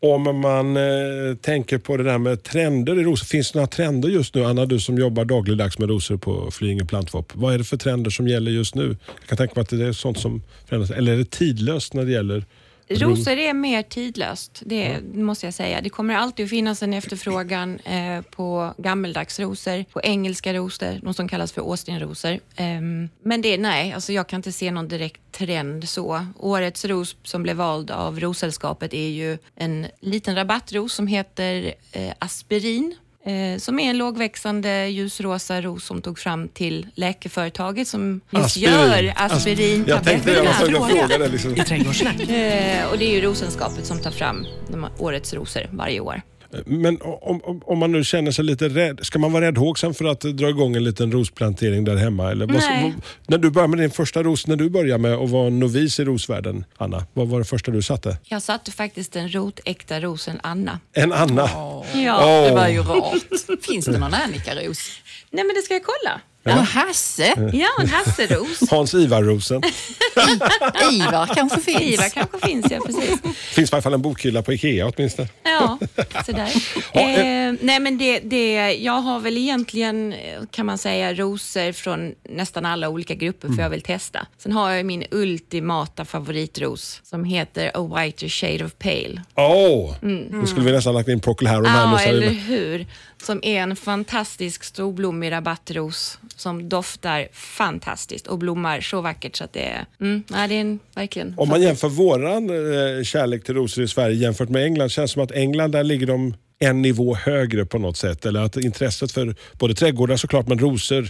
Om 0.00 0.40
man 0.40 0.76
eh, 0.76 1.36
tänker 1.40 1.78
på 1.78 1.96
det 1.96 2.04
där 2.04 2.18
med 2.18 2.42
trender 2.42 2.98
i 3.00 3.02
rosor. 3.02 3.26
Finns 3.26 3.52
det 3.52 3.58
några 3.58 3.66
trender 3.66 4.08
just 4.08 4.34
nu? 4.34 4.44
Anna, 4.44 4.66
du 4.66 4.80
som 4.80 4.98
jobbar 4.98 5.24
dagligdags 5.24 5.78
med 5.78 5.88
rosor 5.88 6.16
på 6.16 6.50
Flyinge 6.50 6.84
Plantvåp. 6.84 7.32
Vad 7.34 7.54
är 7.54 7.58
det 7.58 7.64
för 7.64 7.76
trender 7.76 8.10
som 8.10 8.28
gäller 8.28 8.50
just 8.50 8.74
nu? 8.74 8.96
Jag 9.06 9.28
kan 9.28 9.38
tänka 9.38 9.52
mig 9.54 9.62
att 9.62 9.68
det 9.68 9.86
är 9.86 9.92
sånt 9.92 10.18
som 10.18 10.42
förändras. 10.66 10.90
Eller 10.90 11.12
är 11.12 11.16
det 11.16 11.30
tidlöst 11.30 11.94
när 11.94 12.04
det 12.04 12.12
gäller 12.12 12.44
Rosor 12.88 13.38
är 13.38 13.54
mer 13.54 13.82
tidlöst, 13.82 14.62
det 14.66 15.00
måste 15.14 15.46
jag 15.46 15.54
säga. 15.54 15.80
Det 15.80 15.88
kommer 15.88 16.14
alltid 16.14 16.44
att 16.44 16.50
finnas 16.50 16.82
en 16.82 16.94
efterfrågan 16.94 17.78
eh, 17.78 18.22
på 18.22 18.74
gammeldags 18.78 19.40
rosor, 19.40 19.84
på 19.92 20.00
engelska 20.00 20.54
rosor, 20.54 21.00
de 21.02 21.14
som 21.14 21.28
kallas 21.28 21.52
för 21.52 21.62
Austinrosor. 21.62 22.38
Ehm, 22.56 23.08
men 23.22 23.42
det, 23.42 23.58
nej, 23.58 23.92
alltså 23.92 24.12
jag 24.12 24.26
kan 24.26 24.38
inte 24.38 24.52
se 24.52 24.70
någon 24.70 24.88
direkt 24.88 25.32
trend 25.32 25.88
så. 25.88 26.26
Årets 26.38 26.84
ros 26.84 27.16
som 27.22 27.42
blev 27.42 27.56
vald 27.56 27.90
av 27.90 28.20
Rossällskapet 28.20 28.94
är 28.94 29.08
ju 29.08 29.38
en 29.54 29.86
liten 30.00 30.34
rabattros 30.34 30.94
som 30.94 31.06
heter 31.06 31.74
eh, 31.92 32.12
Aspirin. 32.18 32.94
Eh, 33.26 33.58
som 33.58 33.78
är 33.78 33.90
en 33.90 33.98
lågväxande 33.98 34.86
ljusrosa 34.86 35.60
ros 35.60 35.84
som 35.84 36.02
tog 36.02 36.18
fram 36.18 36.48
till 36.48 36.86
läkeföretaget 36.94 37.88
som 37.88 38.20
just 38.30 38.44
Aspirin. 38.44 38.72
gör 38.72 39.12
aspirin 39.16 39.84
Jag 39.88 40.04
tänkte 40.04 40.32
jag 40.32 40.44
var 40.44 40.52
tvungen 40.52 40.82
att 40.82 40.90
fråga 40.90 41.18
det. 41.18 41.28
Liksom. 41.28 41.56
I 41.56 41.64
Trädgårdssnack. 41.64 42.20
Eh, 42.20 42.90
och 42.90 42.98
det 42.98 43.04
är 43.04 43.14
ju 43.14 43.20
Rosenskapet 43.20 43.86
som 43.86 43.98
tar 43.98 44.10
fram 44.10 44.46
de 44.68 44.86
årets 44.98 45.34
rosor 45.34 45.68
varje 45.70 46.00
år. 46.00 46.22
Men 46.66 46.98
om, 47.02 47.40
om, 47.44 47.62
om 47.64 47.78
man 47.78 47.92
nu 47.92 48.04
känner 48.04 48.30
sig 48.30 48.44
lite 48.44 48.68
rädd, 48.68 49.00
ska 49.02 49.18
man 49.18 49.32
vara 49.32 49.44
räddhågsen 49.44 49.94
för 49.94 50.04
att 50.04 50.20
dra 50.20 50.48
igång 50.48 50.76
en 50.76 50.84
liten 50.84 51.12
rosplantering 51.12 51.84
där 51.84 51.96
hemma? 51.96 52.30
Eller 52.30 52.46
vad, 52.46 52.56
Nej. 52.56 52.82
vad, 52.82 53.02
när 53.26 53.38
du 53.38 53.50
började 53.50 53.70
med 53.70 53.78
din 53.78 53.90
första 53.90 54.22
ros, 54.22 54.46
när 54.46 54.56
du 54.56 54.70
började 54.70 54.98
med 54.98 55.12
att 55.14 55.30
vara 55.30 55.50
novis 55.50 56.00
i 56.00 56.04
rosvärlden, 56.04 56.64
Anna, 56.76 57.06
vad 57.12 57.28
var 57.28 57.38
det 57.38 57.44
första 57.44 57.70
du 57.70 57.82
satte? 57.82 58.18
Jag 58.24 58.42
satte 58.42 58.72
faktiskt 58.72 59.12
den 59.12 59.34
rotäkta 59.34 60.00
rosen 60.00 60.40
Anna. 60.42 60.80
En 60.92 61.12
Anna? 61.12 61.50
Ja. 61.52 61.84
Det 61.94 62.54
var 62.54 62.68
ju 62.68 62.82
rart. 62.82 63.62
Finns 63.62 63.84
det 63.84 63.98
någon 63.98 64.14
Annika-ros? 64.14 64.90
Nej 65.30 65.44
men 65.44 65.54
det 65.54 65.62
ska 65.62 65.74
jag 65.74 65.82
kolla. 65.84 66.20
Och 66.46 66.66
Hasse? 66.66 67.50
Ja, 67.52 67.68
en 67.80 67.88
hasseros. 67.88 68.60
Hans 68.70 68.94
Ivar-rosen. 68.94 69.62
Ivar 70.92 71.34
kanske 71.34 71.60
finns? 71.60 71.82
Ivar 71.82 72.08
kanske 72.08 72.46
finns, 72.46 72.66
ja 72.70 72.80
precis. 72.86 73.20
finns 73.54 73.72
i 73.72 73.74
alla 73.74 73.82
fall 73.82 73.94
en 73.94 74.02
bokhylla 74.02 74.42
på 74.42 74.52
Ikea 74.52 74.86
åtminstone. 74.96 75.28
Ja, 75.42 75.78
sådär. 76.26 76.48
Ja, 76.92 77.00
Eh, 77.16 77.54
nej 77.60 77.80
men 77.80 77.98
det, 77.98 78.18
det, 78.18 78.72
jag 78.74 78.92
har 79.00 79.20
väl 79.20 79.36
egentligen, 79.36 80.12
eh, 80.12 80.18
kan 80.50 80.66
man 80.66 80.78
säga, 80.78 81.14
rosor 81.14 81.72
från 81.72 82.14
nästan 82.30 82.66
alla 82.66 82.88
olika 82.88 83.14
grupper 83.14 83.48
för 83.48 83.62
jag 83.62 83.70
vill 83.70 83.82
testa. 83.82 84.26
Sen 84.38 84.52
har 84.52 84.70
jag 84.70 84.86
min 84.86 85.04
ultimata 85.10 86.04
favoritros 86.04 87.00
som 87.04 87.24
heter 87.24 87.70
A 87.74 87.90
Whiter 87.96 88.28
Shade 88.28 88.64
of 88.64 88.72
Pale. 88.78 89.22
Åh! 89.34 89.94
Nu 90.02 90.46
skulle 90.46 90.66
vi 90.66 90.72
nästan 90.72 90.94
lagt 90.94 91.08
in 91.08 91.20
Procol 91.20 91.48
Harum 91.48 91.64
här. 91.64 91.92
Ja, 91.92 92.00
eller 92.00 92.30
hur. 92.30 92.86
Som 93.22 93.40
är 93.42 93.60
en 93.60 93.76
fantastisk 93.76 94.64
storblommig 94.64 95.32
rabattros 95.32 96.18
som 96.36 96.68
doftar 96.68 97.28
fantastiskt 97.32 98.26
och 98.26 98.38
blommar 98.38 98.80
så 98.80 99.00
vackert 99.00 99.36
så 99.36 99.44
att 99.44 99.52
det 99.52 99.64
är, 99.64 99.86
mm, 100.00 100.22
nej, 100.28 100.48
det 100.48 100.54
är 100.54 100.60
en, 100.60 100.78
verkligen 100.94 101.34
Om 101.36 101.48
man 101.48 101.62
jämför 101.62 101.88
våran 101.88 102.50
eh, 102.50 103.02
kärlek 103.04 103.44
till 103.44 103.54
rosor 103.54 103.84
i 103.84 103.88
Sverige 103.88 104.16
jämfört 104.16 104.48
med 104.48 104.64
England 104.64 104.88
känns 104.90 105.10
det 105.10 105.12
som 105.12 105.22
att 105.22 105.32
England 105.32 105.70
där 105.70 105.84
ligger 105.84 106.06
de 106.06 106.34
en 106.58 106.82
nivå 106.82 107.14
högre 107.14 107.66
på 107.66 107.78
något 107.78 107.96
sätt. 107.96 108.26
Eller 108.26 108.40
att 108.40 108.56
intresset 108.56 109.12
för 109.12 109.34
både 109.52 109.74
trädgårdar 109.74 110.16
såklart 110.16 110.48
men 110.48 110.58
rosor 110.58 111.08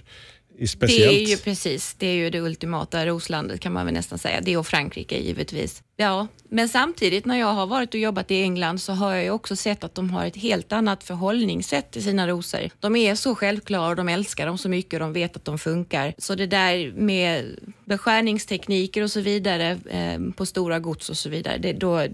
speciellt. 0.67 1.11
Det 1.13 1.23
är 1.25 1.29
ju 1.29 1.37
precis, 1.37 1.95
det 1.99 2.07
är 2.07 2.15
ju 2.15 2.31
det 2.31 2.41
ultimata 2.41 3.07
roslandet 3.07 3.61
kan 3.61 3.73
man 3.73 3.85
väl 3.87 3.95
nästan 3.95 4.19
säga. 4.19 4.41
Det 4.41 4.57
och 4.57 4.67
Frankrike 4.67 5.19
givetvis. 5.19 5.83
Ja, 5.97 6.27
men 6.51 6.69
samtidigt 6.69 7.25
när 7.25 7.37
jag 7.39 7.47
har 7.53 7.67
varit 7.67 7.95
och 7.95 8.01
jobbat 8.01 8.31
i 8.31 8.43
England 8.43 8.79
så 8.81 8.93
har 8.93 9.15
jag 9.15 9.25
ju 9.25 9.31
också 9.31 9.57
sett 9.57 9.85
att 9.85 9.95
de 9.95 10.11
har 10.11 10.27
ett 10.27 10.37
helt 10.37 10.73
annat 10.73 11.05
förhållningssätt 11.05 11.91
till 11.91 12.03
sina 12.03 12.29
rosor. 12.29 12.71
De 12.81 12.97
är 12.97 13.15
så 13.15 13.35
självklara 13.35 13.89
och 13.89 13.97
de 13.97 14.09
älskar 14.09 14.47
dem 14.47 14.59
så 14.59 14.69
mycket 14.69 14.93
och 14.93 15.01
de 15.01 15.13
vet 15.13 15.37
att 15.37 15.45
de 15.45 15.59
funkar. 15.59 16.15
Så 16.19 16.35
det 16.35 16.47
där 16.47 16.93
med 16.93 17.57
beskärningstekniker 17.85 19.03
och 19.03 19.11
så 19.11 19.21
vidare 19.21 19.79
eh, 19.91 20.21
på 20.37 20.47
stora 20.47 20.79
gods 20.79 21.11
och 21.11 21.17
så 21.17 21.29
vidare, 21.29 21.59
det, 21.59 21.73
då, 21.73 22.07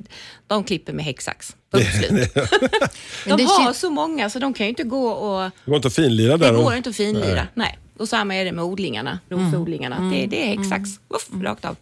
de 0.46 0.64
klipper 0.64 0.92
med 0.92 1.04
häcksax. 1.04 1.56
De 1.72 3.36
det 3.36 3.42
har 3.44 3.72
så 3.72 3.90
många 3.90 4.30
så 4.30 4.38
de 4.38 4.54
kan 4.54 4.66
ju 4.66 4.70
inte 4.70 4.84
gå 4.84 5.08
och 5.08 5.42
Det 5.64 5.70
går 5.70 5.76
inte 5.76 5.88
att 5.88 5.94
finlira 5.94 6.36
det 6.36 6.44
där. 6.46 6.56
och- 6.56 6.64
går 6.64 6.74
inte 6.74 6.90
att 6.90 6.96
finlira. 6.96 7.48
Nej. 7.54 7.78
Och 7.98 8.08
samma 8.08 8.34
är 8.34 8.44
det 8.44 8.52
med 8.52 8.64
odlingarna, 8.64 9.18
rosodlingarna. 9.28 10.10
Det, 10.10 10.26
det 10.26 10.42
är 10.42 10.56
häcksax. 10.56 10.90
Uff, 11.08 11.28
rakt 11.42 11.64
av. 11.64 11.76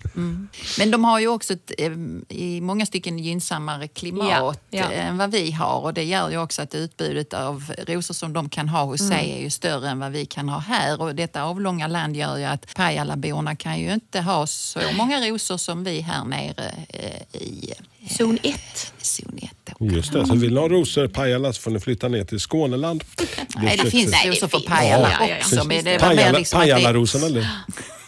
Men 0.79 0.91
de 0.91 1.05
har 1.05 1.21
ju 1.21 1.29
också 1.29 1.53
ett, 1.53 1.73
eh, 1.79 1.93
i 2.29 2.61
många 2.61 2.87
stycken 2.87 3.19
gynnsammare 3.19 3.89
klimat 3.89 4.29
Ja, 4.31 4.55
ja. 4.71 4.93
eh, 4.93 5.07
än 5.07 5.19
vad 5.19 5.31
vi 5.31 5.51
har 5.53 5.81
och 5.81 5.95
det 5.95 6.05
gör 6.05 6.31
ju 6.31 6.39
också 6.39 6.63
att 6.63 6.75
utbudet 6.75 7.35
av 7.35 7.73
rosor 7.87 8.15
som 8.15 8.33
de 8.33 8.49
kan 8.49 8.69
ha 8.69 8.85
hos 8.85 9.09
sig 9.09 9.33
är 9.33 9.43
ju 9.43 9.51
större 9.51 9.89
än 9.89 9.99
vad 10.01 10.13
vi 10.13 10.27
kan 10.27 10.49
ha 10.49 10.59
här 10.59 11.01
och 11.01 11.15
detta 11.15 11.43
avlånga 11.43 11.87
land 11.87 12.17
gör 12.17 12.37
ju 12.39 12.45
att 12.45 12.75
Pajalaborna 12.75 13.57
kan 13.57 13.81
ju 13.81 13.93
inte 13.95 14.21
ha 14.21 14.47
så 14.47 14.81
många 14.97 15.21
rosor 15.31 15.57
som 15.57 15.85
vi 15.85 16.01
här 16.01 16.25
nere 16.25 16.75
eh, 16.89 17.41
i 17.43 17.73
Zon 18.09 18.39
1. 18.43 18.61
zon 19.03 19.39
1. 19.43 19.51
Just 19.95 20.13
det, 20.13 20.27
så 20.27 20.35
vill 20.35 20.55
ni 20.55 20.61
ha 20.61 20.69
rosor 20.69 21.09
Pajala 21.09 21.53
så 21.53 21.61
får 21.61 21.71
ni 21.71 21.81
flytta 21.81 22.09
ner 22.09 22.25
till 22.25 22.41
Skåneland. 22.41 23.05
Nej, 23.57 23.81
det 23.85 23.91
finns 23.91 24.25
rosor 24.27 24.49
för. 24.49 24.61
Pajala 24.61 25.11
Ja, 25.11 25.27
ja, 25.27 25.29
ja. 25.29 25.37
också. 25.37 25.65
Men 25.65 25.85
det 25.85 25.99
var 25.99 26.15
mer 26.15 26.45
Pajala, 26.53 26.93
liksom 26.93 27.25
eller? 27.25 27.49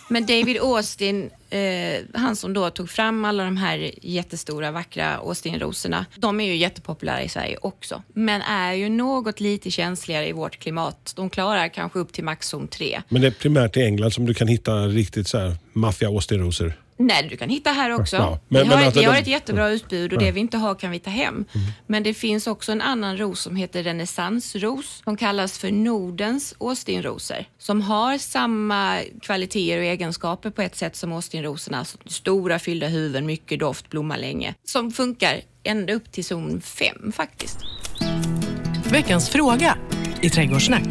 Men 0.08 0.26
David 0.26 0.58
Austin, 0.60 1.30
eh, 1.50 1.60
han 2.14 2.36
som 2.36 2.52
då 2.52 2.70
tog 2.70 2.90
fram 2.90 3.24
alla 3.24 3.44
de 3.44 3.56
här 3.56 3.90
jättestora 4.02 4.70
vackra 4.70 5.16
Austin-rosorna, 5.16 6.06
de 6.16 6.40
är 6.40 6.44
ju 6.44 6.56
jättepopulära 6.56 7.22
i 7.22 7.28
Sverige 7.28 7.56
också, 7.62 8.02
men 8.14 8.42
är 8.42 8.72
ju 8.72 8.88
något 8.88 9.40
lite 9.40 9.70
känsligare 9.70 10.28
i 10.28 10.32
vårt 10.32 10.58
klimat. 10.58 11.12
De 11.16 11.30
klarar 11.30 11.68
kanske 11.68 11.98
upp 11.98 12.12
till 12.12 12.24
maxzon 12.24 12.68
3. 12.68 13.02
Men 13.08 13.22
det 13.22 13.28
är 13.28 13.30
primärt 13.30 13.76
i 13.76 13.82
England 13.82 14.10
som 14.10 14.26
du 14.26 14.34
kan 14.34 14.48
hitta 14.48 14.72
riktigt 14.86 15.28
så 15.28 15.38
här 15.38 15.56
maffia 15.72 16.08
Austin-rosor. 16.08 16.72
Nej, 16.98 17.26
du 17.30 17.36
kan 17.36 17.48
hitta 17.48 17.70
här 17.70 17.90
också. 18.00 18.16
Ja, 18.16 18.40
men- 18.48 18.62
vi 18.62 18.68
har, 18.68 18.76
men 18.76 18.84
alltså 18.86 19.00
vi 19.00 19.06
har 19.06 19.16
ett 19.16 19.26
jättebra 19.26 19.68
utbud 19.70 20.12
och 20.12 20.18
det 20.18 20.30
vi 20.32 20.40
inte 20.40 20.56
har 20.56 20.74
kan 20.74 20.90
vi 20.90 20.98
ta 20.98 21.10
hem. 21.10 21.44
Men 21.86 22.02
det 22.02 22.14
finns 22.14 22.46
också 22.46 22.72
en 22.72 22.80
annan 22.80 23.18
ros 23.18 23.40
som 23.40 23.56
heter 23.56 23.82
renässansros 23.82 25.00
som 25.04 25.16
kallas 25.16 25.58
för 25.58 25.70
Nordens 25.70 26.54
Austinrosor. 26.60 27.44
Som 27.58 27.80
har 27.82 28.18
samma 28.18 28.98
kvaliteter 29.22 29.78
och 29.78 29.84
egenskaper 29.84 30.50
på 30.50 30.62
ett 30.62 30.76
sätt 30.76 30.96
som 30.96 31.12
Austinrosorna. 31.12 31.78
Alltså 31.78 31.98
stora 32.06 32.58
fyllda 32.58 32.86
huvuden, 32.86 33.26
mycket 33.26 33.60
doft, 33.60 33.90
blomma 33.90 34.16
länge. 34.16 34.54
Som 34.64 34.90
funkar 34.92 35.40
ända 35.64 35.92
upp 35.92 36.12
till 36.12 36.24
zon 36.24 36.60
5 36.60 37.12
faktiskt. 37.12 37.58
Veckans 38.90 39.28
fråga 39.28 39.76
i 40.22 40.30
Trädgårdssnack. 40.30 40.84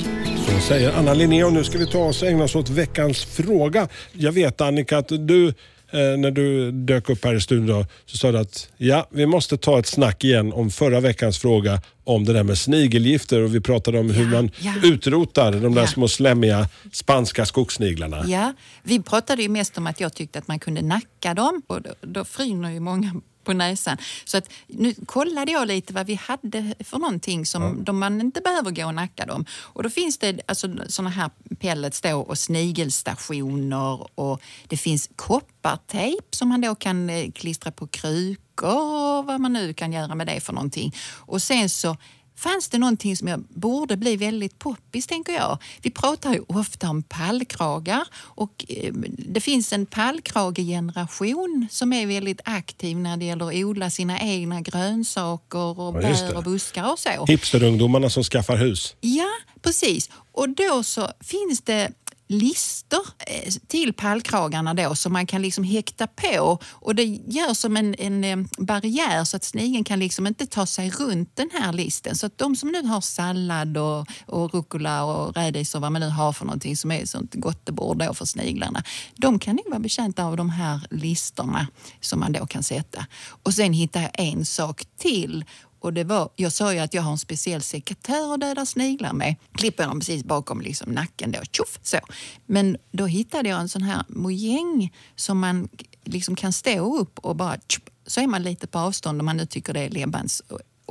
Så 0.46 0.60
säger 0.60 0.94
Anna 0.98 1.14
Linné 1.14 1.44
och 1.44 1.54
nu 1.54 1.64
ska 1.64 1.78
vi 1.78 1.88
ta 1.88 2.00
oss 2.00 2.22
och 2.22 2.28
ägna 2.28 2.44
oss 2.44 2.56
åt 2.56 2.70
veckans 2.70 3.26
fråga. 3.26 3.88
Jag 4.14 4.32
vet 4.32 4.62
Annika 4.62 4.98
att 4.98 5.08
du, 5.08 5.54
när 5.93 6.32
du 6.32 6.71
dök 6.71 7.10
upp 7.10 7.25
här 7.25 7.36
i 7.36 7.41
studion 7.41 7.86
så 8.06 8.17
sa 8.17 8.32
du 8.32 8.38
att 8.38 8.69
ja, 8.77 9.08
vi 9.12 9.25
måste 9.25 9.58
ta 9.58 9.80
ett 9.80 9.88
snack 9.88 10.23
igen 10.23 10.54
om 10.54 10.69
förra 10.71 10.99
veckans 10.99 11.38
fråga 11.38 11.82
om 12.04 12.25
det 12.25 12.34
där 12.34 12.43
med 12.43 12.58
snigelgifter 12.58 13.39
och 13.41 13.56
vi 13.56 13.62
pratade 13.62 13.99
om 13.99 14.10
hur 14.10 14.25
man 14.27 14.51
ja. 14.60 14.73
utrotar 14.84 15.51
de 15.51 15.75
där 15.75 15.82
Ja. 15.82 15.88
små 15.88 16.08
slemmiga 16.08 16.67
spanska 16.91 17.45
skogssniglarna. 17.45 18.23
Ja, 18.27 18.54
vi 18.84 19.01
pratade 19.01 19.41
ju 19.41 19.49
mest 19.49 19.77
om 19.77 19.88
att 19.88 19.99
jag 19.99 20.13
tyckte 20.13 20.39
att 20.39 20.47
man 20.47 20.60
kunde 20.60 20.82
nacka 20.82 21.34
dem 21.34 21.62
och 21.67 21.82
då, 21.82 21.89
då 22.01 22.25
fryner 22.25 22.71
ju 22.71 22.80
många 22.80 23.21
på 23.43 23.54
näsan. 23.54 23.97
Så 24.25 24.38
att 24.38 24.49
nu 24.67 24.93
kollade 25.06 25.51
jag 25.51 25.67
lite 25.67 25.93
vad 25.93 26.08
vi 26.08 26.15
hade 26.15 26.75
för 26.80 26.97
någonting 26.97 27.45
som 27.45 27.84
de 27.84 27.99
man 27.99 28.21
inte 28.21 28.41
behöver 28.41 28.71
gå 28.71 28.86
och 28.86 28.95
nacka 28.95 29.25
dem. 29.25 29.45
Och 29.51 29.84
då 29.84 29.89
finns 29.89 30.17
det 30.17 30.41
alltså 30.47 30.67
såna 30.88 31.10
här 31.10 31.30
pellets 31.60 32.01
då 32.01 32.15
och 32.15 32.38
snigelstationer 32.38 34.19
och 34.19 34.41
det 34.67 34.77
finns 34.77 35.10
koppartejp 35.15 36.27
som 36.32 36.49
man 36.49 36.62
då 36.62 36.75
kan 36.75 37.10
eh, 37.10 37.32
klistra 37.32 37.71
på 37.71 37.88
krukor 37.88 39.19
och 39.19 39.25
vad 39.25 39.39
man 39.39 39.54
nu 39.54 39.73
kan 39.73 39.93
göra 39.93 40.15
med 40.15 40.27
det 40.27 40.39
för 40.39 40.54
någonting. 40.54 40.95
Och 41.25 41.41
sen 41.41 41.69
så 41.69 41.97
fanns 42.36 42.70
det 42.70 42.78
någonting 42.78 43.17
som 43.17 43.28
jag 43.28 43.39
borde 43.50 43.98
bli 43.98 44.15
väldigt 44.17 44.60
poppis, 44.60 45.08
tänker 45.08 45.34
jag. 45.34 45.58
Vi 45.82 45.91
pratar 45.91 46.34
ju 46.34 46.41
ofta 46.48 46.89
om 46.89 47.04
pallkragar 47.04 48.08
och 48.15 48.65
eh, 48.70 48.94
det 49.17 49.41
finns 49.41 49.74
en 49.74 49.86
pallkragegeneration 49.86 51.67
som 51.72 51.94
är 51.94 52.06
väldigt 52.08 52.41
aktiv 52.46 52.98
när 52.98 53.17
det 53.17 53.26
gäller 53.26 53.48
att 53.48 53.65
odla 53.65 53.89
sina 53.89 54.20
egna 54.20 54.62
grönsaker 54.62 55.80
och 55.80 55.96
Ja, 55.96 56.02
bär 56.02 56.38
och 56.38 56.44
buskar 56.44 56.91
och 56.91 57.00
så. 57.00 57.26
Hipsterungdomarna 57.26 58.10
som 58.10 58.24
skaffar 58.24 58.56
hus. 58.58 58.96
Ja, 59.02 59.30
precis. 59.62 60.10
Och 60.32 60.50
då 60.50 60.84
så 60.84 61.10
finns 61.20 61.62
det 61.62 61.91
lister 62.32 63.00
eh, 63.28 63.54
till 63.67 63.94
pallkragarna 63.94 64.74
då 64.74 64.96
som 64.96 65.13
man 65.13 65.28
kan 65.28 65.41
liksom 65.41 65.63
häkta 65.63 66.08
på 66.08 66.60
och 66.70 66.96
det 66.96 67.04
gör 67.28 67.54
som 67.54 67.78
en, 67.78 67.96
en 67.96 68.24
eh, 68.24 68.38
barriär 68.58 69.24
så 69.24 69.38
att 69.38 69.44
snigen 69.44 69.84
kan 69.84 70.00
liksom 70.00 70.28
inte 70.28 70.46
ta 70.46 70.65
sig 70.65 70.89
runt 70.89 71.36
den 71.36 71.50
här 71.54 71.74
listen. 71.74 72.15
Så 72.15 72.26
att 72.26 72.38
de 72.38 72.56
som 72.56 72.70
nu 72.70 72.84
har 72.84 73.02
sallad 73.02 73.78
och, 73.78 74.08
och 74.26 74.54
rucola 74.54 75.04
och 75.04 75.36
rädis 75.36 75.76
och 75.76 75.82
vad 75.82 75.91
man 75.91 76.02
nu 76.02 76.10
har 76.10 76.34
för 76.34 76.46
någonting 76.46 76.78
som 76.78 76.91
är 76.91 77.06
sånt 77.06 77.36
gottebord 77.36 77.98
då 77.98 78.13
för 78.13 78.26
sniglarna. 78.26 78.84
De 79.15 79.39
kan 79.39 79.56
nog 79.56 79.65
vara 79.70 79.80
betjänta 79.80 80.26
av 80.26 80.38
de 80.38 80.50
här 80.50 80.88
listerna 80.89 81.67
som 82.00 82.20
man 82.20 82.32
då 82.32 82.46
kan 82.46 82.63
sätta. 82.63 83.06
Och 83.44 83.54
sen 83.54 83.74
hittar 83.74 84.02
jag 84.02 84.12
en 84.13 84.46
sak 84.46 84.84
till 84.98 85.46
och 85.82 85.94
det 85.94 86.04
var, 86.04 86.30
jag 86.36 86.52
sa 86.52 86.74
ju 86.74 86.80
att 86.80 86.94
jag 86.94 87.02
har 87.02 87.12
en 87.12 87.17
speciell 87.17 87.62
sekatör 87.62 88.34
att 88.34 88.41
döda 88.41 88.65
sniglar 88.65 89.13
med. 89.13 89.36
Klipper 89.54 89.88
dem 89.88 90.00
precis 90.00 90.24
bakom 90.24 90.62
liksom 90.62 90.91
nacken 90.91 91.32
då, 91.32 91.39
tjoff 91.52 91.80
så. 91.84 91.98
Men 92.46 92.78
då 92.91 93.06
hittade 93.06 93.50
jag 93.50 93.60
en 93.60 93.70
sån 93.70 93.82
här 93.82 94.04
mojäng 94.08 94.94
som 95.15 95.39
man 95.39 95.70
liksom 96.04 96.36
kan 96.36 96.54
stå 96.54 96.98
upp 96.98 97.20
och 97.20 97.36
bara 97.36 97.58
tjoff, 97.67 97.84
så 98.08 98.22
är 98.22 98.28
man 98.28 98.44
lite 98.44 98.67
på 98.67 98.80
avstånd 98.80 99.20
om 99.20 99.26
man 99.26 99.38
nu 99.38 99.46
tycker 99.46 99.74
det 99.74 99.80
är 99.80 99.89
ledbands 99.89 100.41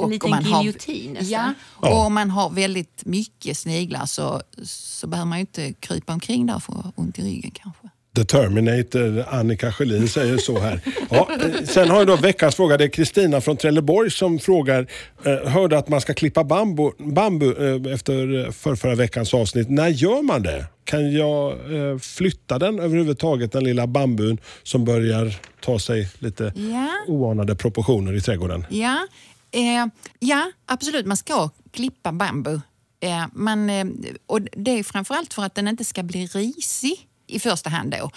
en 0.05 0.11
liten 0.11 0.27
om 0.27 0.31
man 0.31 0.45
giljotin 0.45 1.07
har, 1.07 1.15
nästan. 1.15 1.55
ja, 1.83 1.91
och 1.91 2.07
om 2.07 2.15
man 2.15 2.31
har 2.31 2.51
väldigt 2.51 3.03
mycket 3.05 3.59
sniglar 3.59 4.07
så, 4.07 4.43
så 4.63 5.07
behöver 5.07 5.29
man 5.29 5.39
ju 5.39 5.41
inte 5.41 5.73
krypa 5.73 6.13
omkring 6.13 6.47
där 6.47 6.59
för 6.59 6.93
ont 6.97 7.19
i 7.19 7.23
ryggen 7.23 7.51
kanske. 7.51 7.90
The 8.17 8.25
Terminator, 8.25 9.25
Annika 9.29 9.73
Sjölin 9.73 10.09
säger 10.09 10.39
så 10.39 10.59
här. 10.59 10.81
Ja, 11.11 11.29
eh, 11.41 11.65
sen 11.65 11.91
har 11.91 11.99
jag 11.99 12.07
då 12.07 12.17
veckans 12.17 12.55
fråga. 12.57 12.77
Det 12.77 12.85
är 12.85 12.89
Kristina 12.89 13.41
från 13.41 13.57
Trelleborg 13.57 14.11
som 14.11 14.39
frågar. 14.39 14.87
Eh, 15.25 15.49
hörde 15.51 15.79
att 15.79 15.89
man 15.89 16.01
ska 16.01 16.15
klippa 16.15 16.45
bambu, 16.45 16.91
bambu 16.99 17.47
eh, 17.87 17.93
efter 17.95 18.51
förrförra 18.53 18.95
veckans 18.95 19.35
avsnitt. 19.35 19.71
När 19.71 19.89
gör 19.89 20.23
man 20.23 20.43
det? 20.43 20.67
Kan 20.85 21.13
jag 21.13 21.51
eh, 21.53 21.99
flytta 21.99 22.59
den 22.59 22.79
överhuvudtaget, 22.79 23.53
den 23.53 23.65
lilla 23.65 23.87
bambun 23.87 24.39
som 24.63 24.85
börjar 24.85 25.35
ta 25.61 25.79
sig 25.79 26.09
lite 26.19 26.53
Ja. 26.57 26.89
oanade 27.07 27.55
proportioner 27.57 28.17
i 28.17 28.21
trädgården? 28.21 28.67
Ja, 28.71 29.07
eh, 29.51 29.87
ja 30.19 30.51
absolut. 30.67 31.07
Man 31.07 31.17
ska 31.17 31.51
klippa 31.71 32.13
bambu. 32.13 32.61
Eh, 33.03 33.25
man, 33.33 33.71
eh, 33.71 33.85
och 34.27 34.41
det 34.41 34.79
är 34.79 34.83
framförallt 34.83 35.35
för 35.35 35.43
att 35.43 35.55
den 35.55 35.69
inte 35.69 35.85
ska 35.85 36.03
bli 36.03 36.27
risig 36.27 37.07
i 37.31 37.39
första 37.41 37.71
hand. 37.71 37.91
Då. 37.91 38.11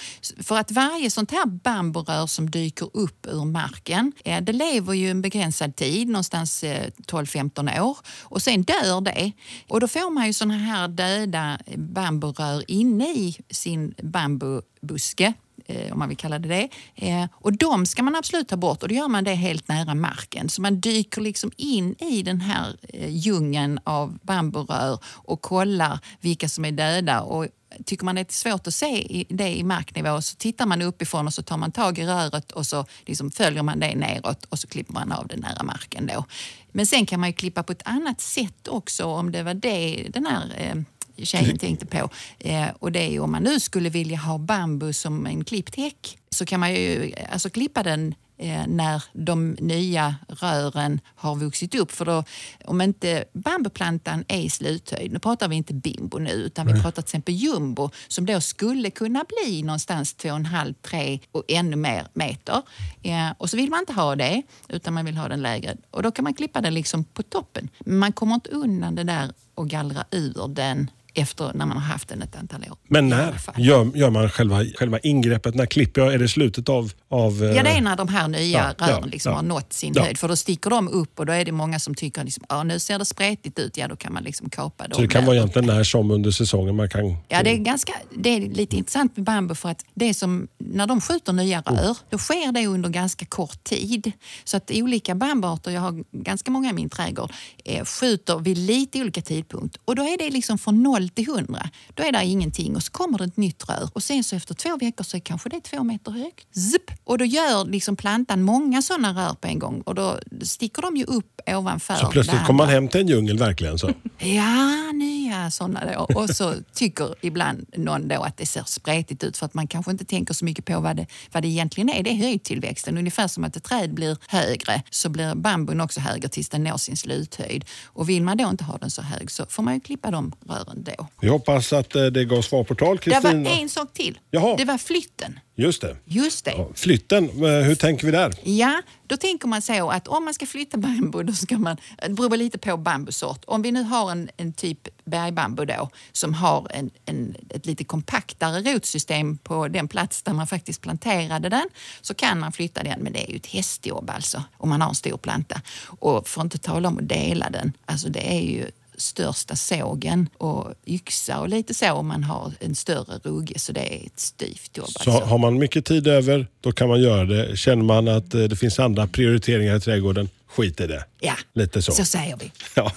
För 0.43 0.57
att 0.57 0.71
varje 0.71 1.09
sånt 1.09 1.31
här 1.31 1.45
bamburör 1.45 2.27
som 2.27 2.49
dyker 2.49 2.89
upp 2.93 3.27
ur 3.27 3.45
marken, 3.45 4.11
det 4.23 4.53
lever 4.53 4.93
ju 4.93 5.09
en 5.09 5.21
begränsad 5.21 5.75
tid, 5.75 6.07
någonstans 6.07 6.63
eh, 6.63 6.89
12-15 7.07 7.81
år. 7.81 7.97
Och 8.21 8.41
sen 8.41 8.63
dör 8.63 9.01
det. 9.01 9.31
Och 9.67 9.79
då 9.79 9.87
får 9.87 10.13
man 10.13 10.27
ju 10.27 10.33
såna 10.33 10.57
här 10.57 10.87
döda 10.87 11.59
bamburör 11.75 12.63
inne 12.67 13.13
i 13.13 13.37
sin 13.49 13.93
bambubuske 14.03 15.33
Eh, 15.65 15.93
om 15.93 15.99
man 15.99 16.09
vill 16.09 16.17
kalla 16.17 16.39
det 16.39 16.47
det. 16.47 16.69
Eh, 16.95 17.25
och 17.33 17.57
de 17.57 17.85
ska 17.85 18.03
man 18.03 18.15
absolut 18.15 18.47
ta 18.47 18.57
bort 18.57 18.83
och 18.83 18.89
då 18.89 18.95
gör 18.95 19.07
man 19.07 19.23
det 19.23 19.33
helt 19.33 19.67
nära 19.67 19.95
marken. 19.95 20.49
Så 20.49 20.61
man 20.61 20.79
dyker 20.79 21.21
liksom 21.21 21.51
in 21.57 21.95
i 21.99 22.23
den 22.23 22.41
här 22.41 22.75
eh, 22.89 23.09
djungeln 23.09 23.79
av 23.83 24.19
bamburör 24.21 24.99
och 25.05 25.41
kollar 25.41 25.99
vilka 26.21 26.49
som 26.49 26.65
är 26.65 26.71
döda. 26.71 27.21
Och 27.21 27.47
Tycker 27.85 28.05
man 28.05 28.15
det 28.15 28.21
är 28.21 28.33
svårt 28.33 28.67
att 28.67 28.73
se 28.73 29.25
det 29.29 29.57
i 29.57 29.63
marknivå 29.63 30.21
så 30.21 30.35
tittar 30.35 30.65
man 30.65 30.81
uppifrån 30.81 31.27
och 31.27 31.33
så 31.33 31.43
tar 31.43 31.57
man 31.57 31.71
tag 31.71 31.99
i 31.99 32.05
röret 32.05 32.51
och 32.51 32.65
så 32.65 32.85
liksom 33.05 33.31
följer 33.31 33.63
man 33.63 33.79
det 33.79 33.95
neråt 33.95 34.45
och 34.49 34.59
så 34.59 34.67
klipper 34.67 34.93
man 34.93 35.11
av 35.11 35.27
det 35.27 35.35
nära 35.35 35.63
marken. 35.63 36.07
Då. 36.07 36.25
Men 36.71 36.85
sen 36.85 37.05
kan 37.05 37.19
man 37.19 37.29
ju 37.29 37.33
klippa 37.33 37.63
på 37.63 37.71
ett 37.71 37.81
annat 37.85 38.21
sätt 38.21 38.67
också 38.67 39.05
om 39.05 39.31
det 39.31 39.43
var 39.43 39.53
det 39.53 40.07
den 40.09 40.25
här 40.25 40.53
eh, 40.57 40.75
tjejen 41.17 41.57
tänkte 41.57 41.85
på. 41.85 42.09
Eh, 42.39 42.67
och 42.79 42.91
det 42.91 42.99
är 42.99 43.09
ju 43.09 43.19
om 43.19 43.31
man 43.31 43.43
nu 43.43 43.59
skulle 43.59 43.89
vilja 43.89 44.17
ha 44.17 44.37
bambu 44.37 44.93
som 44.93 45.25
en 45.25 45.43
klippt 45.43 45.75
häck 45.75 46.17
så 46.29 46.45
kan 46.45 46.59
man 46.59 46.73
ju 46.73 47.13
alltså 47.31 47.49
klippa 47.49 47.83
den 47.83 48.15
eh, 48.37 48.67
när 48.67 49.03
de 49.13 49.51
nya 49.51 50.15
rören 50.27 50.99
har 51.15 51.35
vuxit 51.35 51.75
upp. 51.75 51.91
För 51.91 52.05
då, 52.05 52.23
om 52.65 52.81
inte 52.81 53.23
bambuplantan 53.33 54.25
är 54.27 54.39
i 54.39 54.49
sluthöjd, 54.49 55.11
nu 55.11 55.19
pratar 55.19 55.47
vi 55.47 55.55
inte 55.55 55.73
bimbo 55.73 56.17
nu, 56.17 56.31
utan 56.31 56.67
vi 56.67 56.73
pratar 56.73 56.91
till 56.91 57.09
exempel 57.09 57.35
jumbo 57.35 57.89
som 58.07 58.25
då 58.25 58.41
skulle 58.41 58.89
kunna 58.89 59.25
bli 59.27 59.63
någonstans 59.63 60.15
2,5-3 60.15 61.19
och 61.31 61.43
ännu 61.47 61.75
mer 61.75 62.07
meter. 62.13 62.61
Eh, 63.03 63.29
och 63.37 63.49
så 63.49 63.57
vill 63.57 63.69
man 63.69 63.79
inte 63.79 63.93
ha 63.93 64.15
det, 64.15 64.41
utan 64.69 64.93
man 64.93 65.05
vill 65.05 65.17
ha 65.17 65.27
den 65.27 65.41
lägre. 65.41 65.77
Och 65.91 66.03
då 66.03 66.11
kan 66.11 66.23
man 66.23 66.33
klippa 66.33 66.61
den 66.61 66.73
liksom 66.73 67.03
på 67.03 67.23
toppen. 67.23 67.69
Men 67.79 67.97
man 67.97 68.13
kommer 68.13 68.35
inte 68.35 68.49
undan 68.49 68.95
det 68.95 69.03
där 69.03 69.31
och 69.55 69.69
gallra 69.69 70.05
ur 70.11 70.47
den 70.47 70.89
efter 71.13 71.51
när 71.53 71.65
man 71.65 71.77
har 71.77 71.83
haft 71.83 72.07
den 72.09 72.21
ett 72.21 72.35
antal 72.35 72.61
år. 72.71 72.77
Men 72.87 73.09
när 73.09 73.33
gör, 73.57 73.91
gör 73.97 74.09
man 74.09 74.29
själva, 74.29 74.65
själva 74.79 74.99
ingreppet? 74.99 75.55
När 75.55 75.65
klipper 75.65 76.01
jag? 76.01 76.13
Är 76.13 76.17
det 76.19 76.27
slutet 76.29 76.69
av... 76.69 76.91
av 77.09 77.43
eh, 77.43 77.51
Ja, 77.51 77.63
det 77.63 77.69
är 77.69 77.81
när 77.81 77.95
de 77.95 78.07
här 78.07 78.27
nya 78.27 78.73
Ja, 78.79 78.87
rören 78.87 79.09
liksom 79.09 79.29
ja. 79.31 79.35
har 79.35 79.43
nått 79.43 79.73
sin 79.73 79.93
Ja. 79.95 80.03
höjd. 80.03 80.17
För 80.17 80.27
då 80.27 80.35
sticker 80.35 80.69
de 80.69 80.87
upp 80.87 81.19
och 81.19 81.25
då 81.25 81.33
är 81.33 81.45
det 81.45 81.51
många 81.51 81.79
som 81.79 81.95
tycker 81.95 82.23
liksom, 82.23 82.43
nu 82.65 82.79
ser 82.79 82.99
det 82.99 83.05
spretigt 83.05 83.59
ut. 83.59 83.77
Ja, 83.77 83.87
då 83.87 83.95
kan 83.95 84.13
man 84.13 84.23
liksom 84.23 84.49
kapa 84.49 84.83
dem. 84.83 84.95
så 84.95 85.01
det 85.01 85.07
kan 85.07 85.25
vara 85.25 85.35
egentligen 85.35 85.65
när 85.67 85.83
som 85.83 86.11
under 86.11 86.31
säsongen 86.31 86.75
man 86.75 86.89
kan... 86.89 87.17
Ja, 87.27 87.43
det 87.43 87.49
är, 87.49 87.57
ganska, 87.57 87.93
det 88.17 88.29
är 88.29 88.39
lite 88.41 88.75
intressant 88.75 89.17
med 89.17 89.25
bambu 89.25 89.55
för 89.55 89.69
att 89.69 89.85
det 89.93 90.13
som, 90.13 90.47
när 90.57 90.87
de 90.87 91.01
skjuter 91.01 91.33
nya 91.33 91.61
rör, 91.61 91.97
då 92.09 92.17
sker 92.17 92.51
det 92.51 92.67
under 92.67 92.89
ganska 92.89 93.25
kort 93.25 93.63
tid. 93.63 94.11
Så 94.43 94.57
att 94.57 94.71
olika 94.73 95.15
bambuarter, 95.15 95.71
jag 95.71 95.81
har 95.81 96.03
ganska 96.11 96.51
många 96.51 96.69
i 96.69 96.73
min 96.73 96.89
trädgård, 96.89 97.31
eh, 97.65 97.85
skjuter 97.85 98.39
vid 98.39 98.57
lite 98.57 99.01
olika 99.01 99.21
tidpunkt. 99.21 99.77
Och 99.85 99.95
då 99.95 100.03
är 100.03 100.17
det 100.17 100.29
liksom 100.29 100.57
från 100.57 100.83
0 101.03 101.09
till 101.09 101.29
100. 101.29 101.69
Då 101.93 102.03
är 102.03 102.11
det 102.11 102.25
ingenting 102.25 102.75
och 102.75 102.83
så 102.83 102.91
kommer 102.91 103.17
det 103.17 103.23
ett 103.23 103.37
nytt 103.37 103.69
rör. 103.69 103.89
Och 103.93 104.03
sen 104.03 104.23
så 104.23 104.35
efter 104.35 104.53
två 104.53 104.77
veckor 104.77 105.03
så 105.03 105.17
är 105.17 105.21
kanske 105.21 105.49
det 105.49 105.61
två 105.61 105.83
meter 105.83 106.11
högt. 106.11 106.55
Zip! 106.55 106.91
Och 107.03 107.17
då 107.17 107.25
gör 107.25 107.65
liksom 107.65 107.95
plantan 107.95 108.41
många 108.41 108.81
sådana 108.81 109.27
rör 109.27 109.33
på 109.33 109.47
en 109.47 109.59
gång 109.59 109.81
och 109.81 109.95
då 109.95 110.19
sticker 110.41 110.81
de 110.81 110.97
ju 110.97 111.03
upp 111.03 111.41
ovanför 111.47 111.95
Så 111.95 112.07
plötsligt 112.07 112.45
kommer 112.45 112.57
man 112.57 112.69
hem 112.69 112.87
till 112.87 113.01
en 113.01 113.07
djungel 113.07 113.37
verkligen. 113.37 113.79
Så. 113.79 113.91
Ja, 114.17 114.91
nya 114.93 115.51
sådana 115.51 115.93
då. 115.93 116.15
Och 116.15 116.29
så 116.29 116.53
tycker 116.73 117.15
ibland 117.21 117.65
någon 117.77 118.07
då 118.07 118.21
att 118.21 118.37
det 118.37 118.45
ser 118.45 118.63
spretigt 118.65 119.23
ut 119.23 119.37
för 119.37 119.45
att 119.45 119.53
man 119.53 119.67
kanske 119.67 119.91
inte 119.91 120.05
tänker 120.05 120.33
så 120.33 120.45
mycket 120.45 120.65
på 120.65 120.79
vad 120.79 120.95
det, 120.95 121.07
vad 121.31 121.43
det 121.43 121.47
egentligen 121.47 121.89
är. 121.89 122.03
Det 122.03 122.09
är 122.09 122.15
höjdtillväxten. 122.15 122.97
Ungefär 122.97 123.27
som 123.27 123.43
att 123.43 123.55
ett 123.55 123.63
träd 123.63 123.93
blir 123.93 124.17
högre 124.27 124.83
så 124.89 125.09
blir 125.09 125.35
bambun 125.35 125.81
också 125.81 125.99
högre 125.99 126.29
tills 126.29 126.49
den 126.49 126.63
når 126.63 126.77
sin 126.77 126.97
sluthöjd. 126.97 127.65
Och 127.85 128.09
vill 128.09 128.23
man 128.23 128.37
då 128.37 128.49
inte 128.49 128.63
ha 128.63 128.77
den 128.77 128.91
så 128.91 129.01
hög 129.01 129.31
så 129.31 129.45
får 129.45 129.63
man 129.63 129.73
ju 129.73 129.79
klippa 129.79 130.11
de 130.11 130.31
rören 130.45 130.83
då. 130.83 130.92
Vi 131.21 131.27
hoppas 131.29 131.73
att 131.73 131.95
eh, 131.95 132.05
det 132.05 132.25
gav 132.25 132.41
svar 132.41 132.63
på 132.63 132.75
tal, 132.75 132.97
Det 132.97 133.11
var 133.11 133.21
Kristina. 133.21 133.49
en 133.49 133.69
sak 133.69 133.93
till. 133.93 134.19
Jaha. 134.31 134.55
Det 134.57 134.65
var 134.65 134.77
flytten. 134.77 135.39
Just 135.55 135.81
det. 135.81 135.95
Just 136.05 136.45
det. 136.45 136.51
Ja, 136.51 136.69
flytten, 136.75 137.23
eh, 137.29 137.49
hur 137.49 137.75
tänker 137.75 138.05
vi 138.05 138.11
där? 138.11 138.33
Ja, 138.43 138.81
då 139.07 139.17
tänker 139.17 139.47
man 139.47 139.61
så 139.61 139.89
att 139.89 140.07
om 140.07 140.25
man 140.25 140.33
ska 140.33 140.45
flytta 140.45 140.77
bambu, 140.77 141.23
då 141.23 141.33
ska 141.33 141.57
man, 141.57 141.77
det 142.07 142.09
beror 142.09 142.37
lite 142.37 142.57
på 142.57 142.77
bambusort. 142.77 143.43
Om 143.47 143.61
vi 143.61 143.71
nu 143.71 143.83
har 143.83 144.11
en, 144.11 144.29
en 144.37 144.53
typ 144.53 144.87
bergbambu 145.05 145.65
då, 145.65 145.89
som 146.11 146.33
har 146.33 146.67
en, 146.69 146.89
en, 147.05 147.35
ett 147.49 147.65
lite 147.65 147.83
kompaktare 147.83 148.73
rotsystem 148.73 149.37
på 149.37 149.67
den 149.67 149.87
plats 149.87 150.21
där 150.23 150.33
man 150.33 150.47
faktiskt 150.47 150.81
planterade 150.81 151.49
den, 151.49 151.65
så 152.01 152.13
kan 152.13 152.39
man 152.39 152.51
flytta 152.51 152.83
den. 152.83 152.99
Men 152.99 153.13
det 153.13 153.27
är 153.27 153.31
ju 153.31 153.35
ett 153.37 153.47
hästjobb 153.47 154.09
alltså, 154.09 154.43
om 154.57 154.69
man 154.69 154.81
har 154.81 154.89
en 154.89 154.95
stor 154.95 155.17
planta. 155.17 155.61
Och 155.85 156.27
för 156.27 156.41
att 156.41 156.45
inte 156.45 156.57
tala 156.57 156.87
om 156.87 156.97
att 156.97 157.09
dela 157.09 157.49
den, 157.49 157.73
alltså 157.85 158.09
det 158.09 158.33
är 158.37 158.41
ju 158.41 158.71
största 158.97 159.55
sågen 159.55 160.29
och 160.37 160.73
yxa 160.85 161.39
och 161.39 161.49
lite 161.49 161.73
så 161.73 161.93
om 161.93 162.07
man 162.07 162.23
har 162.23 162.51
en 162.59 162.75
större 162.75 163.19
rugge. 163.23 163.59
Så 163.59 163.71
det 163.71 163.95
är 163.95 164.05
ett 164.05 164.19
styvt 164.19 164.77
jobb. 164.77 164.87
Så 164.87 165.11
alltså. 165.11 165.25
har 165.25 165.37
man 165.37 165.57
mycket 165.57 165.85
tid 165.85 166.07
över, 166.07 166.47
då 166.61 166.71
kan 166.71 166.87
man 166.87 167.01
göra 167.01 167.25
det. 167.25 167.57
Känner 167.57 167.83
man 167.83 168.07
att 168.07 168.33
eh, 168.33 168.43
det 168.43 168.55
finns 168.55 168.79
andra 168.79 169.07
prioriteringar 169.07 169.75
i 169.75 169.79
trädgården, 169.79 170.29
skit 170.53 170.81
i 170.81 170.87
det. 170.87 171.05
Ja, 171.19 171.33
Lite 171.53 171.81
så. 171.81 171.91
så 171.91 172.05
säger 172.05 172.37
vi. 172.39 172.51
Ja. 172.75 172.91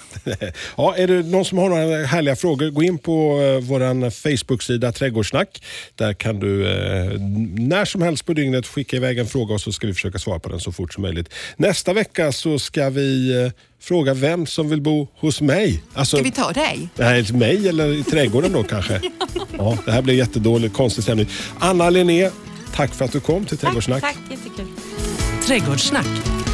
ja, 0.77 0.95
är 0.95 1.07
det 1.07 1.23
någon 1.23 1.45
som 1.45 1.57
har 1.57 1.69
några 1.69 2.05
härliga 2.05 2.35
frågor, 2.35 2.69
gå 2.69 2.83
in 2.83 2.97
på 2.97 3.41
eh, 3.41 3.59
vår 3.63 4.09
Facebook-sida 4.09 4.91
Trädgårdssnack. 4.91 5.63
Där 5.95 6.13
kan 6.13 6.39
du 6.39 6.67
eh, 6.67 7.19
när 7.57 7.85
som 7.85 8.01
helst 8.01 8.25
på 8.25 8.33
dygnet 8.33 8.67
skicka 8.67 8.95
iväg 8.95 9.17
en 9.17 9.27
fråga 9.27 9.53
och 9.53 9.61
så 9.61 9.71
ska 9.71 9.87
vi 9.87 9.93
försöka 9.93 10.19
svara 10.19 10.39
på 10.39 10.49
den 10.49 10.59
så 10.59 10.71
fort 10.71 10.93
som 10.93 11.01
möjligt. 11.01 11.33
Nästa 11.57 11.93
vecka 11.93 12.31
så 12.31 12.59
ska 12.59 12.89
vi 12.89 13.43
eh, 13.45 13.51
fråga 13.81 14.13
vem 14.13 14.45
som 14.45 14.69
vill 14.69 14.81
bo 14.81 15.07
hos 15.15 15.41
mig. 15.41 15.83
Alltså, 15.93 16.17
Ska 16.17 16.23
vi 16.23 16.31
ta 16.31 16.51
dig? 16.51 16.89
Nej, 16.95 17.33
mig 17.33 17.69
eller 17.69 17.93
i 17.93 18.03
trädgården 18.03 18.51
då 18.51 18.63
kanske. 18.63 19.01
Ja, 19.57 19.77
det 19.85 19.91
här 19.91 20.01
blir 20.01 20.13
jättedålig, 20.15 20.73
konstig 20.73 21.03
stämning. 21.03 21.27
Anna 21.59 21.89
Linné, 21.89 22.29
tack 22.75 22.93
för 22.93 23.05
att 23.05 23.11
du 23.11 23.19
kom 23.19 23.45
till 23.45 23.57
Trädgårdssnack. 23.57 24.01
Tack, 24.01 24.17
jättekul. 24.29 24.65
Trädgårdssnack 25.47 26.26